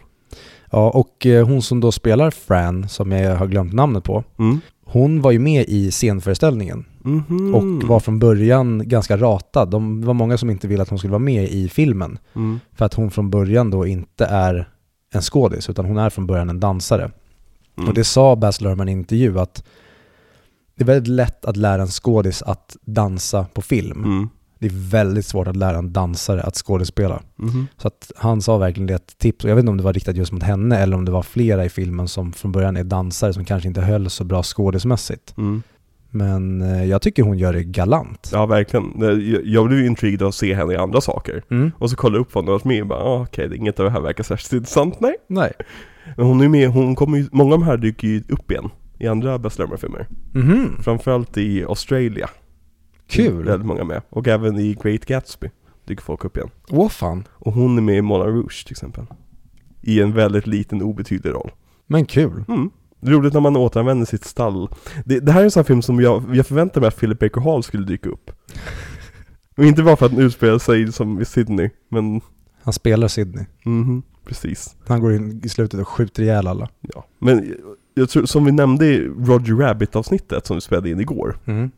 Ja, 0.72 0.90
och 0.90 1.26
eh, 1.26 1.48
hon 1.48 1.62
som 1.62 1.80
då 1.80 1.92
spelar 1.92 2.32
Fran, 2.32 2.90
som 2.90 3.12
jag 3.12 3.36
har 3.36 3.48
glömt 3.48 3.74
namnet 3.74 4.04
på, 4.04 4.24
Mm. 4.40 4.60
hon 4.86 5.22
var 5.22 5.32
ju 5.32 5.40
med 5.40 5.66
i 5.68 5.92
scenföreställningen 5.92 6.86
Mhm. 7.04 7.56
och 7.56 7.88
var 7.88 8.00
från 8.00 8.20
början 8.20 8.84
ganska 8.88 9.18
ratad. 9.18 9.70
De 9.70 10.02
var 10.02 10.14
många 10.14 10.38
som 10.38 10.50
inte 10.50 10.68
ville 10.68 10.82
att 10.84 10.90
hon 10.90 10.98
skulle 11.00 11.12
vara 11.12 11.20
med 11.20 11.44
i 11.50 11.70
filmen. 11.70 12.18
Mm. 12.36 12.60
För 12.74 12.86
att 12.86 12.94
hon 12.94 13.12
från 13.12 13.30
början 13.30 13.70
då 13.72 13.88
inte 13.88 14.26
är 14.26 14.70
en 15.14 15.22
skådis, 15.22 15.70
utan 15.70 15.86
hon 15.86 15.98
är 15.98 16.10
från 16.10 16.28
början 16.28 16.50
en 16.50 16.60
dansare. 16.60 17.12
Mm. 17.78 17.90
Och 17.90 17.96
det 17.96 18.04
sa 18.04 18.36
Baz 18.36 18.62
Luhrmann 18.62 18.90
i 18.90 18.92
en 18.92 18.98
intervju 19.00 19.40
att 19.40 19.64
det 20.76 20.84
är 20.84 20.86
väldigt 20.88 21.08
lätt 21.08 21.46
att 21.46 21.58
lära 21.58 21.82
en 21.82 21.88
skådis 21.88 22.42
att 22.42 22.78
dansa 22.82 23.46
på 23.54 23.62
film. 23.62 24.30
Mm. 24.62 24.74
Det 24.74 24.78
är 24.78 24.90
väldigt 25.04 25.26
svårt 25.26 25.48
att 25.48 25.56
lära 25.56 25.78
en 25.78 25.94
dansare 25.94 26.42
att 26.44 26.56
skådespela. 26.56 27.22
Mhm. 27.36 27.68
Så 27.78 27.88
att 27.88 28.12
han 28.16 28.42
sa 28.42 28.58
verkligen 28.58 28.88
det 28.88 28.94
ett 28.94 29.18
tips, 29.18 29.46
jag 29.46 29.56
vet 29.56 29.60
inte 29.64 29.70
om 29.72 29.78
det 29.78 29.84
var 29.84 29.94
riktat 29.94 30.16
just 30.16 30.32
mot 30.32 30.44
henne 30.44 30.78
eller 30.78 30.96
om 30.96 31.06
det 31.06 31.12
var 31.12 31.24
flera 31.24 31.66
i 31.66 31.70
filmen 31.70 32.08
som 32.08 32.34
från 32.34 32.52
början 32.52 32.78
är 32.78 32.84
dansare 32.84 33.34
som 33.34 33.46
kanske 33.46 33.68
inte 33.68 33.82
höll 33.82 34.10
så 34.10 34.24
bra 34.24 34.44
skådismässigt. 34.44 35.38
Mm. 35.38 35.64
Men 36.14 36.62
eh, 36.62 36.86
jag 36.86 37.02
tycker 37.02 37.24
hon 37.24 37.38
gör 37.38 37.54
det 37.54 37.64
galant. 37.64 38.30
Ja, 38.34 38.46
verkligen. 38.46 38.94
Jag, 39.46 39.68
blev 39.68 39.80
ju 39.80 39.86
intrigued 39.88 40.22
av 40.22 40.28
att 40.28 40.36
se 40.36 40.54
henne 40.56 40.74
i 40.74 40.78
andra 40.78 41.02
saker. 41.02 41.44
Mm. 41.52 41.72
Och 41.78 41.90
så 41.90 41.96
kollade 41.96 42.18
jag 42.18 42.22
upp 42.22 42.36
vad 42.36 42.44
hon 42.44 42.48
har 42.48 42.54
varit 42.54 42.66
med 42.66 42.82
och 42.82 42.88
bara, 42.88 43.00
ah, 43.00 43.22
okej, 43.22 43.50
det- 43.50 43.56
inget 43.56 43.80
av 43.80 43.86
det 43.86 43.92
här 43.92 44.02
verkar 44.02 44.24
särskilt 44.24 44.54
intressant, 44.54 45.00
nej. 45.00 45.16
Nej. 45.28 45.52
Men 46.18 46.26
hon 46.26 46.42
är 46.42 46.48
med, 46.50 46.70
hon 46.70 46.96
kommer 46.96 47.18
ju, 47.18 47.28
många 47.32 47.54
av 47.54 47.60
de 47.60 47.66
här 47.66 47.78
dyker 47.78 48.08
ju 48.08 48.24
upp 48.30 48.52
igen 48.52 48.70
i 49.00 49.08
andra 49.08 49.40
Baz 49.40 49.60
Luhrmann-filmer. 49.60 50.08
Mhm, 50.34 50.78
Framförallt 50.84 51.38
i 51.38 51.64
Australia. 51.66 52.30
Kul. 53.12 53.46
Väldigt 53.46 53.68
många 53.68 53.84
med. 53.84 54.02
Och 54.10 54.28
även 54.28 54.60
i 54.60 54.74
Great 54.84 55.06
Gatsby 55.06 55.50
dyker 55.88 56.04
folk 56.04 56.26
upp 56.26 56.38
igen. 56.38 56.50
Åh 56.70 56.90
fan. 56.90 57.28
Och 57.32 57.54
hon 57.54 57.78
är 57.78 57.82
med 57.82 57.98
i 57.98 58.02
Moulin 58.02 58.36
Rouge 58.36 58.64
till 58.66 58.74
exempel. 58.74 59.06
I 59.82 60.02
en 60.02 60.14
väldigt 60.14 60.48
liten 60.48 60.82
obetydlig 60.82 61.32
roll. 61.32 61.52
Men 61.88 62.06
kul. 62.06 62.44
Mm. 62.48 62.70
Roligt 63.02 63.34
när 63.34 63.42
man 63.42 63.58
återanvänder 63.58 64.06
sitt 64.06 64.26
stall. 64.26 64.70
Det, 65.06 65.20
det 65.20 65.32
här 65.32 65.40
är 65.40 65.44
en 65.46 65.52
sån 65.52 65.60
här 65.60 65.66
film 65.66 65.82
som 65.82 66.00
jag, 66.00 66.36
jag 66.36 66.48
förväntade 66.48 66.80
mig 66.80 66.88
att 66.88 66.98
Philip 67.00 67.20
Baker 67.20 67.42
Hall 67.42 67.64
skulle 67.64 67.86
dyka 67.86 68.10
upp. 68.10 68.32
Och 69.58 69.66
inte 69.66 69.84
bara 69.84 69.96
för 69.96 70.06
att 70.06 70.12
den 70.16 70.22
utspelar 70.26 70.60
sig 70.60 70.92
som 70.92 71.22
i 71.22 71.26
Sydney, 71.26 71.70
men 71.90 72.22
Han 72.64 72.74
spelar 72.74 73.08
Sydney. 73.08 73.46
mhm, 73.66 74.04
precis. 74.26 74.76
Han 74.88 75.02
går 75.02 75.14
in 75.14 75.42
i 75.44 75.50
slutet 75.50 75.80
och 75.80 75.88
skjuter 75.88 76.24
ihjäl 76.24 76.48
alla. 76.48 76.70
Ja. 76.82 77.06
Men 77.20 77.56
jag, 77.94 78.10
tror, 78.10 78.26
som 78.26 78.46
vi 78.46 78.52
nämnde 78.52 78.86
i 78.86 79.08
Roger 79.08 79.56
Rabbit 79.56 79.96
avsnittet 79.96 80.46
som 80.46 80.58
vi 80.58 80.62
spelade 80.62 80.90
in 80.90 81.00
igår, 81.00 81.38
Mm. 81.46 81.72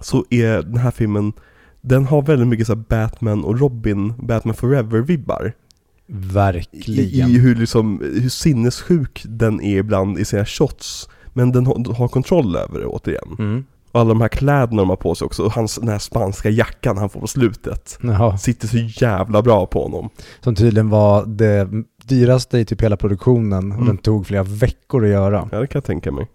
Så 0.00 0.24
är 0.30 0.62
den 0.62 0.76
här 0.76 0.90
filmen, 0.90 1.32
den 1.80 2.06
har 2.06 2.22
väldigt 2.22 2.48
mycket 2.48 2.66
så 2.66 2.74
här 2.74 2.84
Batman 2.88 3.44
och 3.44 3.58
Robin, 3.60 4.12
Batman 4.18 4.54
Forever-vibbar. 4.54 5.46
I, 5.48 6.12
Verkligen. 6.14 7.30
I 7.30 7.38
hur, 7.38 7.54
liksom, 7.54 8.00
hur 8.22 8.28
sinnessjuk 8.28 9.22
den 9.28 9.60
är 9.60 9.78
ibland 9.78 10.18
i 10.18 10.24
sina 10.24 10.44
shots. 10.46 11.08
Men 11.32 11.52
den 11.52 11.66
har, 11.66 11.94
har 11.94 12.08
kontroll 12.08 12.56
över 12.56 12.80
det 12.80 12.86
återigen. 12.86 13.36
Mm. 13.38 13.64
Och 13.92 14.00
alla 14.00 14.08
de 14.08 14.20
här 14.20 14.28
kläderna 14.28 14.82
de 14.82 14.88
har 14.88 14.96
på 14.96 15.14
sig 15.14 15.24
också, 15.26 15.42
och 15.42 15.52
hans, 15.52 15.76
den 15.76 15.88
här 15.88 15.98
spanska 15.98 16.50
jackan 16.50 16.98
han 16.98 17.08
får 17.10 17.20
på 17.20 17.26
slutet. 17.26 17.98
Jaha. 18.02 18.38
Sitter 18.38 18.68
så 18.68 18.76
jävla 19.04 19.42
bra 19.42 19.66
på 19.66 19.82
honom. 19.82 20.08
Som 20.40 20.54
tydligen 20.54 20.88
var 20.88 21.26
det 21.26 21.68
dyraste 22.04 22.58
i 22.58 22.64
typ 22.64 22.82
hela 22.82 22.96
produktionen 22.96 23.72
och 23.72 23.76
Mm. 23.76 23.86
den 23.86 23.98
tog 23.98 24.26
flera 24.26 24.42
veckor 24.42 25.04
att 25.04 25.10
göra. 25.10 25.48
Ja 25.52 25.60
det 25.60 25.66
kan 25.66 25.78
jag 25.78 25.84
tänka 25.84 26.12
mig. 26.12 26.28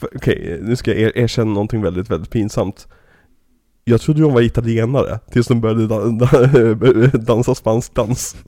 Okej, 0.00 0.58
nu 0.62 0.76
ska 0.76 0.90
jag 0.90 1.00
er, 1.00 1.18
erkänna 1.18 1.52
någonting 1.52 1.82
väldigt, 1.82 2.10
väldigt 2.10 2.30
pinsamt. 2.30 2.88
Jag 3.84 4.00
trodde 4.00 4.20
de 4.20 4.32
var 4.32 4.40
italienare, 4.40 5.18
tills 5.30 5.46
de 5.46 5.60
började 5.60 5.86
da, 5.86 6.04
da, 6.10 7.18
dansa 7.18 7.54
spansk 7.54 7.94
dans. 7.94 8.36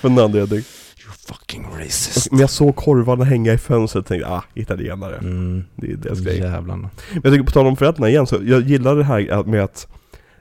För 0.00 0.08
en 0.08 0.18
anledning. 0.18 0.58
You 0.58 1.12
fucking 1.26 1.66
racist. 1.78 2.30
Men 2.30 2.40
jag 2.40 2.50
såg 2.50 2.76
korvarna 2.76 3.24
hänga 3.24 3.52
i 3.52 3.58
fönstret 3.58 4.02
och 4.02 4.08
tänkte, 4.08 4.28
ah, 4.28 4.44
italienare. 4.54 5.16
Mm. 5.16 5.64
Det 5.76 5.92
är 5.92 5.96
deras 5.96 6.20
grej. 6.20 6.38
Jävlarna. 6.38 6.90
Men 7.12 7.22
jag 7.24 7.32
tycker 7.32 7.44
på 7.44 7.50
tal 7.50 7.66
om 7.66 7.76
föräldrarna 7.76 8.08
igen, 8.08 8.26
så 8.26 8.38
jag 8.44 8.60
gillar 8.62 8.96
det 8.96 9.04
här 9.04 9.44
med 9.44 9.64
att 9.64 9.88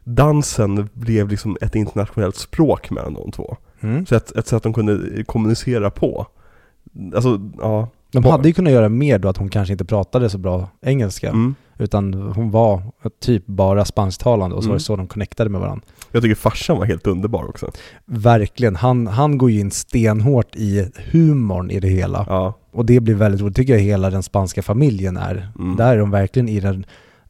dansen 0.04 0.90
blev 0.94 1.30
liksom 1.30 1.58
ett 1.62 1.76
internationellt 1.76 2.36
språk 2.36 2.90
mellan 2.90 3.14
de 3.14 3.32
två. 3.32 3.58
Mm. 3.80 4.06
Så 4.06 4.16
ett, 4.16 4.32
ett 4.32 4.48
sätt 4.48 4.64
de 4.64 4.74
kunde 4.74 5.24
kommunicera 5.24 5.90
på. 5.92 6.28
Alltså, 7.16 7.52
ja. 7.58 7.90
De 8.12 8.24
hade 8.24 8.48
ju 8.48 8.54
kunnat 8.54 8.74
göra 8.74 8.90
mer 8.90 9.20
då 9.20 9.30
att 9.30 9.38
hon 9.38 9.50
kanske 9.50 9.72
inte 9.72 9.86
pratade 9.86 10.30
så 10.30 10.38
bra 10.38 10.70
engelska. 10.82 11.30
Mm. 11.30 11.56
Utan 11.80 12.14
hon 12.14 12.52
var 12.52 12.82
typ 13.22 13.46
bara 13.48 13.86
spansktalande 13.86 14.56
och 14.56 14.64
så 14.64 14.70
var 14.70 14.74
Mm. 14.74 14.78
det 14.78 14.84
så 14.84 14.96
de 14.96 15.08
connectade 15.08 15.50
med 15.50 15.62
varandra. 15.62 15.86
Jag 16.12 16.24
tycker 16.24 16.36
farsan 16.36 16.78
var 16.78 16.86
helt 16.86 17.08
underbar 17.08 17.50
också. 17.50 17.72
Verkligen. 18.06 18.76
Han, 18.76 19.08
han 19.08 19.38
går 19.38 19.52
ju 19.52 19.60
in 19.60 19.72
stenhårt 19.72 20.56
i 20.56 20.92
humorn 21.12 21.72
i 21.72 21.80
det 21.80 21.88
hela. 21.88 22.26
Ja. 22.30 22.54
Och 22.74 22.86
det 22.86 23.00
blir 23.00 23.16
väldigt 23.16 23.42
roligt, 23.42 23.56
tycker 23.56 23.74
jag 23.74 23.80
hela 23.82 24.10
den 24.10 24.24
spanska 24.24 24.62
familjen 24.62 25.18
är. 25.18 25.52
Mm. 25.60 25.76
Där 25.76 25.94
är 25.96 26.00
de 26.00 26.12
verkligen 26.12 26.50
i 26.50 26.60
den 26.60 26.86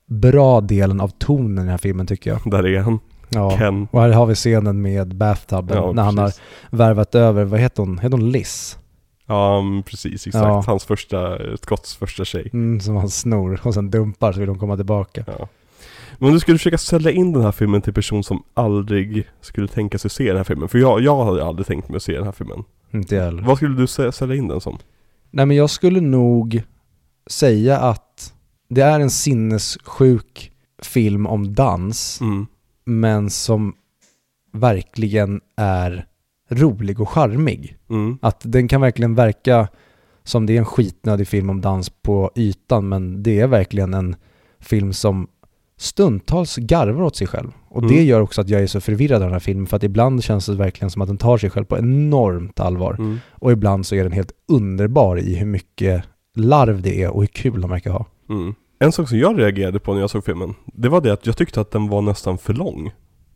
bra 0.05 0.61
delen 0.61 1.01
av 1.01 1.07
tonen 1.07 1.53
i 1.53 1.55
den 1.61 1.67
här 1.67 1.77
filmen 1.77 2.07
tycker 2.07 2.29
jag. 2.29 2.51
Där 2.51 2.65
är 2.67 2.79
han. 2.79 2.99
Ja. 3.29 3.57
Ken. 3.57 3.87
Och 3.91 4.01
här 4.01 4.09
har 4.09 4.25
vi 4.25 4.35
scenen 4.35 4.81
med 4.81 5.15
bathtubben 5.15 5.77
Ja, 5.77 5.91
när 5.91 6.03
han 6.03 6.17
har 6.17 6.25
precis. 6.25 6.41
värvat 6.69 7.15
över, 7.15 7.43
vad 7.43 7.59
heter 7.59 7.83
hon? 7.83 7.97
Heter 7.97 8.17
hon 8.17 8.31
Liz? 8.31 8.77
Ja, 9.25 9.63
precis. 9.85 10.27
Exakt. 10.27 10.45
Ja. 10.45 10.63
Hans 10.67 10.85
första, 10.85 11.37
Scotts 11.57 11.95
första 11.95 12.25
tjej. 12.25 12.49
Mm, 12.53 12.79
som 12.79 12.95
han 12.95 13.09
snor 13.09 13.59
och 13.63 13.73
sen 13.73 13.89
dumpar 13.91 14.31
så 14.33 14.39
vill 14.39 14.47
de 14.47 14.59
komma 14.59 14.75
tillbaka. 14.75 15.23
Ja. 15.27 15.47
Men 16.17 16.27
om 16.27 16.33
du 16.33 16.39
skulle 16.39 16.57
försöka 16.57 16.77
sälja 16.77 17.11
in 17.11 17.33
den 17.33 17.41
här 17.43 17.51
filmen 17.51 17.81
till 17.81 17.93
person 17.93 18.23
som 18.23 18.43
aldrig 18.53 19.27
skulle 19.41 19.67
tänka 19.67 19.97
sig 19.97 20.09
se 20.11 20.27
den 20.27 20.37
här 20.37 20.43
filmen. 20.43 20.69
För 20.69 20.77
jag, 20.79 21.01
jag 21.01 21.25
hade 21.25 21.45
aldrig 21.45 21.67
tänkt 21.67 21.89
mig 21.89 21.95
att 21.97 22.03
se 22.03 22.13
den 22.15 22.23
här 22.23 22.31
filmen. 22.31 22.63
Inte 22.93 23.15
jag 23.15 23.23
heller. 23.23 23.41
Vad 23.43 23.57
skulle 23.57 23.75
du 23.77 23.85
sä- 23.85 24.11
sälja 24.11 24.35
in 24.35 24.47
den 24.47 24.61
som? 24.61 24.77
Nej 25.31 25.45
men 25.45 25.57
jag 25.57 25.69
skulle 25.69 26.01
nog 26.01 26.61
säga 27.29 27.77
att 27.79 28.33
det 28.69 28.81
är 28.81 28.99
en 28.99 29.09
sinnessjuk 29.09 30.51
film 30.83 31.25
om 31.27 31.53
dans, 31.55 32.21
Mm. 32.21 32.47
men 32.85 33.29
som 33.29 33.73
verkligen 34.53 35.41
är 35.57 36.05
rolig 36.51 37.01
och 37.01 37.09
charmig. 37.09 37.77
Mm. 37.89 38.17
Att 38.21 38.41
den 38.43 38.67
kan 38.67 38.81
verkligen 38.81 39.15
verka 39.15 39.67
som 40.23 40.45
det 40.45 40.53
är 40.53 40.57
en 40.57 40.65
skitnödig 40.65 41.27
film 41.27 41.49
om 41.49 41.61
dans 41.61 41.89
på 41.89 42.31
ytan, 42.35 42.89
men 42.89 43.23
det 43.23 43.39
är 43.39 43.47
verkligen 43.47 43.93
en 43.93 44.15
film 44.59 44.93
som 44.93 45.27
stundtals 45.77 46.55
garvar 46.57 47.03
åt 47.03 47.15
sig 47.15 47.27
själv. 47.27 47.51
Och 47.69 47.81
det 47.81 47.93
Mm. 47.93 48.05
gör 48.05 48.21
också 48.21 48.41
att 48.41 48.49
jag 48.49 48.61
är 48.61 48.67
så 48.67 48.81
förvirrad 48.81 49.15
av 49.15 49.21
den 49.21 49.31
här 49.31 49.39
filmen, 49.39 49.67
för 49.67 49.77
att 49.77 49.83
ibland 49.83 50.23
känns 50.23 50.45
det 50.45 50.55
verkligen 50.55 50.89
som 50.89 51.01
att 51.01 51.07
den 51.07 51.17
tar 51.17 51.37
sig 51.37 51.49
själv 51.49 51.65
på 51.65 51.77
enormt 51.77 52.59
allvar. 52.59 52.95
Mm. 52.99 53.17
Och 53.29 53.51
ibland 53.51 53.85
så 53.85 53.95
är 53.95 54.03
den 54.03 54.11
helt 54.11 54.31
underbar 54.47 55.19
i 55.19 55.35
hur 55.35 55.45
mycket 55.45 56.03
larv 56.35 56.81
det 56.81 57.03
är 57.03 57.09
och 57.09 57.21
hur 57.21 57.27
kul 57.27 57.61
de 57.61 57.69
verkar 57.69 57.91
ha. 57.91 58.05
Mm. 58.29 58.55
En 58.79 58.91
sak 58.91 59.09
som 59.09 59.17
jag 59.17 59.39
reagerade 59.39 59.79
på 59.79 59.93
när 59.93 60.01
jag 60.01 60.09
såg 60.09 60.25
filmen, 60.25 60.53
det 60.65 60.89
var 60.89 61.01
det 61.01 61.13
att 61.13 61.25
jag 61.25 61.37
tyckte 61.37 61.61
att 61.61 61.71
den 61.71 61.87
var 61.87 62.01
nästan 62.01 62.37
för 62.37 62.53
lång. 62.53 62.91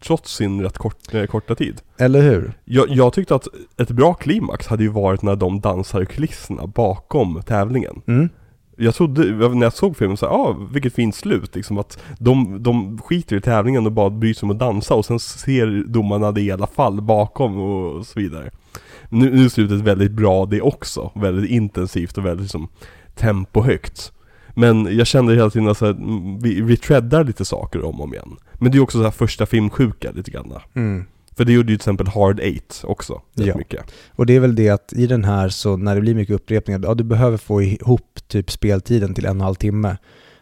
Trots 0.07 0.35
sin 0.35 0.61
rätt 0.61 0.77
kort, 0.77 1.13
eh, 1.13 1.25
korta 1.25 1.55
tid. 1.55 1.81
Eller 1.97 2.21
hur? 2.21 2.53
Jag, 2.65 2.89
jag 2.89 3.13
tyckte 3.13 3.35
att 3.35 3.47
ett 3.77 3.91
bra 3.91 4.13
klimax 4.13 4.67
hade 4.67 4.83
ju 4.83 4.89
varit 4.89 5.21
när 5.21 5.35
de 5.35 5.61
dansar 5.61 6.01
i 6.01 6.05
kulisserna 6.05 6.67
bakom 6.67 7.41
tävlingen. 7.45 8.01
Mm. 8.07 8.29
Jag 8.77 8.95
trodde, 8.95 9.49
när 9.49 9.65
jag 9.65 9.73
såg 9.73 9.97
filmen 9.97 10.17
så 10.17 10.25
ja 10.25 10.31
ah, 10.31 10.57
vilket 10.71 10.93
fint 10.93 11.15
slut 11.15 11.55
liksom 11.55 11.77
att 11.77 12.03
de, 12.19 12.63
de 12.63 12.97
skiter 12.97 13.35
i 13.35 13.41
tävlingen 13.41 13.85
och 13.85 13.91
bara 13.91 14.09
bryr 14.09 14.33
sig 14.33 14.47
om 14.47 14.51
att 14.51 14.59
dansa 14.59 14.95
och 14.95 15.05
sen 15.05 15.19
ser 15.19 15.83
domarna 15.87 16.31
det 16.31 16.41
i 16.41 16.51
alla 16.51 16.67
fall 16.67 17.01
bakom 17.01 17.57
och 17.57 18.05
så 18.05 18.19
vidare. 18.19 18.51
Nu, 19.09 19.31
nu 19.31 19.45
är 19.45 19.49
slutet 19.49 19.81
väldigt 19.81 20.11
bra 20.11 20.45
det 20.45 20.61
också, 20.61 21.11
väldigt 21.15 21.51
intensivt 21.51 22.17
och 22.17 22.25
väldigt 22.25 22.43
liksom 22.43 22.67
tempohögt. 23.15 24.11
Men 24.55 24.97
jag 24.97 25.07
kände 25.07 25.35
hela 25.35 25.49
tiden 25.49 25.67
att 25.67 25.77
så 25.77 25.85
här, 25.85 25.95
vi, 26.41 26.61
vi 26.61 26.77
treadar 26.77 27.23
lite 27.23 27.45
saker 27.45 27.85
om 27.85 27.95
och 27.99 28.03
om 28.03 28.13
igen. 28.13 28.35
Men 28.53 28.71
det 28.71 28.77
är 28.77 28.79
också 28.79 28.97
så 28.97 29.03
här 29.03 29.11
första 29.11 29.45
filmsjuka 29.45 30.11
lite 30.11 30.31
grann. 30.31 30.53
Mm. 30.73 31.05
För 31.37 31.45
det 31.45 31.53
gjorde 31.53 31.71
ju 31.71 31.77
till 31.77 31.81
exempel 31.81 32.07
Hard 32.07 32.39
Eight 32.39 32.81
också, 32.87 33.21
Ja. 33.33 33.57
mycket. 33.57 33.91
Och 34.11 34.25
det 34.25 34.35
är 34.35 34.39
väl 34.39 34.55
det 34.55 34.69
att 34.69 34.93
i 34.93 35.07
den 35.07 35.23
här 35.23 35.49
så 35.49 35.77
när 35.77 35.95
det 35.95 36.01
blir 36.01 36.15
mycket 36.15 36.35
upprepningar, 36.35 36.81
ja 36.83 36.93
du 36.93 37.03
behöver 37.03 37.37
få 37.37 37.61
ihop 37.61 38.19
typ 38.27 38.51
speltiden 38.51 39.13
till 39.13 39.25
en 39.25 39.29
och 39.29 39.35
en 39.35 39.41
halv 39.41 39.55
timme. 39.55 39.97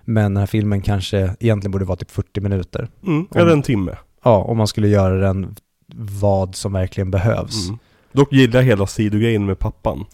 Men 0.05 0.23
den 0.33 0.37
här 0.37 0.45
filmen 0.45 0.81
kanske 0.81 1.35
egentligen 1.39 1.71
borde 1.71 1.85
vara 1.85 1.95
typ 1.95 2.11
40 2.11 2.41
minuter. 2.41 2.87
Mm, 3.07 3.27
eller 3.35 3.51
en 3.51 3.61
timme. 3.61 3.95
Ja, 4.23 4.37
om 4.43 4.57
man 4.57 4.67
skulle 4.67 4.87
göra 4.87 5.15
den 5.27 5.55
vad 5.95 6.55
som 6.55 6.73
verkligen 6.73 7.11
behövs. 7.11 7.67
Mm. 7.67 7.79
Dock 8.11 8.33
gillar 8.33 8.59
jag 8.59 8.63
hela 8.65 8.87
sidogrejen 8.87 9.45
med 9.45 9.59
pappan. 9.59 10.05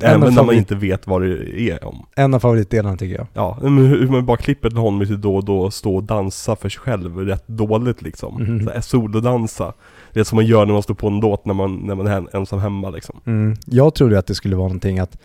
En 0.00 0.22
Även 0.22 0.34
när 0.34 0.42
man 0.42 0.54
inte 0.54 0.74
vet 0.74 1.06
vad 1.06 1.22
det 1.22 1.60
är 1.60 1.84
om. 1.84 2.06
En 2.16 2.34
av 2.34 2.40
favoritdelarna 2.40 2.96
tycker 2.96 3.14
jag. 3.14 3.26
Ja, 3.34 3.58
men 3.62 3.78
hur 3.86 4.08
man 4.08 4.26
bara 4.26 4.36
klipper 4.36 4.68
till 4.68 4.78
honom 4.78 5.00
lite 5.00 5.16
då 5.16 5.36
och 5.36 5.44
då 5.44 5.70
stå 5.70 5.96
och 5.96 6.04
dansa 6.04 6.56
för 6.56 6.68
sig 6.68 6.80
själv 6.80 7.18
rätt 7.18 7.48
dåligt 7.48 8.02
liksom. 8.02 8.60
Så 8.66 8.72
här, 8.72 8.80
solodansa. 8.80 9.72
Det 10.12 10.20
är 10.20 10.24
som 10.24 10.36
man 10.36 10.46
gör 10.46 10.66
när 10.66 10.72
man 10.72 10.82
står 10.82 10.94
på 10.94 11.06
en 11.08 11.20
låt 11.20 11.44
när 11.44 11.54
man, 11.54 11.76
när 11.76 11.94
man 11.94 12.06
är 12.06 12.36
ensam 12.36 12.58
hemma 12.58 12.90
liksom. 12.90 13.20
Mm. 13.24 13.56
Jag 13.66 13.94
trodde 13.94 14.18
att 14.18 14.26
det 14.26 14.34
skulle 14.34 14.56
vara 14.56 14.68
någonting 14.68 14.98
att 14.98 15.18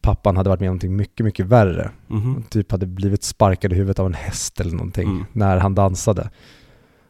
pappan 0.00 0.36
hade 0.36 0.48
varit 0.48 0.60
med 0.60 0.68
om 0.68 0.70
någonting 0.72 0.96
mycket, 0.96 1.24
mycket 1.26 1.46
värre. 1.46 1.90
Mhm. 2.06 2.44
Typ 2.50 2.70
hade 2.72 2.86
blivit 2.86 3.22
sparkad 3.24 3.72
i 3.72 3.76
huvudet 3.76 3.98
av 3.98 4.06
en 4.06 4.14
häst 4.14 4.60
eller 4.60 4.72
någonting 4.72 5.08
Mm. 5.08 5.24
när 5.32 5.56
han 5.58 5.74
dansade. 5.74 6.22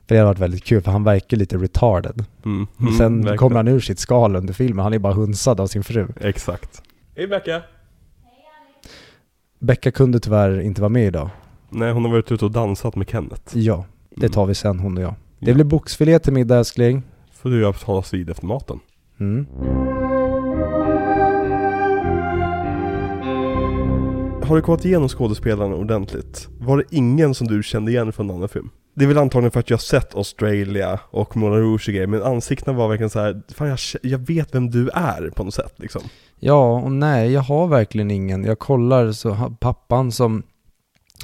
För 0.08 0.14
det 0.14 0.18
hade 0.20 0.30
varit 0.30 0.38
väldigt 0.38 0.64
kul 0.64 0.82
för 0.82 0.90
han 0.90 1.04
verkar 1.04 1.36
lite 1.36 1.56
retarded. 1.56 2.24
Mm. 2.44 2.66
Mm, 2.80 2.92
sen 2.94 3.36
kommer 3.36 3.56
han 3.56 3.68
ur 3.68 3.80
sitt 3.80 3.98
skal 3.98 4.36
under 4.36 4.54
filmen, 4.54 4.82
han 4.82 4.92
är 4.92 4.98
bara 4.98 5.12
hunsad 5.14 5.60
av 5.60 5.66
sin 5.66 5.84
fru. 5.84 6.06
Exakt. 6.20 6.82
Hej 7.18 7.26
Becka! 7.26 7.62
Becka 9.58 9.90
kunde 9.90 10.20
tyvärr 10.20 10.60
inte 10.60 10.80
vara 10.80 10.88
med 10.88 11.06
idag. 11.06 11.30
Nej, 11.70 11.92
hon 11.92 12.04
har 12.04 12.10
varit 12.12 12.32
ute 12.32 12.44
och 12.44 12.50
dansat 12.50 12.96
med 12.96 13.10
Kenneth. 13.10 13.58
Ja, 13.58 13.84
det 14.10 14.26
Mm. 14.26 14.32
tar 14.32 14.46
vi 14.46 14.54
sen 14.54 14.78
hon 14.78 14.96
och 14.96 15.02
jag. 15.02 15.14
Det 15.38 15.50
Ja. 15.50 15.54
blir 15.54 15.64
boxfilé 15.64 16.18
till 16.18 16.32
middag 16.32 16.58
älskling. 16.58 17.02
Får 17.32 17.50
du 17.50 17.72
talas 17.72 18.14
vid 18.14 18.30
efter 18.30 18.46
maten. 18.46 18.80
Mm. 19.20 19.46
Har 24.42 24.56
du 24.56 24.62
kollat 24.62 24.84
igenom 24.84 25.08
skådespelarna 25.08 25.74
ordentligt? 25.74 26.48
Var 26.60 26.76
det 26.76 26.84
ingen 26.90 27.34
som 27.34 27.46
du 27.46 27.62
kände 27.62 27.90
igen 27.92 28.12
från 28.12 28.26
någon 28.26 28.36
annan 28.36 28.48
film? 28.48 28.70
Det 28.98 29.04
är 29.04 29.06
väl 29.08 29.18
antagligen 29.18 29.50
för 29.50 29.60
att 29.60 29.70
jag 29.70 29.76
har 29.76 29.80
sett 29.82 30.14
Australia 30.14 31.00
och 31.10 31.36
Moulin 31.36 31.58
Rouge 31.60 31.88
och 31.88 31.94
grejer, 31.94 32.06
men 32.06 32.22
ansiktena 32.22 32.76
var 32.78 32.88
verkligen 32.88 33.10
så 33.10 33.20
här, 33.20 33.42
fan 33.54 33.68
jag, 33.68 33.78
jag 34.02 34.18
vet 34.18 34.54
vem 34.54 34.70
du 34.70 34.88
är 34.88 35.30
på 35.36 35.44
något 35.44 35.54
sätt 35.54 35.72
liksom. 35.76 36.02
Ja 36.38 36.72
och 36.80 36.92
nej, 36.92 37.32
jag 37.32 37.40
har 37.40 37.66
verkligen 37.68 38.10
ingen. 38.10 38.44
Jag 38.44 38.58
kollar 38.58 39.12
så 39.12 39.56
pappan 39.60 40.12
som 40.12 40.42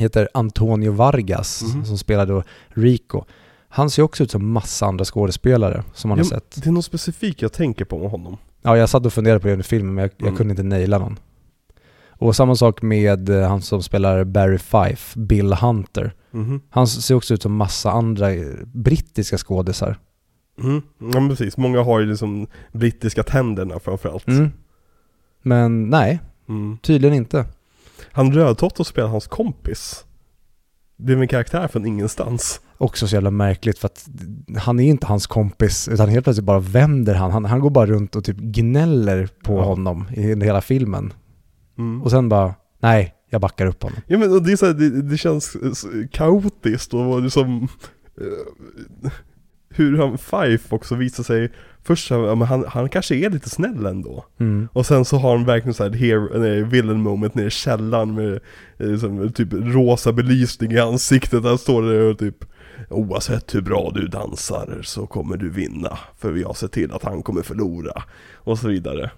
heter 0.01 0.29
Antonio 0.35 0.93
Vargas, 0.93 1.63
Mhm. 1.75 1.85
som 1.85 1.99
spelar 1.99 2.27
då 2.27 2.43
Rico. 2.69 3.25
Han 3.69 3.91
ser 3.91 4.03
också 4.03 4.23
ut 4.25 4.31
som 4.31 4.51
massa 4.53 4.87
andra 4.87 5.05
skådespelare 5.05 5.83
som 5.95 6.09
man 6.09 6.19
har 6.19 6.25
Jo, 6.25 6.29
sett. 6.29 6.63
Det 6.65 6.67
är 6.69 6.73
något 6.73 6.85
specifikt 6.85 7.43
jag 7.43 7.53
tänker 7.53 7.85
på 7.85 7.99
med 7.99 8.11
honom. 8.11 8.37
Ja, 8.63 8.77
jag 8.77 8.89
satt 8.89 9.07
och 9.07 9.13
funderade 9.13 9.41
på 9.41 9.47
det 9.47 9.53
under 9.53 9.65
filmen 9.65 9.95
men 9.95 10.03
jag, 10.03 10.11
jag 10.17 10.27
Mm. 10.27 10.37
kunde 10.37 10.51
inte 10.51 10.63
naila 10.63 10.99
någon. 10.99 11.19
Och 12.09 12.37
samma 12.37 12.57
sak 12.57 12.83
med 12.83 13.29
eh, 13.29 13.49
han 13.49 13.63
som 13.63 13.83
spelar 13.83 14.25
Barry 14.25 14.59
Fife, 14.59 15.19
Bill 15.19 15.53
Hunter. 15.53 16.15
Mhm. 16.35 16.61
Han 16.71 16.87
ser 16.87 17.15
också 17.15 17.35
ut 17.35 17.43
som 17.43 17.57
massa 17.57 17.91
andra 17.91 18.33
eh, 18.33 18.47
brittiska 18.73 19.39
skådisar. 19.39 19.99
Mm. 20.63 20.83
Ja 20.99 21.29
precis, 21.29 21.57
många 21.57 21.83
har 21.83 22.01
ju 22.01 22.07
liksom 22.07 22.47
brittiska 22.73 23.23
tänderna 23.23 23.79
framförallt. 23.81 24.29
Mm. 24.29 24.51
Men 25.43 25.91
nej, 25.91 26.21
Mm. 26.49 26.79
tydligen 26.83 27.17
inte. 27.17 27.45
Han 28.13 28.33
Rödtott 28.33 28.87
spelar 28.87 29.09
hans 29.09 29.27
kompis. 29.27 30.05
Blev 30.97 31.21
en 31.23 31.29
karaktär 31.29 31.69
från 31.69 31.87
ingenstans. 31.87 32.61
Också 32.79 33.07
så 33.09 33.17
jävla 33.17 33.31
märkligt 33.31 33.79
för 33.79 33.87
att 33.87 34.09
han 34.59 34.81
är 34.81 34.85
inte 34.85 35.07
hans 35.07 35.27
kompis 35.27 35.89
utan 35.89 36.09
helt 36.09 36.25
plötsligt 36.25 36.45
bara 36.47 36.59
vänder 36.59 37.15
han. 37.15 37.31
Han, 37.31 37.45
han 37.45 37.61
går 37.61 37.71
bara 37.71 37.87
runt 37.87 38.17
och 38.17 38.25
typ 38.25 38.37
gnäller 38.37 39.29
på 39.45 39.53
Ja. 39.55 39.63
honom 39.63 40.05
i 40.15 40.23
hela 40.45 40.61
filmen. 40.61 41.13
Mm. 41.79 42.03
Och 42.03 42.11
sen 42.11 42.29
bara, 42.29 42.55
nej, 42.81 43.15
jag 43.35 43.41
backar 43.41 43.67
upp 43.67 43.83
honom. 43.83 43.99
Ja 44.07 44.19
men 44.19 44.45
det, 44.45 44.53
är 44.53 44.57
så 44.57 44.67
här, 44.67 44.73
det, 44.73 45.03
det 45.03 45.17
känns 45.17 45.57
eh, 45.57 46.09
kaotiskt 46.13 46.95
och 46.95 47.23
liksom 47.23 47.69
eh, 48.21 49.13
Hur 49.69 49.99
han 49.99 50.19
Fife 50.19 50.75
också 50.75 50.95
visar 50.95 51.23
sig. 51.23 51.53
Först 51.83 52.09
så, 52.09 52.35
men 52.37 52.49
han, 52.49 52.65
han 52.69 52.89
kanske 52.89 53.15
är 53.15 53.31
lite 53.31 53.51
snäll 53.51 53.87
ändå. 53.87 54.25
Mm. 54.41 54.69
Och 54.73 54.87
sen 54.87 55.05
så 55.05 55.17
har 55.17 55.37
han 55.37 55.47
verkligen 55.47 55.75
såhär 55.75 55.91
hero, 55.91 56.39
nej, 56.39 56.63
villain 56.63 57.01
moment 57.01 57.35
nere 57.35 57.47
i 57.47 57.51
källaren 57.51 58.15
med 58.15 58.41
eh, 58.79 58.99
som, 58.99 59.33
typ 59.33 59.49
rosa 59.53 60.13
belysning 60.13 60.73
i 60.73 60.79
ansiktet. 60.79 61.45
Han 61.45 61.59
står 61.59 61.83
där 61.83 62.01
och 62.01 62.19
typ 62.19 62.45
Oavsett 62.91 63.55
hur 63.55 63.61
bra 63.61 63.93
du 63.95 64.07
dansar 64.07 64.81
så 64.83 65.07
kommer 65.07 65.37
du 65.37 65.51
vinna 65.51 65.99
För 66.19 66.37
jag 66.37 66.57
ser 66.57 66.69
till 66.69 66.93
att 66.93 67.05
han 67.05 67.23
kommer 67.23 67.43
förlora. 67.43 68.03
Och 68.35 68.59
så 68.59 68.69
vidare 68.69 69.11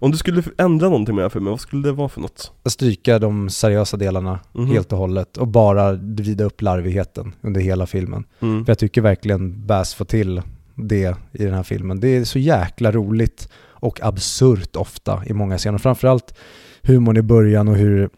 Om 0.00 0.10
du 0.10 0.16
skulle 0.18 0.42
ändra 0.58 0.88
någonting 0.88 1.14
med 1.14 1.22
den 1.22 1.24
här 1.30 1.30
filmen, 1.32 1.50
vad 1.50 1.60
skulle 1.60 1.88
det 1.88 1.92
vara 1.92 2.08
för 2.08 2.20
något? 2.20 2.52
Stryka 2.66 3.18
de 3.18 3.50
seriösa 3.50 3.96
delarna 3.96 4.40
Mhm. 4.52 4.66
helt 4.66 4.92
och 4.92 4.98
hållet 4.98 5.36
och 5.36 5.48
bara 5.48 5.92
vrida 5.92 6.44
upp 6.44 6.62
larvigheten 6.62 7.32
under 7.40 7.60
hela 7.60 7.86
filmen. 7.86 8.24
Mm. 8.40 8.64
För 8.64 8.70
jag 8.70 8.78
tycker 8.78 9.00
verkligen 9.00 9.66
Bass 9.66 9.94
får 9.94 10.04
till 10.04 10.42
det 10.74 11.16
i 11.32 11.44
den 11.44 11.54
här 11.54 11.62
filmen. 11.62 12.00
Det 12.00 12.08
är 12.08 12.24
så 12.24 12.38
jäkla 12.38 12.92
roligt 12.92 13.48
och 13.66 14.00
absurt 14.02 14.76
ofta 14.76 15.22
i 15.26 15.32
många 15.32 15.58
scener. 15.58 15.78
Framförallt 15.78 16.34
humorn 16.82 17.16
i 17.16 17.22
början 17.22 17.68
och 17.68 17.76
hur 17.76 18.08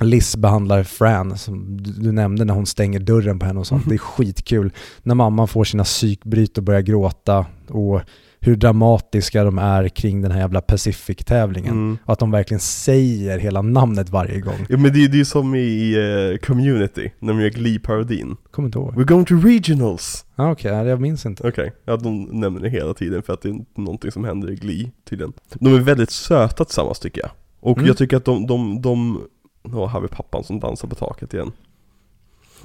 Liz 0.00 0.36
behandlar 0.36 0.82
Fran, 0.82 1.38
som 1.38 1.82
du, 1.82 1.92
du 1.92 2.12
nämnde 2.12 2.44
när 2.44 2.54
hon 2.54 2.66
stänger 2.66 3.00
dörren 3.00 3.38
på 3.38 3.46
henne 3.46 3.60
och 3.60 3.66
sånt. 3.66 3.82
Mhm. 3.84 3.88
Det 3.90 3.96
är 3.96 3.98
skitkul. 3.98 4.72
När 5.02 5.14
mamman 5.14 5.48
får 5.48 5.64
sina 5.64 5.84
psykbryt 5.84 6.58
och 6.58 6.64
börjar 6.64 6.80
gråta 6.80 7.46
och 7.68 8.00
hur 8.40 8.56
dramatiska 8.56 9.44
de 9.44 9.58
är 9.58 9.88
kring 9.88 10.22
den 10.22 10.30
här 10.30 10.40
jävla 10.40 10.60
Pacific-tävlingen. 10.60 11.72
Mm. 11.72 11.98
Och 12.04 12.12
att 12.12 12.18
de 12.18 12.30
verkligen 12.30 12.60
säger 12.60 13.38
hela 13.38 13.62
namnet 13.62 14.08
varje 14.10 14.40
gång. 14.40 14.66
Ja 14.68 14.76
men 14.78 14.92
det, 14.92 15.04
är- 15.04 15.20
är 15.20 15.24
som 15.24 15.54
i 15.54 15.94
eh, 16.32 16.46
Community, 16.46 17.10
när 17.18 17.32
de 17.32 17.40
gör 17.42 17.50
Glee-parodin 17.50 18.36
Kommer 18.50 18.68
inte 18.68 18.78
ihåg. 18.78 18.94
We're 18.94 19.04
going 19.04 19.24
to 19.24 19.34
regionals! 19.34 20.24
Ah, 20.34 20.50
Okej, 20.50 20.72
okay, 20.72 20.88
jag 20.88 21.00
minns 21.00 21.26
inte. 21.26 21.48
Okej, 21.48 21.72
ja 21.84 21.96
de 21.96 22.22
nämner 22.24 22.60
det 22.60 22.68
hela 22.68 22.94
tiden 22.94 23.22
för 23.22 23.32
att 23.32 23.42
det 23.42 23.48
är 23.48 23.58
någonting 23.80 24.12
som 24.12 24.24
händer 24.24 24.50
i 24.50 24.54
Glee 24.54 24.90
tydligen 25.08 25.32
De 25.54 25.74
är 25.74 25.78
väldigt 25.80 26.10
söta 26.10 26.64
tillsammans 26.64 26.98
tycker 27.00 27.20
jag 27.20 27.30
Och 27.60 27.76
Mm. 27.78 27.86
jag 27.88 27.96
tycker 27.96 28.16
att 28.16 28.24
de, 28.24 28.46
de, 28.46 28.82
de, 28.82 29.22
ja 29.62 29.70
här 29.86 29.86
har 29.86 30.00
vi 30.00 30.08
pappan 30.08 30.44
som 30.44 30.60
dansar 30.60 30.88
på 30.88 30.94
taket 30.94 31.34
igen 31.34 31.52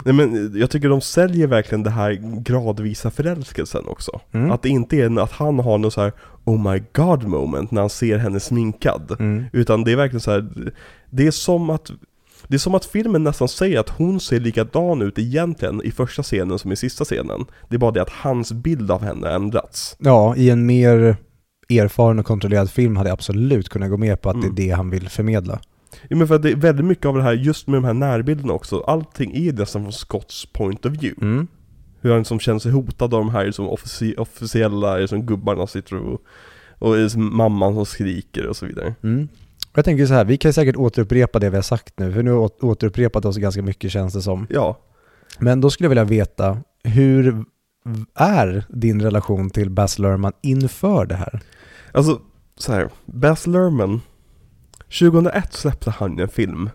Nej 0.05 0.13
men 0.13 0.51
jag 0.59 0.69
tycker 0.69 0.89
de 0.89 1.01
säljer 1.01 1.47
verkligen 1.47 1.83
det 1.83 1.89
här 1.89 2.11
gradvisa 2.43 3.11
förälskelsen 3.11 3.87
också 3.87 4.21
Mm. 4.31 4.51
Att 4.51 4.61
det 4.61 4.69
inte 4.69 4.97
är 4.97 5.19
att 5.19 5.31
han 5.31 5.59
har 5.59 5.77
någon 5.77 5.91
så 5.91 6.01
här 6.01 6.11
Oh 6.43 6.71
my 6.71 6.83
god 6.93 7.23
moment 7.23 7.71
när 7.71 7.81
han 7.81 7.89
ser 7.89 8.17
henne 8.17 8.39
sminkad 8.39 9.15
Mm. 9.19 9.43
Utan 9.53 9.83
det 9.83 9.91
är 9.91 9.95
verkligen 9.95 10.21
så 10.21 10.31
här. 10.31 10.71
Det 11.09 11.27
är 11.27 11.31
som 11.31 11.69
att 11.69 11.91
Det 12.47 12.55
är 12.55 12.59
som 12.59 12.75
att 12.75 12.85
filmen 12.85 13.23
nästan 13.23 13.47
säger 13.47 13.79
att 13.79 13.89
hon 13.89 14.19
ser 14.19 14.39
likadan 14.39 15.01
ut 15.01 15.19
egentligen 15.19 15.81
i 15.83 15.91
första 15.91 16.23
scenen 16.23 16.59
som 16.59 16.71
i 16.71 16.75
sista 16.75 17.03
scenen 17.05 17.45
Det 17.69 17.75
är 17.75 17.79
bara 17.79 17.91
det 17.91 18.01
att 18.01 18.09
hans 18.09 18.51
bild 18.51 18.91
av 18.91 19.03
henne 19.03 19.29
ändrats 19.29 19.95
Ja, 19.99 20.35
i 20.35 20.49
en 20.49 20.65
mer 20.65 21.15
erfaren 21.69 22.19
och 22.19 22.25
kontrollerad 22.25 22.69
film 22.69 22.97
hade 22.97 23.09
jag 23.09 23.13
absolut 23.13 23.69
kunnat 23.69 23.89
gå 23.89 23.97
med 23.97 24.21
på 24.21 24.29
att 24.29 24.35
Mm. 24.35 24.55
det 24.55 24.63
är 24.63 24.67
det 24.67 24.71
han 24.75 24.89
vill 24.89 25.09
förmedla. 25.09 25.59
Ja 26.09 26.15
men 26.15 26.27
för 26.27 26.35
att 26.35 26.41
det 26.43 26.51
är 26.51 26.55
väldigt 26.55 26.85
mycket 26.85 27.05
av 27.05 27.15
det 27.15 27.23
här, 27.23 27.33
just 27.33 27.67
med 27.67 27.77
de 27.77 27.83
här 27.85 27.93
närbilderna 27.93 28.53
också 28.53 28.79
Allting 28.79 29.35
är 29.35 29.53
nästan 29.53 29.81
från 29.83 29.93
Scotts 29.93 30.45
point 30.45 30.85
of 30.85 30.91
view 30.91 31.25
Mm. 31.25 31.47
Hur 32.01 32.09
han 32.09 32.19
liksom 32.19 32.39
känner 32.39 32.59
sig 32.59 32.71
hotad 32.71 33.03
av 33.13 33.19
de 33.19 33.29
här 33.29 33.51
som 33.51 33.69
offici- 33.69 34.17
officiella, 34.17 35.07
som 35.07 35.25
gubbarna 35.25 35.67
sitter 35.67 35.95
och 35.95 36.21
Och 36.79 36.97
liksom 36.97 37.37
mamman 37.37 37.73
som 37.75 37.85
skriker 37.85 38.47
och 38.47 38.55
så 38.57 38.65
vidare 38.65 38.95
Mm. 39.03 39.27
Jag 39.75 39.85
tänker 39.85 40.05
så 40.05 40.13
här, 40.13 40.25
vi 40.25 40.37
kan 40.37 40.53
säkert 40.53 40.75
återupprepa 40.75 41.39
det 41.39 41.49
vi 41.49 41.55
har 41.55 41.61
sagt 41.63 41.99
nu, 41.99 42.13
för 42.13 42.23
nu 42.23 42.31
har 42.31 42.37
vi 42.37 42.43
åt- 42.45 42.63
återupprepat 42.63 43.25
oss 43.25 43.37
ganska 43.37 43.61
mycket 43.61 43.91
känns 43.91 44.13
det 44.13 44.21
som. 44.21 44.47
Ja, 44.49 44.79
Men 45.39 45.61
då 45.61 45.69
skulle 45.69 45.85
jag 45.85 45.89
vilja 45.89 46.03
veta, 46.03 46.57
hur 46.83 47.43
är 48.15 48.65
din 48.69 49.01
relation 49.01 49.49
till 49.49 49.69
Baz 49.69 49.99
Luhrmann 49.99 50.33
inför 50.41 51.05
det 51.05 51.15
här? 51.15 51.39
Alltså, 51.91 52.21
så 52.57 52.73
här, 52.73 52.89
Baz 53.05 53.47
Luhrmann 53.47 54.01
2001 54.99 55.53
släppte 55.53 55.89
han 55.91 56.19
en 56.19 56.27
film 56.27 56.69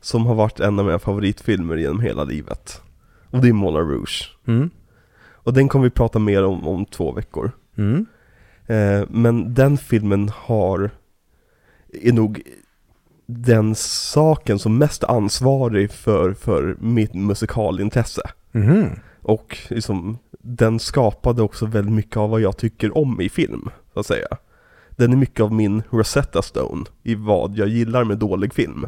Som 0.00 0.26
har 0.26 0.34
varit 0.34 0.60
en 0.60 0.78
av 0.78 0.84
mina 0.84 0.98
favoritfilmer 0.98 1.76
genom 1.76 2.00
hela 2.00 2.24
livet 2.24 2.82
Och 3.30 3.40
det 3.40 3.48
är 3.48 3.52
Moulin 3.52 3.88
Rouge 3.88 4.32
Mm. 4.46 4.70
Och 5.32 5.52
den 5.52 5.68
kommer 5.68 5.84
vi 5.84 5.90
prata 5.90 6.18
mer 6.18 6.44
om 6.44 6.68
om 6.68 6.84
två 6.86 7.12
veckor 7.12 7.50
Mm. 7.76 8.06
eh, 8.66 9.06
Men 9.10 9.54
den 9.54 9.78
filmen 9.78 10.30
har 10.34 10.90
Är 12.02 12.12
nog 12.12 12.42
den 13.26 13.74
saken 13.74 14.58
som 14.58 14.78
mest 14.78 15.04
ansvarig 15.04 15.90
för, 15.90 16.34
för 16.34 16.76
mitt 16.80 17.14
musikalintresse 17.14 18.22
Mhm. 18.52 18.90
Och 19.22 19.58
liksom, 19.70 20.18
den 20.40 20.78
skapade 20.78 21.42
också 21.42 21.66
väldigt 21.66 21.94
mycket 21.94 22.16
av 22.16 22.30
vad 22.30 22.40
jag 22.40 22.56
tycker 22.56 22.98
om 22.98 23.20
i 23.20 23.28
film, 23.28 23.68
så 23.94 24.00
att 24.00 24.06
säga. 24.06 24.26
Den 24.96 25.12
är 25.12 25.16
mycket 25.16 25.40
av 25.40 25.52
min 25.52 25.82
Rosetta 25.90 26.42
Stone 26.42 26.84
i 27.02 27.14
vad 27.14 27.56
jag 27.56 27.68
gillar 27.68 28.04
med 28.04 28.18
dålig 28.18 28.54
film. 28.54 28.86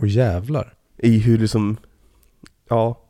Och 0.00 0.06
jävlar. 0.06 0.74
I 0.98 1.18
hur 1.18 1.38
liksom, 1.38 1.76
ja. 2.68 3.00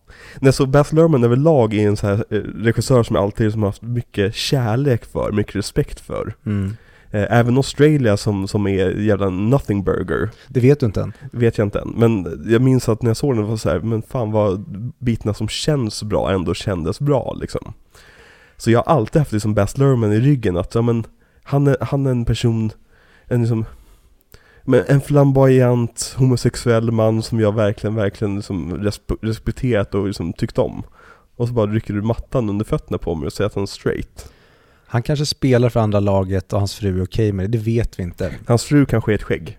Nej, 0.41 0.53
så 0.53 0.67
Baz 0.67 0.93
Luhrmann 0.93 1.25
överlag 1.25 1.75
är 1.75 1.89
en 1.89 1.97
så 1.97 2.07
här 2.07 2.25
eh, 2.31 2.37
regissör 2.39 3.03
som 3.03 3.17
jag 3.17 3.23
alltid 3.23 3.45
liksom 3.47 3.63
har 3.63 3.69
haft 3.69 3.83
mycket 3.83 4.35
kärlek 4.35 5.05
för, 5.05 5.33
mycket 5.33 5.57
respekt 5.57 6.01
för. 6.01 6.35
Mm. 6.47 6.77
Eh, 7.11 7.27
Även 7.31 7.57
Australia 7.57 8.17
som, 8.17 8.49
som 8.49 8.67
är 8.67 8.91
jävla 8.91 9.31
nothing 9.31 9.85
burger, 9.85 10.31
Det 10.49 10.61
vet 10.61 10.81
du 10.81 10.87
inte 10.87 11.03
än. 11.03 11.13
vet 11.33 11.59
jag 11.59 11.67
inte 11.67 11.79
än. 11.81 11.89
Men 11.97 12.43
jag 12.47 12.63
minns 12.63 12.89
att 12.89 13.03
när 13.03 13.11
jag 13.11 13.17
såg 13.17 13.37
den 13.37 13.47
var 13.47 13.57
så 13.57 13.69
här, 13.71 13.81
men 13.81 14.03
fan 14.03 14.31
vad 14.33 14.65
bitarna 14.99 15.35
som 15.35 15.49
känns 15.49 16.03
bra 16.03 16.33
ändå 16.33 16.55
kändes 16.55 17.01
bra 17.01 17.37
liksom. 17.41 17.73
Så 18.57 18.71
jag 18.71 18.79
har 18.83 18.93
alltid 18.95 19.21
haft 19.21 19.33
liksom 19.33 19.55
Baz 19.55 19.79
Luhrmann 19.79 20.13
i 20.13 20.21
ryggen 20.21 20.57
att, 20.57 20.75
ja 20.75 20.83
men, 20.83 21.05
han 21.45 21.67
är, 21.67 21.77
han 21.81 22.07
är 22.07 22.11
en 22.11 22.25
person, 22.25 22.73
en 23.27 23.41
liksom, 23.41 23.65
men 24.63 24.83
en 24.89 25.01
flamboyant 25.01 26.15
homosexuell 26.19 26.91
man 26.91 27.23
som 27.23 27.41
jag 27.41 27.55
verkligen, 27.55 27.95
verkligen 27.95 28.37
liksom 28.37 28.75
resp- 28.75 29.19
respekterat 29.23 29.95
och 29.95 30.07
liksom 30.07 30.33
tyckt 30.33 30.59
om. 30.59 30.83
Och 31.37 31.49
så 31.49 31.55
bara 31.55 31.67
rycker 31.67 31.95
du 31.95 32.03
mattan 32.03 32.51
under 32.51 32.65
fötterna 32.65 32.99
på 32.99 33.15
mig 33.15 33.27
och 33.27 33.33
säger 33.33 33.47
att 33.47 33.55
han 33.55 33.63
är 33.63 33.67
straight. 33.67 34.33
Han 34.87 35.03
kanske 35.03 35.27
spelar 35.27 35.69
för 35.69 35.81
andra 35.81 36.01
laget 36.01 36.53
och 36.53 36.59
hans 36.59 36.75
fru 36.75 36.99
är 37.01 37.05
okej 37.05 37.33
med 37.33 37.51
det, 37.51 37.59
det 37.59 37.65
vet 37.65 37.99
vi 37.99 38.03
inte. 38.03 38.35
Hans 38.47 38.65
fru 38.65 38.87
kanske 38.87 39.13
är 39.13 39.15
ett 39.15 39.23
skägg. 39.23 39.59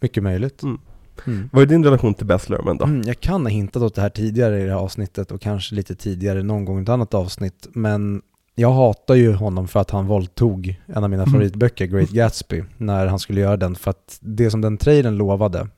Mycket 0.00 0.22
möjligt. 0.22 0.62
Mm. 0.62 0.80
Mm. 1.26 1.50
Vad 1.52 1.62
är 1.62 1.66
din 1.66 1.84
relation 1.84 2.14
till 2.14 2.26
Baz 2.26 2.48
Luhrmann 2.48 2.76
då? 2.76 2.84
Mm, 2.84 3.02
jag 3.06 3.20
kan 3.20 3.42
ha 3.42 3.48
hintat 3.48 3.82
åt 3.82 3.94
det 3.94 4.02
här 4.02 4.08
tidigare 4.08 4.60
i 4.60 4.64
det 4.64 4.70
här 4.70 4.78
avsnittet 4.78 5.30
och 5.32 5.40
kanske 5.40 5.74
lite 5.74 5.94
tidigare 5.94 6.42
någon 6.42 6.64
gång 6.64 6.78
i 6.78 6.82
ett 6.82 6.88
annat 6.88 7.14
avsnitt. 7.14 7.66
Men 7.72 8.22
jag 8.54 8.72
hatar 8.72 9.14
ju 9.14 9.32
honom 9.32 9.68
för 9.68 9.80
att 9.80 9.90
han 9.90 10.06
våldtog 10.06 10.80
en 10.86 11.04
av 11.04 11.10
mina 11.10 11.22
Mm. 11.22 11.32
favoritböcker, 11.32 11.86
Great 11.86 12.10
Gatsby, 12.10 12.64
när 12.78 13.06
han 13.06 13.18
skulle 13.18 13.40
göra 13.40 13.56
den. 13.56 13.74
För 13.74 13.90
att 13.90 14.18
det 14.20 14.50
som 14.50 14.60
den 14.60 14.76
trailern 14.78 15.16
lovade 15.16 15.68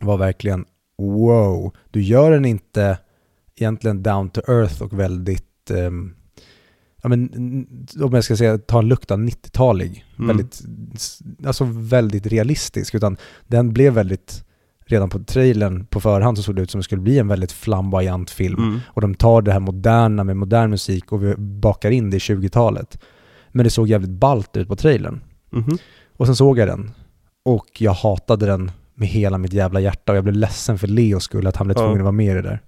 var 0.00 0.16
verkligen 0.16 0.64
wow, 0.98 1.72
du 1.90 2.02
gör 2.02 2.30
den 2.30 2.44
inte 2.44 2.98
egentligen 3.56 4.02
down 4.02 4.30
to 4.30 4.40
earth 4.48 4.82
och 4.82 4.98
väldigt, 5.00 5.70
ja 7.02 7.08
men 7.08 7.28
om 8.02 8.14
jag 8.14 8.24
ska 8.24 8.36
säga, 8.36 8.58
ta 8.58 8.78
en 8.78 8.88
lukta 8.88 9.16
90-talig, 9.16 10.04
Mm. 10.18 10.28
väldigt, 10.28 10.60
alltså 11.46 11.64
väldigt 11.64 12.26
realistisk, 12.26 12.94
utan 12.94 13.16
den 13.46 13.72
blev 13.72 13.92
väldigt, 13.92 14.44
redan 14.86 15.08
på 15.08 15.18
trailern 15.18 15.86
på 15.86 16.00
förhand 16.00 16.36
så 16.36 16.42
såg 16.42 16.56
det 16.56 16.62
ut 16.62 16.70
som 16.70 16.78
det 16.78 16.82
skulle 16.84 17.00
bli 17.02 17.18
en 17.18 17.28
väldigt 17.28 17.52
flamboyant 17.52 18.30
film. 18.30 18.62
Mm. 18.62 18.80
Och 18.86 19.00
de 19.00 19.14
tar 19.14 19.42
det 19.42 19.52
här 19.52 19.60
moderna 19.60 20.24
med 20.24 20.36
modern 20.36 20.70
musik 20.70 21.12
och 21.12 21.24
vi 21.24 21.34
bakar 21.36 21.90
in 21.90 22.10
det 22.10 22.16
i 22.16 22.20
20-talet. 22.20 22.98
Men 23.52 23.64
det 23.64 23.70
såg 23.70 23.88
jävligt 23.88 24.10
ballt 24.10 24.56
ut 24.56 24.68
på 24.68 24.76
trailern. 24.76 25.20
Mhm. 25.50 25.78
Och 26.16 26.26
sen 26.26 26.36
såg 26.36 26.58
jag 26.58 26.68
den. 26.68 26.90
Och 27.44 27.66
jag 27.78 27.92
hatade 27.92 28.46
den 28.46 28.70
med 28.94 29.08
hela 29.08 29.38
mitt 29.38 29.52
jävla 29.52 29.80
hjärta 29.80 30.12
och 30.12 30.16
jag 30.16 30.24
blev 30.24 30.36
ledsen 30.36 30.78
för 30.78 30.86
Leos 30.86 31.24
skull 31.24 31.46
att 31.46 31.56
han 31.56 31.66
blev 31.66 31.76
Ja. 31.78 31.82
tvungen 31.82 32.00
att 32.00 32.04
vara 32.04 32.12
med 32.12 32.30
i 32.32 32.34
det 32.34 32.42
där. 32.42 32.60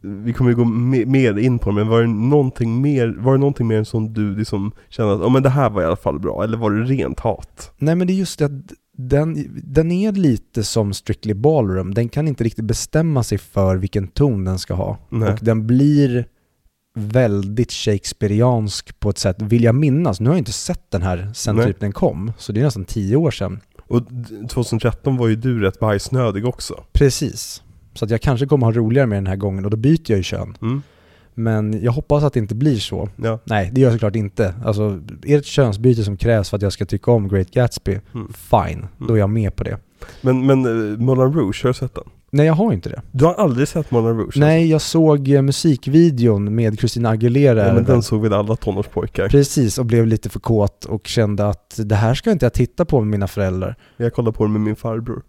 Vi 0.00 0.32
kommer 0.32 0.50
ju 0.50 0.56
gå 0.56 0.64
me- 0.64 1.06
mer 1.06 1.38
in 1.38 1.58
på 1.58 1.70
det, 1.70 1.74
men 1.76 1.88
var 1.88 2.00
det 2.00 2.06
någonting 2.06 2.80
mer, 2.80 3.14
var 3.18 3.32
det 3.32 3.38
någonting 3.38 3.66
mer 3.66 3.84
som 3.84 4.12
du 4.14 4.36
liksom 4.36 4.72
kände 4.88 5.14
att, 5.14 5.20
ja 5.20 5.28
men 5.28 5.42
det 5.42 5.48
här 5.48 5.70
var 5.70 5.82
i 5.82 5.84
alla 5.84 5.96
fall 5.96 6.18
bra, 6.18 6.44
eller 6.44 6.58
var 6.58 6.70
det 6.70 6.82
rent 6.84 7.20
hat? 7.20 7.72
Nej 7.78 7.94
men 7.94 8.06
det 8.06 8.12
är 8.12 8.14
just 8.14 8.38
det 8.38 8.44
att 8.44 8.52
den, 8.96 9.60
den 9.64 9.92
är 9.92 10.12
lite 10.12 10.64
som 10.64 10.92
Strictly 10.94 11.34
Ballroom. 11.34 11.94
Den 11.94 12.08
kan 12.08 12.28
inte 12.28 12.44
riktigt 12.44 12.64
bestämma 12.64 13.22
sig 13.22 13.38
för 13.38 13.76
vilken 13.76 14.08
ton 14.08 14.44
den 14.44 14.58
ska 14.58 14.74
ha. 14.74 14.98
Nej. 15.08 15.32
Och 15.32 15.38
den 15.42 15.66
blir 15.66 16.26
väldigt 16.96 17.72
shakespeariansk 17.72 19.00
på 19.00 19.10
ett 19.10 19.18
sätt, 19.18 19.42
vill 19.42 19.64
jag 19.64 19.74
minnas. 19.74 20.20
Nu 20.20 20.28
har 20.28 20.34
jag 20.34 20.40
inte 20.40 20.52
sett 20.52 20.90
den 20.90 21.02
här 21.02 21.30
sen 21.34 21.56
Nej. 21.56 21.66
typ 21.66 21.80
den 21.80 21.92
kom, 21.92 22.32
så 22.38 22.52
det 22.52 22.60
är 22.60 22.64
nästan 22.64 22.84
tio 22.84 23.16
år 23.16 23.30
sedan. 23.30 23.60
Och 23.86 24.02
d- 24.02 24.48
2013 24.50 25.16
var 25.16 25.28
ju 25.28 25.36
du 25.36 25.60
rätt 25.60 25.78
bajsnödig 25.80 26.46
också. 26.46 26.84
Precis. 26.92 27.62
Så 27.94 28.04
att 28.04 28.10
jag 28.10 28.20
kanske 28.20 28.46
kommer 28.46 28.66
ha 28.66 28.72
roligare 28.72 29.06
med 29.06 29.16
den 29.16 29.26
här 29.26 29.36
gången 29.36 29.64
och 29.64 29.70
då 29.70 29.76
byter 29.76 30.00
jag 30.06 30.16
ju 30.16 30.22
kön. 30.22 30.56
Mm. 30.62 30.82
Men 31.34 31.82
jag 31.82 31.92
hoppas 31.92 32.24
att 32.24 32.32
det 32.32 32.38
inte 32.40 32.54
blir 32.54 32.76
så. 32.76 33.08
Ja. 33.16 33.38
Nej, 33.44 33.70
det 33.72 33.80
gör 33.80 33.88
jag 33.88 33.94
såklart 33.94 34.16
inte. 34.16 34.54
Alltså, 34.64 34.82
är 34.82 35.00
det 35.22 35.34
ett 35.34 35.46
könsbyte 35.46 36.04
som 36.04 36.16
krävs 36.16 36.50
för 36.50 36.56
att 36.56 36.62
jag 36.62 36.72
ska 36.72 36.84
tycka 36.84 37.10
om 37.10 37.28
Great 37.28 37.50
Gatsby, 37.50 38.00
Mm. 38.14 38.32
fine. 38.32 38.86
Då 39.08 39.14
är 39.14 39.18
jag 39.18 39.30
med 39.30 39.56
på 39.56 39.64
det. 39.64 39.78
Men, 40.20 40.46
men 40.46 40.66
uh, 40.66 40.98
Moulin 40.98 41.32
Rouge, 41.32 41.60
har 41.62 41.68
du 41.70 41.74
sett 41.74 41.94
den? 41.94 42.04
Nej, 42.30 42.46
jag 42.46 42.54
har 42.54 42.72
inte 42.72 42.88
det. 42.88 43.02
Du 43.12 43.24
har 43.24 43.34
aldrig 43.34 43.68
sett 43.68 43.90
Moulin 43.90 44.18
Rouge? 44.18 44.36
Nej, 44.36 44.70
jag 44.70 44.80
såg 44.80 45.28
eh, 45.28 45.42
musikvideon 45.42 46.54
med 46.54 46.78
Christina 46.78 47.08
Aguilera. 47.08 47.50
Alltså? 47.60 47.68
Ja, 47.68 47.74
men 47.74 47.84
den 47.84 48.02
såg 48.02 48.22
väl 48.22 48.32
alla 48.32 48.56
tonårspojkar? 48.56 49.28
Precis, 49.28 49.78
och 49.78 49.86
blev 49.86 50.06
lite 50.06 50.28
för 50.28 50.40
kåt 50.40 50.84
och 50.84 51.06
kände 51.06 51.48
att 51.48 51.80
det 51.84 51.94
här 51.94 52.14
ska 52.14 52.30
inte 52.30 52.44
jag 52.44 52.52
titta 52.52 52.84
på 52.84 53.00
med 53.00 53.06
mina 53.08 53.26
föräldrar. 53.26 53.76
Jag 53.96 54.14
kollade 54.14 54.36
på 54.36 54.44
den 54.44 54.52
med 54.52 54.60
min 54.60 54.76
farbror. 54.76 55.22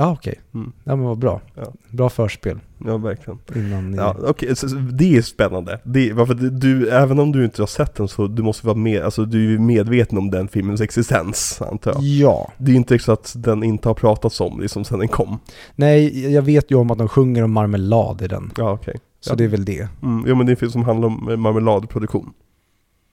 Ja, 0.00 0.12
okej. 0.12 0.40
Mm. 0.54 0.72
Ja, 0.84 0.96
men 0.96 1.04
vad 1.06 1.18
bra. 1.18 1.40
Ja. 1.54 1.72
Bra 1.90 2.08
förspel 2.08 2.58
Ja, 2.86 2.96
verkligen. 2.96 3.38
innan 3.56 3.90
ni... 3.90 3.96
Ja, 3.96 4.16
okej, 4.28 4.56
så, 4.56 4.68
så 4.68 4.76
det 4.76 5.16
är 5.16 5.22
spännande. 5.22 5.80
Det, 5.84 6.12
varför 6.12 6.34
du, 6.34 6.88
även 6.88 7.18
om 7.18 7.32
du 7.32 7.44
inte 7.44 7.62
har 7.62 7.66
sett 7.66 7.94
den 7.94 8.08
så 8.08 8.26
du 8.26 8.42
måste 8.42 8.66
vara 8.66 8.76
med, 8.76 9.02
alltså 9.02 9.24
du 9.24 9.54
är 9.54 9.58
medveten 9.58 10.18
om 10.18 10.30
den 10.30 10.48
filmens 10.48 10.80
existens, 10.80 11.62
antar 11.62 11.92
jag. 11.92 12.02
ja. 12.02 12.52
Det 12.58 12.72
är 12.72 12.76
inte 12.76 12.98
så 12.98 13.12
att 13.12 13.34
den 13.36 13.62
inte 13.62 13.88
har 13.88 13.94
pratats 13.94 14.40
om 14.40 14.60
liksom 14.60 14.84
sen 14.84 14.98
den 14.98 15.08
kom. 15.08 15.38
Nej, 15.76 16.32
jag 16.32 16.42
vet 16.42 16.70
ju 16.70 16.74
om 16.74 16.90
att 16.90 16.98
de 16.98 17.08
sjunger 17.08 17.42
om 17.44 17.52
marmelad 17.52 18.22
i 18.22 18.28
den. 18.28 18.50
Ja, 18.56 18.72
okej. 18.72 19.00
Så 19.20 19.32
Ja. 19.32 19.36
det 19.36 19.44
är 19.44 19.48
väl 19.48 19.64
det. 19.64 19.88
Mm, 20.02 20.24
ja 20.28 20.34
men 20.34 20.46
det 20.46 20.50
är 20.50 20.54
en 20.54 20.56
film 20.56 20.72
som 20.72 20.84
handlar 20.84 21.08
om 21.08 21.28
eh, 21.30 21.36
marmeladproduktion. 21.36 22.32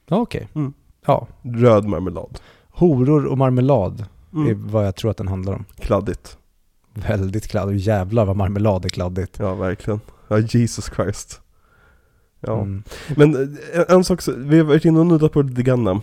Ja, 0.10 0.16
okej. 0.18 0.48
Mm. 0.56 0.74
Ja. 1.06 1.28
Röd 1.42 1.86
marmelad. 1.86 2.40
Horor 2.70 3.26
och 3.26 3.38
marmelad 3.38 4.06
Mm. 4.34 4.48
är 4.50 4.54
vad 4.54 4.88
jag 4.88 4.96
tror 4.96 5.12
att 5.12 5.18
den 5.18 5.28
handlar 5.28 5.54
om. 5.54 5.66
Kladdigt. 5.80 6.38
Väldigt 6.96 7.48
kladdigt. 7.48 7.86
Jävlar 7.86 8.26
vad 8.26 8.36
marmelad 8.36 8.86
är 8.86 8.90
kladdigt. 8.90 9.40
Ja, 9.40 9.56
verkligen. 9.56 10.00
Ja, 10.28 10.40
Jesus 10.40 10.92
Christ. 10.96 11.42
Ja. 12.40 12.62
Mm. 12.62 12.84
Men 13.16 13.58
eh, 13.74 13.84
en 13.88 14.04
sak, 14.04 14.22
vi 14.38 14.58
har 14.58 14.66
varit 14.66 14.86
inne 14.86 15.00
och 15.00 15.06
nuddat 15.06 15.32
på 15.32 15.42
det 15.42 15.64
grann. 15.64 16.02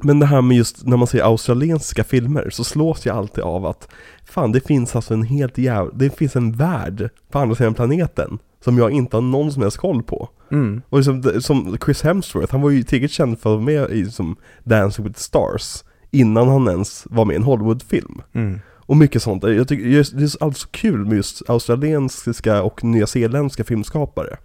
Men 0.00 0.18
det 0.18 0.26
här 0.26 0.42
med 0.42 0.56
just 0.56 0.86
när 0.86 0.96
man 0.96 1.06
ser 1.06 1.22
australiensiska 1.22 2.04
filmer 2.04 2.50
så 2.50 2.64
slås 2.64 3.06
jag 3.06 3.16
alltid 3.16 3.44
av 3.44 3.66
att 3.66 3.88
fan 4.24 4.52
det 4.52 4.60
finns 4.60 4.96
alltså 4.96 5.14
en 5.14 5.22
helt 5.22 5.58
jävla, 5.58 5.92
det 5.94 6.10
finns 6.10 6.36
en 6.36 6.52
värld 6.52 7.10
på 7.30 7.38
andra 7.38 7.54
sidan 7.54 7.74
planeten 7.74 8.38
som 8.64 8.78
jag 8.78 8.90
inte 8.90 9.16
har 9.16 9.22
någon 9.22 9.52
som 9.52 9.62
helst 9.62 9.76
koll 9.76 10.02
på. 10.02 10.28
Mm. 10.50 10.82
Och 10.88 10.98
liksom, 10.98 11.40
som 11.40 11.76
Chris 11.84 12.02
Hemsworth, 12.02 12.52
han 12.52 12.62
var 12.62 12.70
ju 12.70 12.82
tillräckligt 12.82 13.10
känd 13.10 13.38
för 13.38 13.50
att 13.50 13.64
vara 13.64 13.64
med 13.64 13.90
i 13.90 14.10
som 14.10 14.36
Dancing 14.64 15.04
with 15.04 15.16
the 15.16 15.22
Stars 15.22 15.84
innan 16.10 16.48
han 16.48 16.68
ens 16.68 17.06
var 17.10 17.24
med 17.24 17.34
i 17.34 17.36
en 17.36 17.42
Hollywoodfilm. 17.42 18.22
Mm. 18.32 18.60
Och 18.86 18.96
mycket 18.96 19.22
sånt. 19.22 19.42
Jag 19.42 19.68
tycker 19.68 19.84
det 19.84 19.96
är 19.96 20.42
alltid 20.42 20.60
så 20.60 20.68
kul 20.68 21.04
med 21.04 21.16
just 21.16 21.50
australiensiska 21.50 22.62
och 22.62 22.84
nyzeeländska 22.84 23.64
filmskapare. 23.64 24.36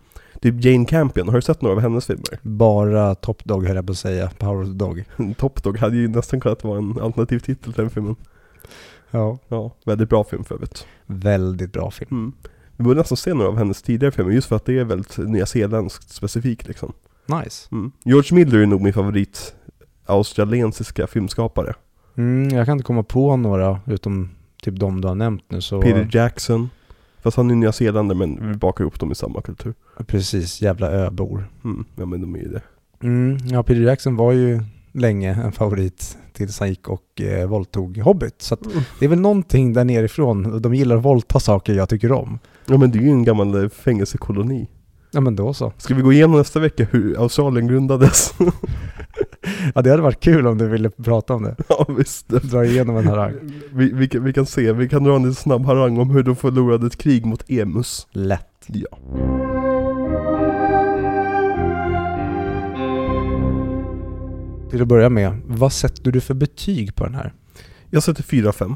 Typ 0.42 0.66
Jane 0.66 0.86
Campion, 0.86 1.28
har 1.28 1.36
du 1.36 1.42
sett 1.42 1.62
några 1.62 1.76
av 1.76 1.82
hennes 1.82 2.06
filmer? 2.06 2.40
Bara 2.42 3.16
Top 3.16 3.44
Dog 3.44 3.66
höll 3.68 3.76
jag 3.76 3.86
på 3.86 3.92
att 3.92 3.98
säga. 3.98 4.32
Power 4.38 4.62
of 4.62 4.68
the 4.68 4.74
Dog. 4.74 5.04
Top 5.38 5.64
Dog 5.64 5.78
hade 5.78 5.96
ju 5.96 6.08
nästan 6.08 6.40
kunnat 6.40 6.64
vara 6.64 6.78
en 6.78 7.02
alternativ 7.02 7.40
titel 7.40 7.74
till 7.74 7.82
den 7.84 7.90
filmen. 7.90 8.16
Ja. 9.12 9.38
Ja, 9.48 9.76
väldigt 9.86 10.10
bra 10.10 10.24
film 10.24 10.44
för 10.44 10.56
övrigt. 10.56 10.88
Väldigt 11.06 11.74
bra 11.74 11.92
film. 11.92 12.10
Mm. 12.12 12.34
Vi 12.76 12.84
borde 12.84 13.00
nästan 13.00 13.18
se 13.18 13.34
några 13.34 13.50
av 13.50 13.58
hennes 13.58 13.82
tidigare 13.82 14.12
filmer 14.12 14.32
just 14.32 14.48
för 14.48 14.56
att 14.56 14.66
det 14.66 14.80
är 14.80 14.84
väldigt 14.84 15.18
nyzeeländskt 15.18 16.10
specifikt 16.10 16.68
liksom. 16.68 16.94
Nice. 17.26 17.68
Mm. 17.72 17.92
George 18.04 18.36
Miller 18.36 18.60
är 18.60 18.66
nog 18.66 18.82
min 18.82 18.94
favorit 18.94 19.56
australiensiska 20.06 21.08
filmskapare. 21.08 21.74
Mm, 22.20 22.50
jag 22.50 22.66
kan 22.66 22.74
inte 22.74 22.84
komma 22.84 23.04
på 23.04 23.38
några 23.38 23.80
utom 23.86 24.30
typ 24.62 24.80
de 24.80 25.02
du 25.02 25.08
har 25.08 25.16
nämnt 25.16 25.44
nu 25.48 25.62
så... 25.62 25.82
Peter 25.82 26.10
Jackson. 26.12 26.70
Fast 27.22 27.38
han 27.38 27.52
är 27.52 27.56
nyzeeländare 27.56 28.18
men 28.18 28.52
vi 28.52 28.58
bakar 28.58 28.84
ihop 28.84 29.00
dem 29.00 29.12
i 29.12 29.16
samma 29.16 29.42
kultur. 29.42 29.74
Precis, 30.08 30.62
jävla 30.62 30.92
öbor. 30.92 31.50
Mm. 31.64 31.86
Ja 31.96 32.06
men 32.06 32.22
de 32.22 32.36
är 32.36 32.40
ju 32.40 32.50
det. 32.50 32.62
Mm, 33.04 33.38
ja, 33.38 33.64
Peter 33.64 33.82
Jackson 33.82 34.16
var 34.16 34.32
ju 34.32 34.62
länge 34.92 35.34
en 35.34 35.52
favorit 35.52 36.18
tills 36.34 36.60
han 36.60 36.70
gick 36.70 36.90
och 36.90 37.22
eh, 37.22 37.48
våldtog 37.48 37.98
Hobbit. 37.98 38.42
Så 38.42 38.54
att 38.54 38.60
det 39.00 39.06
är 39.06 39.10
väl 39.10 39.20
någonting 39.20 39.74
där 39.74 39.84
nerifrån. 39.84 40.62
De 40.62 40.76
gillar 40.76 40.98
att 40.98 41.04
våldta 41.04 41.40
saker 41.40 41.74
jag 41.74 41.90
tycker 41.90 42.12
om. 42.12 42.40
Ja 42.66 42.78
men 42.78 42.92
det 42.92 43.00
är 43.00 43.02
ju 43.02 43.10
en 43.10 43.24
gammal 43.24 43.64
eh, 43.64 43.70
fängelsekoloni. 43.70 44.68
Ja 45.12 45.22
men 45.22 45.36
då 45.36 45.54
så. 45.54 45.74
Ska 45.78 45.94
vi 45.94 46.02
gå 46.02 46.14
igenom 46.14 46.38
nästa 46.38 46.60
vecka 46.60 46.88
hur 46.92 47.22
Australien 47.22 47.68
grundades? 47.68 48.34
Ja 49.76 49.82
det 49.82 49.90
hade 49.90 50.02
varit 50.02 50.20
kul 50.20 50.48
om 50.48 50.58
du 50.58 50.68
ville 50.68 50.90
prata 50.90 51.34
om 51.34 51.44
det. 51.44 51.56
ja 51.70 51.86
visst. 51.98 52.28
Dra 52.28 52.66
igenom 52.66 52.98
en 52.98 53.08
harang. 53.08 53.34
Vi, 53.72 53.92
vi, 53.94 54.08
kan, 54.08 54.24
vi 54.24 54.34
kan 54.34 54.46
se, 54.46 54.74
vi 54.74 54.90
kan 54.90 55.04
dra 55.04 55.16
en 55.16 55.36
snabb 55.36 55.66
harang 55.66 55.98
om 55.98 56.10
hur 56.10 56.24
de 56.24 56.36
förlorade 56.36 56.88
ett 56.88 56.98
krig 56.98 57.26
mot 57.26 57.50
Emus. 57.50 58.08
Lätt. 58.12 58.66
Ja. 58.68 58.98
Till 64.70 64.82
att 64.82 64.88
börja 64.88 65.10
med, 65.10 65.42
vad 65.48 65.74
sätter 65.74 66.12
du 66.12 66.22
för 66.22 66.34
betyg 66.34 66.96
på 66.96 67.06
den 67.06 67.16
här? 67.16 67.34
Jag 67.90 68.04
sätter 68.04 68.24
4-5. 68.24 68.76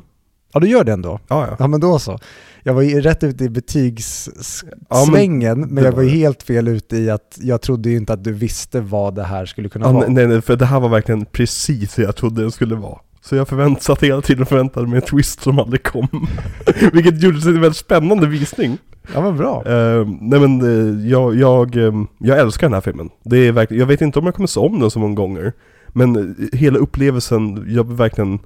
Ja 0.53 0.59
du 0.59 0.67
gör 0.67 0.83
det 0.83 0.91
ändå? 0.93 1.19
Ja, 1.27 1.47
ja. 1.49 1.55
Ja 1.59 1.67
men 1.67 1.79
då 1.79 1.99
så. 1.99 2.19
Jag 2.63 2.73
var 2.73 2.81
ju 2.81 3.01
rätt 3.01 3.23
ute 3.23 3.43
i 3.43 3.49
betygssvängen, 3.49 5.41
Ja, 5.41 5.55
men 5.55 5.59
men, 5.73 5.75
det 5.75 5.81
jag 5.89 5.91
var 5.91 6.03
ju 6.03 6.09
det. 6.09 6.15
helt 6.15 6.43
fel 6.43 6.67
ute 6.67 6.97
i 6.97 7.09
att 7.09 7.37
jag 7.41 7.61
trodde 7.61 7.89
ju 7.89 7.97
inte 7.97 8.13
att 8.13 8.23
du 8.23 8.31
visste 8.33 8.81
vad 8.81 9.15
det 9.15 9.23
här 9.23 9.45
skulle 9.45 9.69
kunna 9.69 9.85
ja 9.85 9.91
vara. 9.91 10.07
nej, 10.07 10.27
nej, 10.27 10.41
för 10.41 10.55
det 10.55 10.65
här 10.65 10.79
var 10.79 10.89
verkligen 10.89 11.25
precis 11.25 11.95
det 11.95 12.01
jag 12.03 12.15
trodde 12.15 12.41
den 12.41 12.51
skulle 12.51 12.75
vara. 12.75 12.97
Så 13.21 13.35
jag 13.35 13.47
förvänt, 13.47 13.81
satt 13.81 14.03
hela 14.03 14.21
tiden 14.21 14.41
och 14.41 14.47
förväntade 14.47 14.87
mig 14.87 14.95
en 14.95 15.01
twist 15.01 15.41
som 15.41 15.59
aldrig 15.59 15.83
kom. 15.83 16.07
Vilket 16.93 17.21
gjorde 17.21 17.37
det 17.37 17.41
till 17.41 17.55
en 17.55 17.61
väldigt 17.61 17.77
spännande 17.77 18.27
visning. 18.27 18.77
Ja 19.13 19.21
men 19.21 19.37
bra. 19.37 19.63
Eh, 19.65 20.07
nej 20.21 20.39
men 20.39 20.61
eh, 20.61 21.07
jag, 21.09 21.35
jag, 21.35 21.75
eh, 21.75 21.93
jag 22.17 22.39
älskar 22.39 22.67
den 22.67 22.73
här 22.73 22.81
filmen. 22.81 23.09
Det 23.23 23.37
är 23.37 23.51
verkligen, 23.51 23.79
jag 23.79 23.87
vet 23.87 24.01
inte 24.01 24.19
om 24.19 24.25
jag 24.25 24.35
kommer 24.35 24.47
se 24.47 24.59
om 24.59 24.79
den 24.79 24.91
så 24.91 24.99
många 24.99 25.15
gånger. 25.15 25.53
Men 25.89 26.15
eh, 26.15 26.59
hela 26.59 26.79
upplevelsen, 26.79 27.65
jag 27.67 27.93
verkligen 27.93 28.39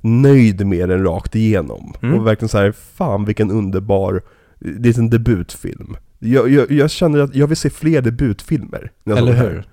nöjd 0.00 0.66
med 0.66 0.88
den 0.88 1.04
rakt 1.04 1.34
igenom. 1.34 1.94
Mm. 2.02 2.18
Och 2.18 2.26
verkligen 2.26 2.48
så 2.48 2.58
här, 2.58 2.72
fan 2.72 3.24
vilken 3.24 3.50
underbar, 3.50 4.22
det 4.58 4.88
är 4.88 4.98
en 4.98 5.10
debutfilm. 5.10 5.96
Jag, 6.18 6.50
jag, 6.50 6.70
jag 6.70 6.90
känner 6.90 7.18
att 7.18 7.34
jag 7.34 7.46
vill 7.46 7.56
se 7.56 7.70
fler 7.70 8.02
debutfilmer. 8.02 8.90
Eller 9.06 9.32
hur? 9.32 9.64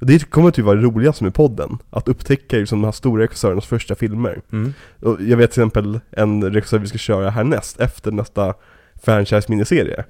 Det 0.00 0.30
kommer 0.30 0.50
typ 0.50 0.64
vara 0.64 0.76
det 0.76 0.82
roligaste 0.82 1.24
med 1.24 1.34
podden, 1.34 1.78
att 1.90 2.08
upptäcka 2.08 2.56
liksom 2.56 2.80
de 2.80 2.84
här 2.84 2.92
stora 2.92 3.22
regissörernas 3.22 3.66
första 3.66 3.94
filmer. 3.94 4.42
Mm. 4.52 4.74
Och 5.00 5.22
jag 5.22 5.36
vet 5.36 5.52
till 5.52 5.62
exempel 5.62 6.00
en 6.10 6.52
regissör 6.52 6.78
vi 6.78 6.86
ska 6.86 6.98
köra 6.98 7.30
härnäst, 7.30 7.80
efter 7.80 8.12
nästa 8.12 8.54
franchise-miniserie. 9.02 10.04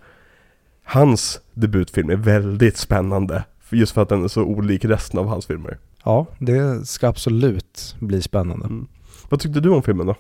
Hans 0.85 1.41
debutfilm 1.55 2.11
är 2.11 2.17
väldigt 2.17 2.77
spännande, 2.77 3.45
just 3.71 3.93
för 3.93 4.03
att 4.03 4.09
den 4.09 4.25
är 4.25 4.29
så 4.29 4.43
olik 4.43 4.85
resten 4.85 5.21
av 5.21 5.27
hans 5.27 5.47
filmer. 5.47 5.79
Ja, 6.05 6.27
det 6.39 6.89
ska 6.89 7.09
absolut 7.09 7.97
bli 8.01 8.23
spännande. 8.23 8.67
Mm. 8.67 8.87
Vad 9.33 9.41
tyckte 9.41 9.61
du 9.61 9.71
om 9.71 9.83
filmen 9.83 10.07
då? 10.07 10.15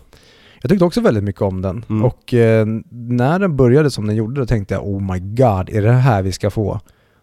Jag 0.63 0.69
tyckte 0.71 0.85
också 0.85 1.01
väldigt 1.01 1.25
mycket 1.25 1.43
om 1.43 1.63
den. 1.63 1.85
Mm. 1.89 2.05
Och 2.05 2.35
eh, 2.35 2.67
när 2.91 3.39
den 3.39 3.57
började 3.57 3.91
som 3.91 4.07
den 4.07 4.17
gjorde, 4.17 4.41
då 4.41 4.47
tänkte 4.47 4.75
jag 4.75 4.87
oh 4.87 5.13
my 5.13 5.19
god, 5.21 5.69
är 5.71 5.83
det 5.83 5.93
här 5.93 6.23
vi 6.23 6.33
ska 6.33 6.51
få? 6.51 6.81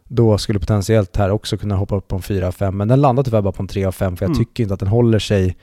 Då 0.07 0.37
skulle 0.37 0.59
potentiellt 0.59 1.15
här 1.17 1.29
också 1.31 1.57
kunna 1.57 1.75
hoppa 1.75 1.95
upp 1.95 2.07
på 2.07 2.15
en 2.15 2.21
4 2.21 2.47
av 2.47 2.51
5, 2.51 2.77
men 2.77 2.87
den 2.87 3.01
landar 3.01 3.23
tyvärr 3.23 3.41
bara 3.41 3.51
på 3.53 3.63
en 3.63 3.67
3 3.67 3.85
av 3.85 3.91
5 3.91 4.17
för 4.17 4.25
jag 4.25 4.29
Mm. 4.29 4.37
tycker 4.45 4.63
inte 4.63 4.73
att 4.73 4.79
den 4.79 4.89
håller 4.89 5.19
sig 5.19 5.57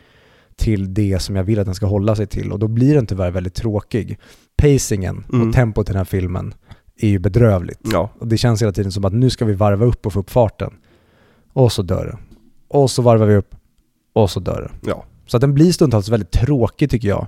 till 0.56 0.94
det 0.94 1.18
som 1.22 1.36
jag 1.36 1.44
vill 1.44 1.58
att 1.58 1.64
den 1.66 1.74
ska 1.74 1.86
hålla 1.86 2.16
sig 2.16 2.26
till 2.26 2.52
och 2.52 2.58
då 2.58 2.68
blir 2.68 2.94
den 2.94 3.06
tyvärr 3.06 3.30
väldigt 3.30 3.54
tråkig. 3.54 4.18
Pacingen 4.56 5.24
Mm. 5.32 5.48
och 5.48 5.54
tempot 5.54 5.88
i 5.88 5.92
den 5.92 5.98
här 5.98 6.04
filmen 6.04 6.54
är 7.00 7.08
ju 7.08 7.18
bedrövligt. 7.18 7.80
Ja. 7.92 8.10
Och 8.18 8.26
det 8.28 8.36
känns 8.38 8.62
hela 8.62 8.72
tiden 8.72 8.92
som 8.92 9.04
att 9.04 9.12
nu 9.12 9.30
ska 9.30 9.44
vi 9.44 9.54
varva 9.54 9.84
upp 9.86 10.06
och 10.06 10.12
få 10.12 10.20
upp 10.20 10.30
farten. 10.30 10.72
Och 11.52 11.72
så 11.72 11.82
dör 11.82 12.04
det. 12.04 12.18
Och 12.68 12.90
så 12.90 13.02
varvar 13.02 13.26
vi 13.26 13.36
upp 13.36 13.54
och 14.12 14.30
så 14.30 14.40
dör 14.40 14.70
det. 14.82 14.90
Ja. 14.90 15.04
Så 15.26 15.36
att 15.36 15.40
den 15.40 15.54
blir 15.54 15.72
stundtals 15.72 16.08
väldigt 16.08 16.30
tråkig 16.30 16.90
tycker 16.90 17.08
jag. 17.08 17.26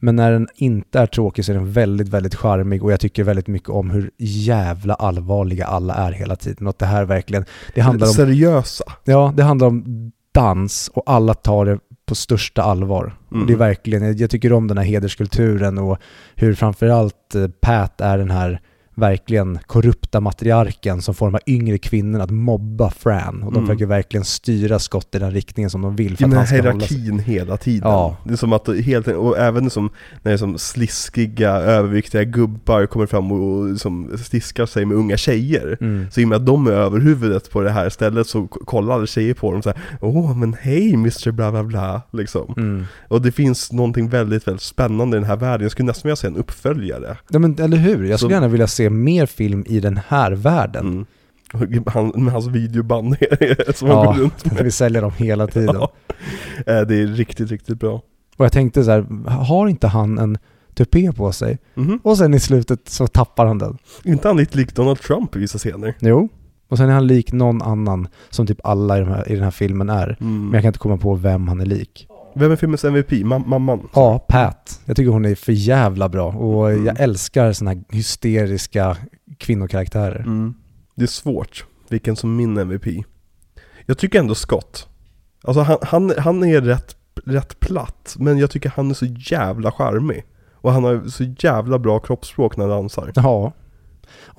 Men 0.00 0.16
när 0.16 0.32
den 0.32 0.48
inte 0.54 0.98
är 0.98 1.06
tråkig 1.06 1.44
så 1.44 1.52
är 1.52 1.56
den 1.56 1.72
väldigt, 1.72 2.08
väldigt 2.08 2.34
charmig 2.34 2.84
och 2.84 2.92
jag 2.92 3.00
tycker 3.00 3.24
väldigt 3.24 3.46
mycket 3.46 3.68
om 3.68 3.90
hur 3.90 4.10
jävla 4.18 4.94
allvarliga 4.94 5.66
alla 5.66 5.94
är 5.94 6.12
hela 6.12 6.36
tiden. 6.36 6.66
Och 6.66 6.70
att 6.70 6.78
det 6.78 6.86
här 6.86 7.04
verkligen, 7.04 7.44
det 7.74 7.80
handlar 7.80 8.06
om, 8.06 8.12
Seriösa. 8.12 8.84
ja, 9.04 9.32
det 9.36 9.42
handlar 9.42 9.66
om 9.66 10.12
dans 10.32 10.90
och 10.94 11.02
alla 11.06 11.34
tar 11.34 11.64
det 11.66 11.78
på 12.06 12.14
största 12.14 12.62
allvar. 12.62 13.16
Mm. 13.30 13.40
Och 13.42 13.46
det 13.46 13.52
är 13.52 13.56
verkligen, 13.56 14.02
jag- 14.02 14.20
jag 14.20 14.30
tycker 14.30 14.52
om 14.52 14.66
den 14.68 14.78
här 14.78 14.84
hederskulturen 14.84 15.78
och 15.78 15.98
hur 16.34 16.54
framförallt 16.54 17.34
eh, 17.34 17.46
Pat 17.60 18.00
är 18.00 18.18
den 18.18 18.30
här 18.30 18.60
verkligen 18.98 19.58
korrupta 19.66 20.20
matriarken 20.20 21.02
som 21.02 21.14
får 21.14 21.26
de 21.26 21.34
här 21.34 21.42
yngre 21.46 21.78
kvinnorna 21.78 22.24
att 22.24 22.30
mobba 22.30 22.90
Fran. 22.90 23.42
Och 23.42 23.52
de 23.52 23.56
Mm. 23.58 23.66
försöker 23.66 23.86
verkligen 23.86 24.24
styra 24.24 24.78
Scott 24.78 25.14
i 25.14 25.18
den 25.18 25.30
riktningen 25.30 25.70
som 25.70 25.82
de 25.82 25.96
vill 25.96 26.16
för 26.16 26.24
Ja, 26.24 26.28
att 26.28 26.34
han 26.36 26.46
ska 26.46 26.56
hålla 26.56 26.80
sig. 26.86 26.98
hierarkin 26.98 27.18
hela 27.18 27.56
tiden. 27.56 27.90
Ja. 27.90 28.16
Det 28.24 28.32
är 28.32 28.36
som 28.36 28.52
att 28.52 28.68
helt, 28.84 29.06
och 29.08 29.38
även 29.38 29.70
som, 29.70 29.90
när 30.22 30.36
som 30.36 30.58
sliskiga, 30.58 31.50
överviktiga 31.50 32.24
gubbar 32.24 32.86
kommer 32.86 33.06
fram 33.06 33.32
och, 33.32 33.80
som 33.80 34.18
stiskar 34.24 34.66
sig 34.66 34.84
med 34.84 34.96
unga 34.96 35.16
tjejer. 35.16 35.76
Mm. 35.80 36.06
Så 36.10 36.20
i 36.20 36.24
och 36.24 36.28
med 36.28 36.36
att 36.36 36.46
de 36.46 36.66
är 36.66 36.70
överhuvudet 36.70 37.50
på 37.50 37.60
det 37.60 37.70
här 37.70 37.88
stället 37.88 38.26
så 38.26 38.46
kollar 38.46 39.06
tjejer 39.06 39.34
på 39.34 39.52
dem 39.52 39.62
så 39.62 39.68
här. 39.70 39.78
Åh 40.00 40.36
men 40.36 40.56
hej 40.60 40.94
Mr 40.94 41.30
bla 41.30 41.50
bla 41.50 41.64
bla 41.64 42.02
liksom. 42.12 42.54
Mm. 42.56 42.84
Och 43.08 43.22
det 43.22 43.32
finns 43.32 43.72
någonting 43.72 44.08
väldigt, 44.08 44.48
väldigt 44.48 44.62
spännande 44.62 45.16
i 45.16 45.20
den 45.20 45.28
här 45.28 45.36
världen. 45.36 45.62
Jag 45.62 45.70
skulle 45.72 45.86
nästan 45.86 46.08
vilja 46.08 46.16
se 46.16 46.26
en 46.26 46.36
uppföljare. 46.36 47.16
Ja 47.28 47.38
men 47.38 47.58
eller 47.60 47.76
hur? 47.76 48.04
Jag 48.04 48.18
skulle 48.18 48.30
Så- 48.30 48.34
gärna 48.34 48.48
vilja 48.48 48.66
se 48.66 48.87
mer 48.90 49.26
film 49.26 49.64
i 49.68 49.80
den 49.80 50.00
här 50.08 50.32
världen. 50.32 50.86
Mm. 50.86 51.84
Han, 51.86 52.12
med 52.14 52.32
hans 52.32 52.46
videoband 52.46 53.16
som 53.74 53.88
han 53.88 53.98
Ja, 53.98 54.04
går 54.04 54.12
runt 54.12 54.52
med. 54.52 54.64
Vi 54.64 54.70
säljer 54.70 55.02
dem 55.02 55.12
hela 55.16 55.46
tiden. 55.46 55.76
Ja. 55.80 55.92
Eh, 56.66 56.80
Det 56.86 56.94
är 57.02 57.06
riktigt, 57.06 57.50
riktigt 57.50 57.78
bra. 57.80 58.02
Och 58.36 58.44
jag 58.44 58.52
tänkte 58.52 58.84
så 58.84 58.90
här, 58.90 59.28
har 59.30 59.68
inte 59.68 59.86
han 59.88 60.18
en 60.18 60.38
tupé 60.74 61.12
på 61.12 61.32
sig? 61.32 61.58
Mhm. 61.74 62.00
Och 62.02 62.18
sen 62.18 62.34
i 62.34 62.40
slutet 62.40 62.88
så 62.88 63.06
tappar 63.06 63.46
han 63.46 63.58
den. 63.58 63.78
Inte 64.04 64.28
han 64.28 64.36
lite 64.36 64.56
lik 64.58 64.74
Donald 64.74 64.98
Trump 65.00 65.36
i 65.36 65.38
vissa 65.38 65.58
scener? 65.58 65.94
Jo. 66.00 66.28
Och 66.68 66.76
sen 66.78 66.88
är 66.88 66.92
han 66.94 67.06
lik 67.06 67.32
någon 67.32 67.62
annan 67.62 68.08
som 68.30 68.46
typ 68.46 68.60
alla 68.64 68.96
i, 68.98 69.00
de 69.00 69.08
här, 69.08 69.28
i 69.32 69.34
den 69.34 69.44
här 69.44 69.50
filmen 69.50 69.88
är. 69.88 70.16
Mm. 70.20 70.44
Men 70.44 70.52
jag 70.54 70.62
kan 70.62 70.68
inte 70.68 70.78
komma 70.78 70.96
på 70.96 71.14
vem 71.14 71.48
han 71.48 71.60
är 71.60 71.66
lik. 71.66 72.08
Vem 72.34 72.52
är 72.52 72.56
filmens 72.56 72.84
MVP? 72.84 73.10
Ma- 73.12 73.46
mamman? 73.46 73.88
Ja, 73.94 74.18
Pat. 74.18 74.80
Jag 74.84 74.96
tycker 74.96 75.10
hon 75.10 75.24
är 75.24 75.34
för 75.34 75.52
jävla 75.52 76.08
bra. 76.08 76.32
Och 76.32 76.70
Mm. 76.70 76.86
jag 76.86 77.00
älskar 77.00 77.52
såna 77.52 77.70
här 77.70 77.82
hysteriska 77.90 78.96
kvinnokaraktärer. 79.38 80.20
Mm. 80.20 80.54
Det 80.94 81.02
är 81.02 81.06
svårt, 81.06 81.64
vilken 81.88 82.16
som 82.16 82.36
min 82.36 82.58
MVP. 82.58 82.86
Jag 83.86 83.98
tycker 83.98 84.18
ändå 84.18 84.34
Scott. 84.34 84.88
Alltså 85.42 85.60
han, 85.62 85.78
han, 85.82 86.12
han 86.18 86.44
är 86.44 86.60
rätt, 86.60 86.96
rätt 87.24 87.60
platt, 87.60 88.16
men 88.18 88.38
jag 88.38 88.50
tycker 88.50 88.72
han 88.76 88.90
är 88.90 88.94
så 88.94 89.06
jävla 89.06 89.72
charmig. 89.72 90.24
Och 90.54 90.72
han 90.72 90.84
har 90.84 91.08
så 91.08 91.24
jävla 91.38 91.78
bra 91.78 91.98
kroppsspråk 91.98 92.56
när 92.56 92.64
han 92.68 92.70
dansar. 92.76 93.12
Ja. 93.14 93.52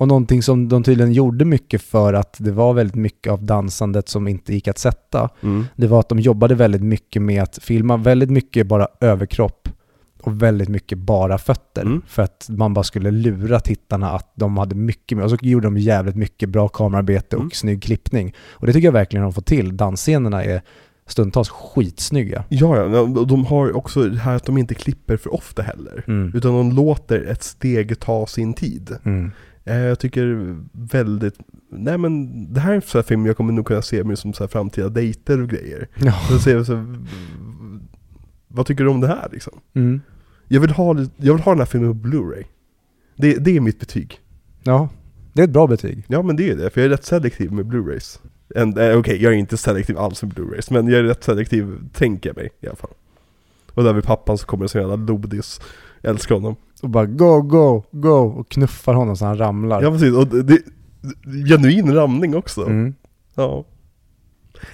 Och 0.00 0.08
någonting 0.08 0.42
som 0.42 0.68
de 0.68 0.82
tydligen 0.82 1.12
gjorde 1.12 1.44
mycket 1.44 1.82
för 1.82 2.14
att 2.14 2.36
det 2.38 2.50
var 2.50 2.72
väldigt 2.72 2.94
mycket 2.94 3.32
av 3.32 3.44
dansandet 3.44 4.08
som 4.08 4.28
inte 4.28 4.54
gick 4.54 4.68
att 4.68 4.78
sätta. 4.78 5.28
Mm. 5.42 5.66
Det 5.76 5.86
var 5.86 6.00
att 6.00 6.08
de 6.08 6.18
jobbade 6.18 6.54
väldigt 6.54 6.82
mycket 6.82 7.22
med 7.22 7.42
att 7.42 7.58
filma 7.62 7.96
väldigt 7.96 8.30
mycket 8.30 8.66
bara 8.66 8.88
överkropp 9.00 9.68
och 10.22 10.42
väldigt 10.42 10.68
mycket 10.68 10.98
bara 10.98 11.38
fötter. 11.38 11.82
Mm. 11.82 12.02
För 12.06 12.22
att 12.22 12.46
man 12.48 12.74
bara 12.74 12.82
skulle 12.82 13.10
lura 13.10 13.60
tittarna 13.60 14.10
att 14.10 14.32
de 14.34 14.56
hade 14.56 14.74
mycket 14.74 15.18
mer. 15.18 15.24
Och 15.24 15.30
så 15.30 15.36
gjorde 15.42 15.66
de 15.66 15.78
jävligt 15.78 16.16
mycket 16.16 16.48
bra 16.48 16.68
kamerarbete 16.68 17.36
och 17.36 17.42
Mm. 17.42 17.50
snygg 17.50 17.82
klippning. 17.82 18.34
Och 18.50 18.66
det 18.66 18.72
tycker 18.72 18.88
jag 18.88 18.92
verkligen 18.92 19.22
de 19.24 19.32
får 19.32 19.42
till. 19.42 19.76
Dansscenerna 19.76 20.44
är 20.44 20.62
stundtals 21.06 21.48
skitsnygga. 21.48 22.44
Ja, 22.48 22.76
ja, 22.76 23.04
de 23.24 23.46
har 23.46 23.76
också 23.76 24.02
det 24.04 24.18
här 24.18 24.36
att 24.36 24.44
de 24.44 24.58
inte 24.58 24.74
klipper 24.74 25.16
för 25.16 25.34
ofta 25.34 25.62
heller. 25.62 26.04
Mm. 26.08 26.32
Utan 26.34 26.52
de 26.52 26.72
låter 26.72 27.24
ett 27.24 27.42
steg 27.42 28.00
ta 28.00 28.26
sin 28.26 28.54
tid. 28.54 28.90
Mm. 29.04 29.30
Eh, 29.70 29.76
Jag 29.78 29.98
tycker 29.98 30.56
väldigt, 30.72 31.34
nej 31.70 31.98
men 31.98 32.44
det 32.54 32.60
här 32.60 32.70
är 32.70 32.74
en 32.76 32.82
sån 32.82 32.98
här 32.98 33.02
film 33.02 33.26
jag 33.26 33.36
kommer 33.36 33.52
nog 33.52 33.66
kunna 33.66 33.82
se 33.82 34.04
med 34.04 34.18
som 34.18 34.32
så 34.32 34.42
här 34.42 34.48
framtida 34.48 34.88
dejter 34.88 35.40
och 35.42 35.48
grejer. 35.48 35.88
Ja. 35.96 36.12
Så 36.28 36.38
ser 36.38 36.54
jag 36.56 36.66
så 36.66 36.74
här, 36.76 36.96
vad 38.48 38.66
tycker 38.66 38.84
du 38.84 38.90
om 38.90 39.00
det 39.00 39.08
här 39.08 39.28
liksom? 39.32 39.60
Mm. 39.74 40.00
Jag 40.48 40.60
vill 40.60 40.70
ha, 40.70 40.96
jag 41.16 41.34
vill 41.34 41.42
ha 41.42 41.52
den 41.52 41.58
här 41.58 41.66
filmen 41.66 42.00
på 42.02 42.08
Blu-ray. 42.08 42.44
Det, 43.16 43.34
det 43.34 43.56
är 43.56 43.60
mitt 43.60 43.80
betyg. 43.80 44.20
ja, 44.62 44.88
det 45.32 45.40
är 45.42 45.44
ett 45.44 45.50
bra 45.52 45.66
betyg. 45.66 46.04
Ja 46.08 46.22
men 46.22 46.36
det 46.36 46.50
är 46.50 46.56
det, 46.56 46.70
för 46.70 46.80
jag 46.80 46.86
är 46.86 46.90
rätt 46.90 47.04
selektiv 47.04 47.52
med 47.52 47.66
Blu-rays. 47.66 48.20
Eh, 48.54 48.98
Okej, 48.98 49.22
jag 49.22 49.32
är 49.32 49.36
inte 49.36 49.56
selektiv 49.56 49.98
alls 49.98 50.22
med 50.22 50.32
Blu-rays, 50.34 50.72
men 50.72 50.88
jag 50.88 50.98
är 50.98 51.02
rätt 51.04 51.24
selektiv, 51.24 51.78
tänker 51.92 52.28
jag 52.30 52.36
mig 52.36 52.50
i 52.60 52.66
alla 52.66 52.76
fall. 52.76 52.90
Och 53.74 53.84
där 53.84 53.92
vid 53.92 54.04
pappan 54.04 54.38
så 54.38 54.46
kommer 54.46 54.64
det 54.64 54.68
så 54.68 54.78
jävla 54.78 54.96
lodis. 54.96 55.60
Jag 56.00 56.10
älskar 56.10 56.34
honom. 56.34 56.56
Och 56.82 56.88
bara 56.90 57.06
go, 57.06 57.42
go, 57.42 57.84
go 57.90 58.10
och 58.10 58.48
knuffar 58.50 58.94
honom 58.94 59.16
så 59.16 59.24
han 59.26 59.38
ramlar. 59.38 59.82
Ja 59.82 59.90
precis, 59.90 60.14
och 60.14 60.26
det, 60.26 60.42
det 60.42 60.58
genuin 61.48 61.94
ramning 61.94 62.36
också. 62.36 62.66
Mm. 62.66 62.94
Ja. 63.34 63.64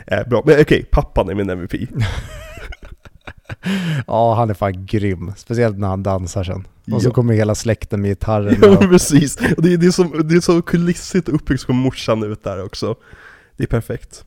Eh, 0.06 0.28
bra, 0.28 0.42
men 0.46 0.60
okej, 0.60 0.84
pappan 0.90 1.28
är 1.28 1.34
min 1.34 1.50
MVP. 1.50 1.74
Ja, 4.06 4.34
han 4.34 4.50
är 4.50 4.54
fan 4.54 4.86
grym. 4.86 5.32
Speciellt 5.36 5.78
när 5.78 5.88
han 5.88 6.02
dansar 6.02 6.44
sen. 6.44 6.66
Och 6.92 7.02
så 7.02 7.08
Ja. 7.08 7.12
kommer 7.12 7.34
hela 7.34 7.54
släkten 7.54 8.00
med 8.00 8.08
gitarren. 8.10 8.56
Ja 8.62 8.68
och- 8.68 8.80
precis, 8.80 9.36
och 9.56 9.62
det, 9.62 9.72
är- 9.72 9.76
det, 9.76 9.86
är 9.86 9.90
så, 9.90 10.02
det 10.02 10.34
är 10.34 10.40
så 10.40 10.62
kulissigt 10.62 11.28
uppbyggt 11.28 11.60
som 11.62 11.76
morsan 11.76 12.22
ut 12.22 12.44
där 12.44 12.64
också. 12.64 12.94
Det 13.56 13.62
är 13.62 13.68
perfekt. 13.68 14.24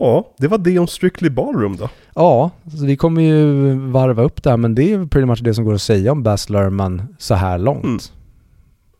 Ja, 0.00 0.34
det 0.38 0.48
var 0.48 0.58
det 0.58 0.78
om 0.78 0.86
Strictly 0.86 1.30
Ballroom 1.30 1.76
då. 1.76 1.88
Ja, 2.14 2.50
så 2.78 2.86
vi 2.86 2.96
kommer 2.96 3.22
ju 3.22 3.72
varva 3.74 4.22
upp 4.22 4.42
där, 4.42 4.56
men 4.56 4.74
det 4.74 4.92
är 4.92 5.06
pretty 5.06 5.26
much 5.26 5.40
det 5.42 5.54
som 5.54 5.64
går 5.64 5.74
att 5.74 5.82
säga 5.82 6.12
om 6.12 6.22
Baz 6.22 6.50
Luhrmann 6.50 7.16
så 7.18 7.34
här 7.34 7.58
långt. 7.58 7.84
Mm. 7.84 7.98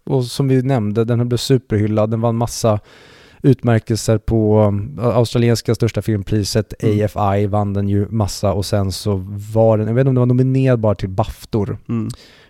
Och 0.07 0.25
som 0.25 0.49
vi 0.49 0.63
nämnde, 0.63 1.05
den 1.05 1.29
blev 1.29 1.39
superhyllad, 1.39 2.11
den 2.11 2.21
vann 2.21 2.37
massa 2.37 2.81
utmärkelser 3.43 4.19
på 4.19 4.63
um, 4.63 4.99
australienska 5.03 5.75
största 5.75 6.03
filmpriset, 6.03 6.75
Mm. 6.83 7.05
AFI 7.05 7.47
vann 7.47 7.73
den 7.73 7.89
ju 7.89 8.09
massa 8.09 8.53
och 8.53 8.67
sen 8.67 8.93
så 8.93 9.25
var 9.53 9.79
den, 9.79 9.87
jag 9.87 9.95
vet 9.95 10.01
inte 10.01 10.09
om 10.09 10.15
den 10.15 10.21
var 10.21 10.27
nominerad 10.27 10.81
bara 10.81 10.95
till 10.95 11.09
Baftor. 11.09 11.79
Mm. 11.89 12.09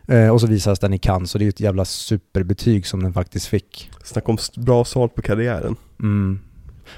Eh, 0.09 0.28
och 0.30 0.40
så 0.40 0.47
visades 0.47 0.78
den 0.78 0.94
i 0.94 0.99
Cannes, 0.99 1.30
så 1.30 1.38
det 1.38 1.42
är 1.42 1.47
ju 1.47 1.51
ett 1.51 1.61
jävla 1.61 1.84
superbetyg 1.84 2.86
som 2.86 3.03
den 3.03 3.12
faktiskt 3.12 3.47
fick. 3.47 3.90
Snacka 4.05 4.32
om 4.32 4.38
bra 4.57 4.84
start 4.84 5.14
på 5.14 5.22
karriären. 5.22 5.76
Mm. 6.01 6.38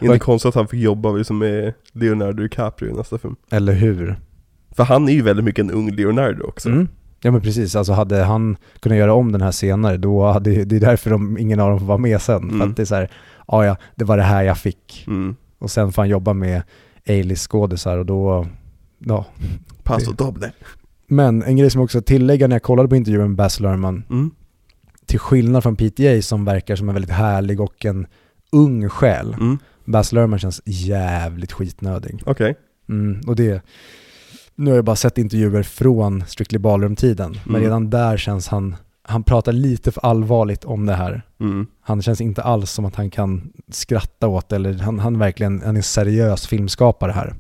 Inte 0.01 0.15
Och- 0.15 0.21
konstigt 0.23 0.49
att 0.49 0.55
han 0.55 0.69
fick 0.69 0.81
jobba 0.81 1.13
liksom 1.13 1.39
med 1.39 1.75
Leonardo 1.93 2.43
DiCaprio 2.43 2.91
i 2.91 2.93
nästa 2.95 3.19
film. 3.19 3.37
Eller 3.51 3.73
hur? 3.73 4.17
För 4.77 4.85
han 4.85 5.09
är 5.09 5.13
ju 5.13 5.23
väldigt 5.23 5.45
mycket 5.45 5.63
en 5.65 5.71
ung 5.71 5.91
Leonardo 5.91 6.45
också. 6.45 6.69
Mm. 6.69 6.89
Ja 7.21 7.31
men 7.31 7.41
precis, 7.41 7.77
alltså 7.77 7.93
hade 7.93 8.25
han 8.25 8.57
kunnat 8.81 8.99
göra 8.99 9.13
om 9.15 9.33
den 9.33 9.41
här 9.41 9.51
senare 9.51 9.97
då 9.97 10.27
hade 10.27 10.65
det 10.65 10.77
är 10.77 10.81
därför 10.81 11.11
de, 11.11 11.39
ingen 11.39 11.61
av 11.61 11.71
dem 11.71 11.79
får 11.79 11.87
vara 11.87 11.99
med 11.99 12.23
sen. 12.23 12.41
För 12.49 12.55
Mm. 12.57 12.71
att 12.71 12.77
det 12.77 12.83
är 12.83 12.87
så 12.87 12.95
här, 12.95 13.11
ja 13.49 13.65
ja, 13.65 13.77
det 13.95 14.05
var 14.05 14.17
det 14.17 14.23
här 14.23 14.43
jag 14.43 14.59
fick. 14.59 15.05
Mm. 15.07 15.37
Och 15.59 15.71
sen 15.71 15.93
får 15.93 16.03
han 16.03 16.09
jobba 16.09 16.33
med 16.33 16.63
A-list 17.09 17.51
skådisar 17.51 17.99
och 17.99 18.07
då, 18.07 18.47
ja. 18.99 19.25
Det- 19.85 20.17
doble. 20.19 20.53
Men 21.07 21.43
en 21.43 21.57
grej 21.57 21.71
som 21.71 21.79
jag 21.79 21.85
också 21.85 22.03
tillägga 22.03 22.49
när 22.49 22.55
jag 22.55 22.63
kollade 22.63 22.89
på 22.89 22.97
intervjun 22.97 23.21
med 23.27 23.37
Baz 23.37 23.61
Luhrmann, 23.61 24.03
Mm. 24.11 24.31
till 25.07 25.19
skillnad 25.19 25.63
från 25.63 25.77
PTA 25.77 26.23
som 26.23 26.45
verkar 26.45 26.77
som 26.77 26.89
en 26.89 26.95
väldigt 26.95 27.11
härlig 27.13 27.61
och 27.61 27.85
en 27.85 28.07
ung 28.53 28.89
själ. 28.89 29.35
Mm. 29.41 29.59
Baz 29.85 30.13
Luhrmann 30.13 30.39
känns 30.39 30.63
jävligt 30.65 31.53
skitnödig. 31.53 32.23
Okej. 32.27 32.57
Mm, 32.89 33.21
och 33.27 33.37
det, 33.37 33.63
nu 34.55 34.71
har 34.71 34.77
jag 34.77 34.85
bara 34.85 34.97
sett 34.97 35.19
intervjuer 35.19 35.63
från 35.63 36.25
Strictly 36.27 36.59
Ballroom-tiden, 36.59 37.39
men 37.45 37.55
Mm. 37.55 37.63
redan 37.63 37.91
där 37.91 38.17
känns 38.17 38.49
han, 38.49 38.77
han 39.03 39.23
pratar 39.23 39.53
lite 39.53 39.93
för 39.93 40.07
allvarligt 40.07 40.65
om 40.65 40.87
det 40.87 40.95
här. 40.95 41.23
Mm. 41.41 41.67
Han 41.81 42.03
känns 42.03 42.21
inte 42.21 42.43
alls 42.43 42.71
som 42.71 42.85
att 42.85 42.95
han 42.95 43.11
kan 43.11 43.53
skratta 43.71 44.29
åt 44.29 44.53
eller 44.53 44.75
han, 44.75 44.99
han 44.99 45.19
verkligen, 45.19 45.61
han 45.65 45.75
är 45.75 45.79
en 45.79 45.83
seriös 45.83 46.47
filmskapare 46.47 47.13
här. 47.13 47.35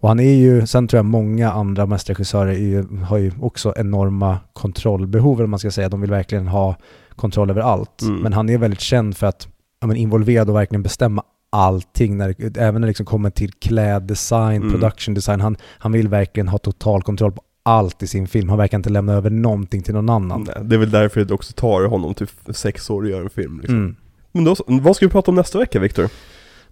Och 0.00 0.08
han 0.08 0.20
är 0.20 0.34
ju, 0.34 0.66
sen 0.66 0.88
tror 0.88 0.98
jag 0.98 1.04
många 1.04 1.52
andra 1.52 1.86
mästerregissörer 1.86 2.52
ju, 2.52 2.84
har 3.04 3.18
ju 3.18 3.32
också 3.40 3.74
enorma 3.76 4.38
kontrollbehov, 4.52 5.38
eller 5.38 5.46
man 5.46 5.58
ska 5.58 5.70
säga. 5.70 5.88
De 5.88 6.00
vill 6.00 6.10
verkligen 6.10 6.48
ha 6.48 6.76
kontroll 7.16 7.50
över 7.50 7.60
allt. 7.60 8.02
Mm. 8.02 8.16
Men 8.22 8.32
han 8.32 8.48
är 8.48 8.58
väldigt 8.58 8.80
känd 8.80 9.16
för 9.16 9.26
att 9.26 9.48
ja, 9.80 9.86
men 9.86 9.96
involverad 9.96 10.48
och 10.50 10.56
verkligen 10.56 10.82
bestämma 10.82 11.22
allting, 11.50 12.16
när, 12.16 12.58
även 12.58 12.74
när 12.74 12.80
det 12.80 12.86
liksom 12.86 13.06
kommer 13.06 13.30
till 13.30 13.52
kläddesign, 13.52 14.62
Mm. 14.62 14.70
production 14.72 15.14
design. 15.14 15.40
Han, 15.40 15.56
han 15.78 15.92
vill 15.92 16.08
verkligen 16.08 16.48
ha 16.48 16.58
total 16.58 17.02
kontroll 17.02 17.32
på 17.32 17.42
allt 17.62 18.02
i 18.02 18.06
sin 18.06 18.28
film. 18.28 18.48
Han 18.48 18.58
verkar 18.58 18.76
inte 18.78 18.90
lämna 18.90 19.12
över 19.12 19.30
någonting 19.30 19.82
till 19.82 19.94
någon 19.94 20.08
annan. 20.10 20.42
Nej, 20.46 20.56
det 20.64 20.74
är 20.76 20.78
väl 20.78 20.90
därför 20.90 21.24
det 21.24 21.34
också 21.34 21.52
tar 21.52 21.84
honom 21.84 22.14
typ 22.14 22.30
sex 22.50 22.90
år 22.90 23.04
att 23.04 23.10
göra 23.10 23.22
en 23.22 23.30
film 23.30 23.58
liksom. 23.60 23.76
Mm. 23.76 23.96
Men 24.32 24.44
då, 24.44 24.56
vad 24.66 24.96
ska 24.96 25.06
vi 25.06 25.12
prata 25.12 25.30
om 25.30 25.34
nästa 25.34 25.58
vecka 25.58 25.78
Viktor? 25.80 26.08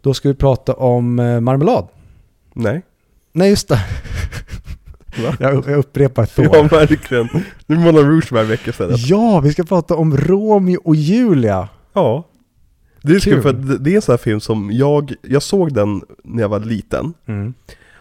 Då 0.01 0.15
ska 0.15 0.29
vi 0.29 0.35
prata 0.35 0.75
om 0.75 1.19
eh, 1.19 1.41
marmelad. 1.41 1.89
Nej? 2.55 2.83
Nej, 3.33 3.51
just 3.51 3.69
det. 3.69 3.81
Jag, 5.41 5.53
jag 5.67 5.69
upprepar 5.69 6.27
Thor. 6.27 6.49
Ja, 6.53 6.63
verkligen. 6.63 7.29
Nu 7.67 7.77
är 7.77 7.81
Moulin 7.81 8.07
Rouge 8.11 8.33
varje 8.33 8.47
vecka 8.47 8.71
istället. 8.71 8.99
Ja, 9.09 9.41
vi 9.41 9.53
ska 9.53 9.65
prata 9.65 9.95
om 9.97 10.17
Romeo 10.17 10.81
och 10.85 10.97
Julia. 10.97 11.69
Ja. 11.93 12.25
Det 13.07 13.15
är, 13.17 13.21
Kul. 13.21 13.43
för 13.43 13.53
det- 13.53 13.91
är 13.91 13.97
en 13.97 14.03
sån 14.03 14.13
här 14.13 14.17
film 14.19 14.41
som 14.41 14.71
jag, 14.73 15.15
jag 15.23 15.43
såg 15.43 15.75
den 15.75 16.03
när 16.25 16.43
jag 16.43 16.49
var 16.49 16.61
liten. 16.61 17.15
Mm. 17.27 17.55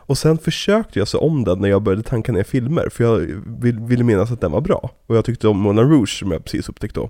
Och 0.08 0.18
sen 0.18 0.38
försökte 0.38 0.99
jag 0.99 1.08
se 1.08 1.18
om 1.18 1.43
den 1.43 1.60
när 1.60 1.70
jag 1.70 1.82
började 1.82 2.03
tanka 2.03 2.32
ner 2.32 2.43
filmer, 2.43 2.89
för 2.91 3.03
jag 3.03 3.41
vill, 3.62 3.80
ville 3.80 4.03
minnas 4.03 4.32
att 4.32 4.41
den 4.41 4.51
var 4.51 4.62
bra. 4.62 4.91
Och 5.08 5.16
jag 5.18 5.26
tyckte 5.26 5.47
om 5.47 5.60
Moulin 5.60 5.89
Rouge 5.89 6.10
som 6.20 6.32
jag 6.32 6.43
precis 6.45 6.70
upptäckte 6.70 6.99
då. 6.99 7.10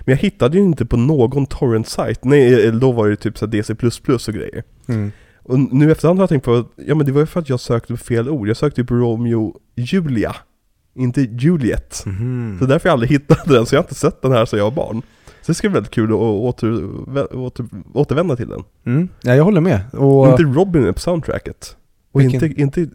Men 0.00 0.12
jag 0.12 0.16
hittade 0.16 0.56
ju 0.58 0.62
inte 0.64 0.86
på 0.86 0.96
någon 0.96 1.46
torrent-sajt, 1.46 2.24
nej 2.24 2.72
då 2.72 2.92
var 2.92 3.08
det 3.08 3.16
typ 3.16 3.38
så 3.38 3.46
DC++ 3.46 3.72
och 4.28 4.34
grejer. 4.34 4.62
Mm. 4.88 5.12
Och 5.42 5.58
nu 5.58 5.92
efterhand 5.92 6.18
har 6.18 6.22
jag 6.22 6.28
tänkt 6.28 6.44
på, 6.44 6.54
att, 6.54 6.66
ja 6.76 6.94
men 6.94 7.06
det 7.06 7.12
var 7.12 7.20
ju 7.20 7.26
för 7.26 7.40
att 7.40 7.48
jag 7.48 7.60
sökte 7.60 7.92
på 7.92 7.96
fel 7.96 8.28
ord, 8.28 8.48
jag 8.48 8.56
sökte 8.56 8.80
ju 8.80 8.86
på 8.86 8.94
Romeo 8.94 9.56
Julia, 9.76 10.36
inte 10.94 11.20
Juliet. 11.20 12.02
Mhm. 12.06 12.56
Så 12.60 12.66
därför 12.66 12.88
jag 12.88 12.92
aldrig 12.92 13.10
hittat 13.20 13.44
den, 13.44 13.66
så 13.66 13.74
jag 13.74 13.80
har 13.80 13.84
inte 13.84 13.94
sett 13.94 14.22
den 14.22 14.32
här 14.32 14.44
sedan 14.46 14.58
jag 14.58 14.70
var 14.70 14.76
barn. 14.86 15.02
Så 15.44 15.50
det 15.52 15.54
ska 15.54 15.68
bli 15.68 15.74
väldigt 15.74 15.92
kul 15.92 16.10
att 16.12 16.18
åter, 16.18 16.88
åter, 17.36 17.66
återvända 17.94 18.36
till 18.36 18.48
den. 18.48 18.62
Mm. 18.86 19.08
Ja, 19.22 19.34
jag 19.34 19.44
håller 19.44 19.60
med. 19.60 19.80
Och 19.92 20.28
Inte 20.28 20.42
Robin 20.42 20.84
är 20.86 20.92
på 20.92 21.00
soundtracket. 21.00 21.76
Och 22.12 22.20
Vilken- 22.20 22.44
inte, 22.60 22.62
inte 22.82 22.94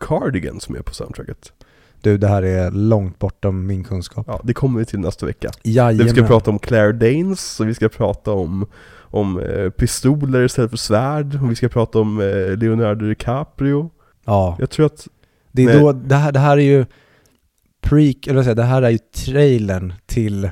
Cardigan 0.00 0.60
som 0.60 0.74
är 0.76 0.80
på 0.82 0.94
soundtracket. 0.94 1.52
du, 2.00 2.18
det 2.18 2.28
här 2.28 2.42
är 2.42 2.70
långt 2.70 3.18
bortom 3.18 3.66
min 3.66 3.84
kunskap. 3.84 4.24
Ja, 4.28 4.40
det 4.44 4.54
kommer 4.54 4.78
vi 4.78 4.84
till 4.84 4.98
nästa 4.98 5.26
vecka. 5.26 5.50
Jajamän. 5.62 6.06
Vi 6.06 6.12
ska 6.12 6.22
prata 6.26 6.50
om 6.50 6.58
Claire 6.58 6.92
Danes, 6.92 7.60
och 7.60 7.68
vi 7.68 7.74
ska 7.74 7.88
prata 7.88 8.32
om, 8.32 8.66
om 9.00 9.40
eh, 9.40 9.70
pistoler 9.70 10.44
istället 10.44 10.70
för 10.70 10.78
svärd, 10.78 11.42
och 11.42 11.50
vi 11.50 11.54
ska 11.54 11.68
prata 11.68 11.98
om 12.00 12.20
eh, 12.20 12.56
Leonardo 12.56 13.08
DiCaprio. 13.08 13.90
Ja, 14.24 14.56
Jag 14.60 14.70
tror 14.70 14.86
att, 14.86 15.08
det 15.52 15.62
är 15.62 15.66
Men- 15.66 15.82
då, 15.82 15.92
det 15.92 16.14
här, 16.14 16.32
det 16.32 16.38
här 16.38 16.56
är 16.56 16.62
ju 16.62 16.86
pre, 17.80 18.14
eller 18.26 18.34
vad 18.34 18.44
säger, 18.44 18.56
det 18.56 18.62
här 18.62 18.82
är 18.82 18.90
ju 18.90 18.98
trailern 18.98 19.92
till 20.06 20.50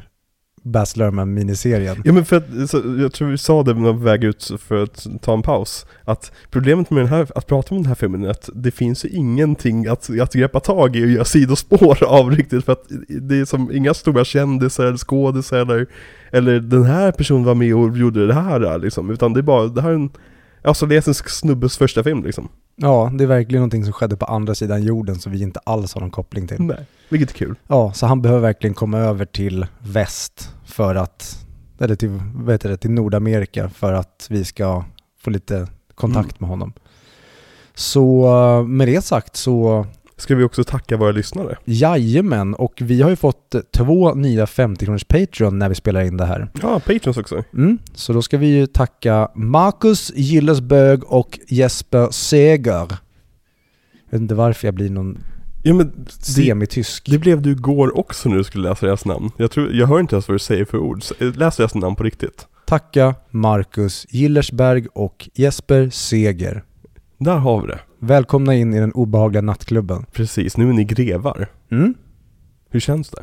Baz 0.62 0.96
Luhrmann 0.96 1.34
miniserien. 1.34 2.02
ja 2.04 2.12
men 2.12 2.24
för 2.24 2.36
att, 2.36 2.70
så, 2.70 2.82
jag 2.98 3.12
tror 3.12 3.28
vi 3.28 3.38
sa 3.38 3.62
det 3.62 3.74
när 3.74 3.92
vi 3.92 4.04
väg 4.04 4.24
ut 4.24 4.50
för 4.58 4.82
att 4.82 5.06
ta 5.20 5.34
en 5.34 5.42
paus, 5.42 5.86
att 6.04 6.32
problemet 6.50 6.90
med 6.90 7.02
den 7.02 7.08
här, 7.08 7.26
att 7.34 7.46
prata 7.46 7.74
om 7.74 7.82
den 7.82 7.86
här 7.86 7.94
filmen 7.94 8.24
är 8.24 8.28
att 8.28 8.50
det 8.54 8.70
finns 8.70 9.04
ju 9.04 9.08
ingenting 9.08 9.86
att, 9.86 10.10
att 10.20 10.32
greppa 10.32 10.60
tag 10.60 10.96
i 10.96 11.04
och 11.04 11.08
göra 11.08 11.24
sidospår 11.24 12.04
av 12.06 12.30
riktigt, 12.30 12.64
för 12.64 12.72
att 12.72 12.84
det 13.08 13.40
är 13.40 13.44
som 13.44 13.72
inga 13.72 13.94
stora 13.94 14.24
kändisar 14.24 14.84
eller 14.84 14.98
skådisar 14.98 15.58
eller, 15.58 15.86
eller 16.30 16.60
den 16.60 16.84
här 16.84 17.12
personen 17.12 17.44
var 17.44 17.54
med 17.54 17.74
och 17.74 17.98
gjorde 17.98 18.26
det 18.26 18.34
här 18.34 18.78
liksom, 18.78 19.10
utan 19.10 19.32
det 19.32 19.40
är 19.40 19.42
bara, 19.42 19.66
det 19.66 19.82
här 19.82 19.90
är 19.90 19.94
en 19.94 20.10
australiensisk 20.62 21.28
snubbes 21.28 21.78
första 21.78 22.04
film 22.04 22.24
liksom. 22.24 22.48
Ja, 22.76 23.12
det 23.14 23.24
är 23.24 23.28
verkligen 23.28 23.60
någonting 23.60 23.84
som 23.84 23.92
skedde 23.92 24.16
på 24.16 24.24
andra 24.24 24.54
sidan 24.54 24.82
jorden 24.82 25.18
som 25.18 25.32
vi 25.32 25.42
inte 25.42 25.60
alls 25.64 25.94
har 25.94 26.00
någon 26.00 26.10
koppling 26.10 26.46
till. 26.46 26.62
Nej, 26.62 26.86
vilket 27.10 27.30
är 27.30 27.34
kul. 27.34 27.54
Ja, 27.66 27.92
så 27.92 28.06
han 28.06 28.22
behöver 28.22 28.40
verkligen 28.40 28.74
komma 28.74 28.98
över 28.98 29.24
till 29.24 29.66
väst 29.78 30.54
för 30.64 30.94
att, 30.94 31.46
eller 31.80 31.94
till, 31.94 32.20
vad 32.34 32.54
heter 32.54 32.68
det, 32.68 32.76
till 32.76 32.90
Nordamerika 32.90 33.68
för 33.68 33.92
att 33.92 34.26
vi 34.30 34.44
ska 34.44 34.84
få 35.20 35.30
lite 35.30 35.68
kontakt 35.94 36.40
med 36.40 36.50
honom. 36.50 36.72
Så 37.74 38.26
eh, 38.26 38.66
med 38.66 38.88
det 38.88 39.04
sagt 39.04 39.36
så 39.36 39.86
Ska 40.16 40.34
vi 40.34 40.44
också 40.44 40.64
tacka 40.64 40.96
våra 40.96 41.12
lyssnare? 41.12 41.56
jajamän, 41.64 42.54
och 42.54 42.74
vi 42.80 43.02
har 43.02 43.10
ju 43.10 43.16
fått 43.16 43.54
två 43.72 44.14
nya 44.14 44.46
50 44.46 44.84
kronors 44.84 45.04
Patreon 45.04 45.58
när 45.58 45.68
vi 45.68 45.74
spelar 45.74 46.00
in 46.00 46.16
det 46.16 46.24
här. 46.24 46.48
Ja, 46.62 46.80
Patrons 46.80 47.16
också. 47.16 47.44
Mm, 47.54 47.78
så 47.94 48.12
då 48.12 48.22
ska 48.22 48.38
vi 48.38 48.46
ju 48.46 48.66
tacka 48.66 49.30
Marcus 49.34 50.12
Gillesbög 50.14 51.04
och 51.04 51.38
Jesper 51.48 52.10
Seger. 52.10 52.86
Jag 54.04 54.10
vet 54.10 54.20
inte 54.20 54.34
varför 54.34 54.66
jag 54.66 54.74
blir 54.74 54.90
någon 54.90 55.18
Ja 55.62 55.74
men 55.74 55.92
det, 56.04 56.10
semitysk. 56.24 57.10
det 57.10 57.18
blev 57.18 57.42
du 57.42 57.50
igår 57.50 57.98
också 57.98 58.28
när 58.28 58.36
du 58.36 58.44
skulle 58.44 58.68
läsa 58.68 58.86
deras 58.86 59.04
namn. 59.04 59.30
Jag, 59.36 59.50
tror, 59.50 59.72
jag 59.74 59.86
hör 59.86 60.00
inte 60.00 60.14
ens 60.14 60.28
vad 60.28 60.34
du 60.34 60.38
säger 60.38 60.64
för 60.64 60.78
ord. 60.78 61.02
Läs 61.18 61.56
deras 61.56 61.74
namn 61.74 61.96
på 61.96 62.02
riktigt. 62.02 62.46
Tacka 62.66 63.14
Marcus 63.30 64.06
Gillersberg 64.10 64.86
och 64.92 65.30
Jesper 65.34 65.90
Seger. 65.90 66.64
Där 67.18 67.36
har 67.36 67.60
vi 67.60 67.66
det. 67.66 67.80
Välkomna 67.98 68.54
in 68.54 68.74
i 68.74 68.80
den 68.80 68.92
obehagliga 68.92 69.42
nattklubben. 69.42 70.06
Precis, 70.12 70.56
nu 70.56 70.68
är 70.68 70.72
ni 70.72 70.84
grevar. 70.84 71.48
Mm? 71.70 71.94
Hur 72.70 72.80
känns 72.80 73.10
det? 73.10 73.22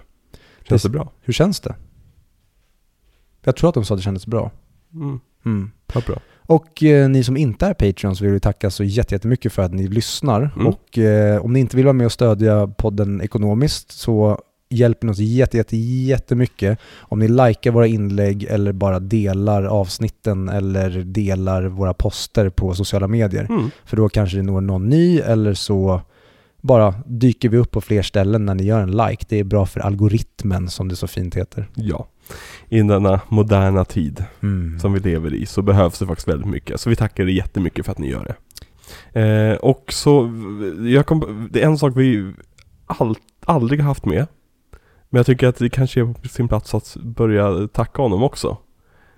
Känns 0.69 0.83
det 0.83 0.89
bra? 0.89 1.11
Hur 1.21 1.33
känns 1.33 1.59
det? 1.59 1.75
Jag 3.43 3.55
tror 3.55 3.69
att 3.69 3.73
de 3.73 3.85
sa 3.85 3.93
att 3.93 3.99
det 3.99 4.03
kändes 4.03 4.27
bra. 4.27 4.51
Mm, 4.93 5.19
Mm. 5.45 5.71
vad 5.93 6.03
bra. 6.03 6.19
Och 6.47 6.83
eh, 6.83 7.09
ni 7.09 7.23
som 7.23 7.37
inte 7.37 7.65
är 7.65 7.73
Patreons 7.73 8.21
vill 8.21 8.31
vi 8.31 8.39
tacka 8.39 8.69
så 8.69 8.83
jätte- 8.83 9.15
jättemycket 9.15 9.53
för 9.53 9.61
att 9.61 9.73
ni 9.73 9.87
lyssnar. 9.87 10.49
Mm. 10.55 10.67
Och 10.67 10.97
eh, 10.97 11.45
om 11.45 11.53
ni 11.53 11.59
inte 11.59 11.75
vill 11.75 11.85
vara 11.85 11.93
med 11.93 12.05
och 12.05 12.11
stödja 12.11 12.67
podden 12.67 13.21
ekonomiskt 13.21 13.91
så 13.91 14.39
hjälper 14.69 15.07
ni 15.07 15.13
oss 15.13 15.19
jätte, 15.19 15.57
jätte, 15.57 15.77
jättemycket 15.77 16.79
om 16.99 17.19
ni 17.19 17.27
likar 17.27 17.71
våra 17.71 17.87
inlägg 17.87 18.43
eller 18.43 18.71
bara 18.71 18.99
delar 18.99 19.63
avsnitten 19.63 20.49
eller 20.49 20.89
delar 20.89 21.63
våra 21.63 21.93
poster 21.93 22.49
på 22.49 22.73
sociala 22.73 23.07
medier. 23.07 23.47
Mm. 23.49 23.69
För 23.85 23.97
då 23.97 24.09
kanske 24.09 24.37
det 24.37 24.43
når 24.43 24.61
någon 24.61 24.89
ny 24.89 25.19
eller 25.19 25.53
så 25.53 26.01
bara 26.61 26.93
dyker 27.05 27.49
vi 27.49 27.57
upp 27.57 27.71
på 27.71 27.81
fler 27.81 28.01
ställen 28.01 28.45
när 28.45 28.55
ni 28.55 28.63
gör 28.63 28.81
en 28.81 28.91
like. 28.91 29.25
Det 29.29 29.39
är 29.39 29.43
bra 29.43 29.65
för 29.65 29.79
algoritmen 29.79 30.69
som 30.69 30.87
det 30.87 30.95
så 30.95 31.07
fint 31.07 31.35
heter. 31.35 31.67
Ja. 31.75 32.07
I 32.69 32.81
denna 32.81 33.19
moderna 33.29 33.85
tid 33.85 34.23
Mm. 34.41 34.79
som 34.79 34.93
vi 34.93 34.99
lever 34.99 35.33
i 35.33 35.45
så 35.45 35.61
behövs 35.61 35.99
det 35.99 36.05
faktiskt 36.07 36.27
väldigt 36.27 36.49
mycket. 36.49 36.81
Så 36.81 36.89
vi 36.89 36.95
tackar 36.95 37.23
er 37.23 37.27
jättemycket 37.27 37.85
för 37.85 37.91
att 37.91 37.97
ni 37.99 38.09
gör 38.09 38.23
det. 38.25 38.35
Eh, 39.21 39.55
och 39.57 39.85
så, 39.93 40.31
jag 40.87 41.05
kom, 41.05 41.49
det 41.51 41.61
är 41.61 41.65
en 41.65 41.77
sak 41.77 41.93
vi 41.95 42.33
all, 42.85 43.15
aldrig 43.45 43.79
har 43.79 43.87
haft 43.87 44.05
med. 44.05 44.27
Men 45.09 45.19
jag 45.19 45.25
tycker 45.25 45.47
att 45.47 45.55
det 45.57 45.69
kanske 45.69 46.01
är 46.01 46.13
på 46.13 46.27
sin 46.27 46.47
plats 46.47 46.75
att 46.75 46.95
börja 46.95 47.67
tacka 47.67 48.01
honom 48.01 48.23
också. 48.23 48.57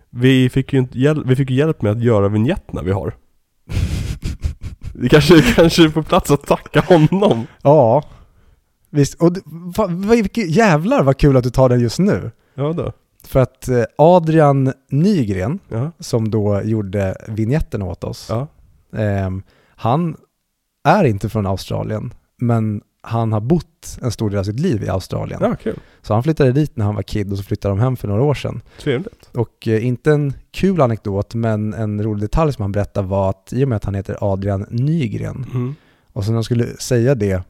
Vi 0.10 0.49
fick 0.49 0.74
ju, 0.74 0.80
inte 0.80 1.24
vi 1.26 1.36
fick 1.36 1.49
hjälp 1.49 1.82
med 1.82 1.91
att 1.91 2.03
göra 2.03 2.28
vignettna 2.30 2.82
vi 2.82 2.91
har. 2.91 3.14
Det 4.93 5.10
kanske, 5.10 5.41
kanske 5.55 5.84
är 5.84 5.89
på 5.89 6.03
plats 6.03 6.32
att 6.32 6.43
tacka 6.43 6.82
honom. 6.82 7.47
Ja, 7.62 8.03
visst. 8.89 9.14
Och 9.22 9.38
va, 9.45 9.88
va, 9.88 10.16
jävlar 10.36 11.03
vad 11.03 11.18
kul 11.18 11.38
att 11.38 11.43
du 11.43 11.49
tar 11.49 11.70
den 11.70 11.80
just 11.80 11.99
nu. 11.99 12.32
Ja 12.60 12.74
då. 12.74 12.91
För 13.24 13.39
att 13.39 13.68
eh, 13.68 13.84
Adrian 13.97 14.74
Nygren, 14.89 15.60
Ja. 15.70 15.91
som 15.99 16.32
då 16.32 16.62
gjorde 16.62 17.16
vignetten 17.28 17.82
åt 17.82 18.03
oss, 18.03 18.28
Ja. 18.30 18.47
ehm, 18.99 19.43
han 19.76 20.16
är 20.84 21.03
inte 21.03 21.30
från 21.30 21.45
Australien, 21.45 22.14
men 22.38 22.82
han 23.01 23.34
har 23.34 23.39
bott 23.41 23.97
en 24.01 24.12
stor 24.12 24.30
del 24.30 24.39
av 24.39 24.43
sitt 24.43 24.60
liv 24.60 24.84
i 24.84 24.89
Australien. 24.89 25.39
Ja, 25.43 25.55
kul. 25.55 25.80
Så 26.01 26.14
han 26.14 26.24
flyttade 26.24 26.51
dit 26.51 26.78
när 26.78 26.86
han 26.86 26.95
var 26.95 27.01
kid 27.03 27.32
och 27.32 27.38
så 27.38 27.43
flyttade 27.43 27.72
de 27.76 27.80
hem 27.80 27.97
för 27.97 28.07
några 28.07 28.22
år 28.24 28.34
sedan. 28.34 28.62
Trevligt. 28.82 29.30
Och 29.34 29.68
eh, 29.68 29.86
inte 29.86 30.12
en 30.12 30.34
kul 30.51 30.82
anekdot, 30.82 31.36
men 31.36 31.74
en 31.74 32.03
rolig 32.03 32.22
detalj 32.22 32.53
som 32.53 32.62
han 32.62 32.72
berättade 32.72 33.07
var 33.07 33.30
att 33.30 33.53
i 33.53 33.64
och 33.64 33.68
med 33.70 33.76
att 33.76 33.86
han 33.86 33.95
heter 33.95 34.18
Adrian 34.22 34.66
Nygren, 34.70 35.45
Mm. 35.53 35.76
och 36.14 36.24
så 36.24 36.32
när 36.32 36.36
han 36.36 36.43
skulle 36.43 36.66
säga 36.78 37.16
det 37.16 37.43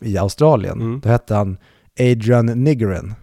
i 0.00 0.18
Australien, 0.18 0.80
Mm. 0.80 1.00
då 1.00 1.08
hette 1.08 1.34
han 1.34 1.58
Adrian 2.00 2.46
Nygren. 2.46 3.14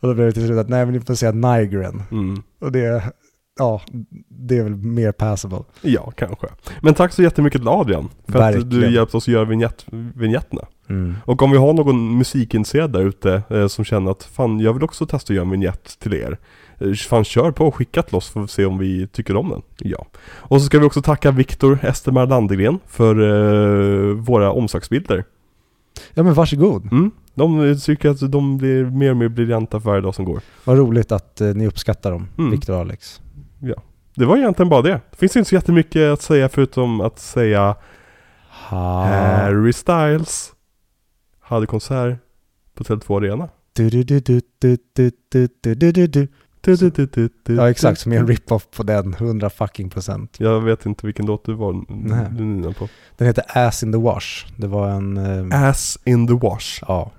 Och 0.00 0.08
då 0.08 0.14
blev 0.14 0.26
det 0.26 0.32
till 0.32 0.46
slut 0.46 0.58
att 0.58 0.68
nej 0.68 0.84
men 0.84 0.94
ni 0.94 1.00
får 1.00 1.14
säga 1.14 1.32
Nygren. 1.32 2.02
Mm. 2.10 2.42
Och 2.60 2.72
det, 2.72 3.12
ja, 3.58 3.80
det 4.28 4.58
är 4.58 4.62
väl 4.62 4.76
mer 4.76 5.12
passable. 5.12 5.62
Ja, 5.82 6.12
kanske. 6.16 6.46
Men 6.80 6.94
tack 6.94 7.12
så 7.12 7.22
jättemycket 7.22 7.60
till 7.60 7.68
Adrian. 7.68 8.08
För 8.26 8.38
att 8.38 8.54
Verkligen. 8.54 8.68
du 8.80 8.94
hjälpt 8.94 9.14
oss 9.14 9.24
att 9.24 9.32
göra 9.32 9.44
vignett, 9.44 9.86
vignetterna. 10.14 10.62
Mm. 10.88 11.14
Och 11.24 11.42
om 11.42 11.50
vi 11.50 11.56
har 11.56 11.72
någon 11.72 12.18
musikintresserad 12.18 12.92
där 12.92 13.00
ute 13.00 13.42
eh, 13.50 13.66
som 13.66 13.84
känner 13.84 14.10
att 14.10 14.24
fan, 14.24 14.60
jag 14.60 14.72
vill 14.72 14.82
också 14.82 15.06
testa 15.06 15.32
att 15.32 15.36
göra 15.36 15.44
en 15.44 15.50
vignett 15.50 15.98
till 15.98 16.14
er. 16.14 16.38
Eh, 16.78 16.92
fan, 16.92 17.24
kör 17.24 17.50
på 17.50 17.66
och 17.66 17.74
skicka 17.74 18.02
till 18.02 18.14
oss 18.14 18.30
för 18.30 18.40
att 18.40 18.50
se 18.50 18.64
om 18.64 18.78
vi 18.78 19.06
tycker 19.06 19.36
om 19.36 19.48
den. 19.48 19.62
Ja. 19.78 20.06
Och 20.34 20.60
så 20.60 20.66
ska 20.66 20.78
vi 20.78 20.86
också 20.86 21.02
tacka 21.02 21.30
Viktor 21.30 21.78
Estermar 21.82 22.26
Landegren 22.26 22.78
för 22.86 23.20
eh, 23.20 24.14
våra 24.14 24.52
omslagsbilder. 24.52 25.24
Ja 26.14 26.22
men 26.22 26.34
varsågod. 26.34 26.92
Mm. 26.92 27.10
De 27.34 27.78
tycker 27.80 28.10
att 28.10 28.32
de 28.32 28.58
blir 28.58 28.84
mer 28.84 29.10
och 29.10 29.16
mer 29.16 29.28
briljanta 29.28 29.80
för 29.80 29.90
varje 29.90 30.02
dag 30.02 30.14
som 30.14 30.24
går. 30.24 30.40
Vad 30.64 30.78
roligt 30.78 31.12
att 31.12 31.40
eh, 31.40 31.48
ni 31.48 31.66
uppskattar 31.66 32.10
dem, 32.10 32.28
mm. 32.38 32.50
Viktor 32.50 32.74
och 32.74 32.80
Alex. 32.80 33.20
Ja, 33.58 33.74
det 34.14 34.24
var 34.24 34.36
egentligen 34.36 34.68
bara 34.68 34.82
det. 34.82 35.00
Det 35.10 35.16
finns 35.16 35.36
inte 35.36 35.48
så 35.48 35.54
jättemycket 35.54 36.12
att 36.12 36.22
säga 36.22 36.48
förutom 36.48 37.00
att 37.00 37.18
säga 37.18 37.76
ha. 38.68 39.04
Harry 39.04 39.72
Styles 39.72 40.52
hade 41.40 41.66
konsert 41.66 42.18
på 42.74 42.84
Tele2 42.84 43.16
Arena. 43.16 43.48
Ja 47.56 47.70
exakt, 47.70 48.00
som 48.00 48.12
är 48.12 48.16
en 48.16 48.26
rip-off 48.26 48.70
på 48.76 48.82
den, 48.82 49.14
100 49.14 49.50
fucking 49.50 49.90
procent. 49.90 50.36
Jag 50.40 50.60
vet 50.60 50.86
inte 50.86 51.06
vilken 51.06 51.26
låt 51.26 51.44
du 51.44 51.54
var 51.54 51.84
Nej. 51.88 52.26
du 52.62 52.74
på. 52.74 52.88
Den 53.16 53.26
heter 53.26 53.44
Ass 53.48 53.82
in 53.82 53.92
the 53.92 53.98
Wash. 53.98 54.46
Det 54.56 54.66
var 54.66 54.88
en... 54.88 55.16
Eh, 55.50 55.68
Ass 55.68 55.98
in 56.04 56.26
the 56.26 56.34
Wash? 56.34 56.82
Ja 56.88 57.10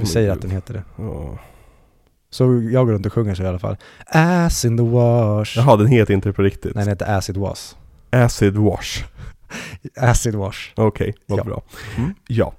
my 0.00 0.06
säger 0.06 0.30
att 0.32 0.40
den 0.42 0.50
heter 0.50 0.74
det. 0.74 0.82
Ja. 0.96 1.38
Så 2.30 2.44
jag 2.72 2.86
går 2.86 2.92
runt 2.92 3.06
och 3.06 3.12
sjunger 3.12 3.34
så 3.34 3.42
i 3.42 3.46
alla 3.46 3.58
fall. 3.58 3.76
Ass 4.06 4.64
in 4.64 4.76
the 4.76 4.82
wash. 4.84 5.56
Jaha, 5.58 5.76
den 5.76 5.86
heter 5.86 6.14
inte 6.14 6.32
på 6.32 6.42
riktigt. 6.42 6.74
Nej, 6.74 6.84
den 6.84 6.92
heter 6.92 7.16
Acid 7.18 7.36
Was. 7.36 7.76
Acid 8.10 8.56
wash. 8.56 9.04
Acid 9.96 10.34
Wash. 10.34 10.58
Okej, 10.76 11.14
vad 11.26 11.38
Ja. 11.38 11.44
bra. 11.44 11.62
Mm. 11.96 12.14
Ja. 12.28 12.52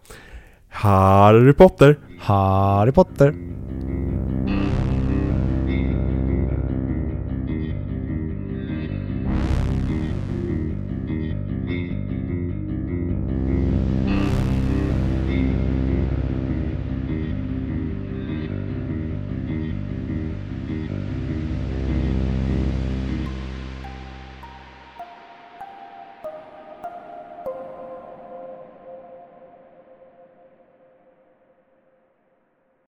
Harry 0.70 1.54
Potter. 1.54 2.00
Harry 2.20 2.92
Potter. 2.92 3.34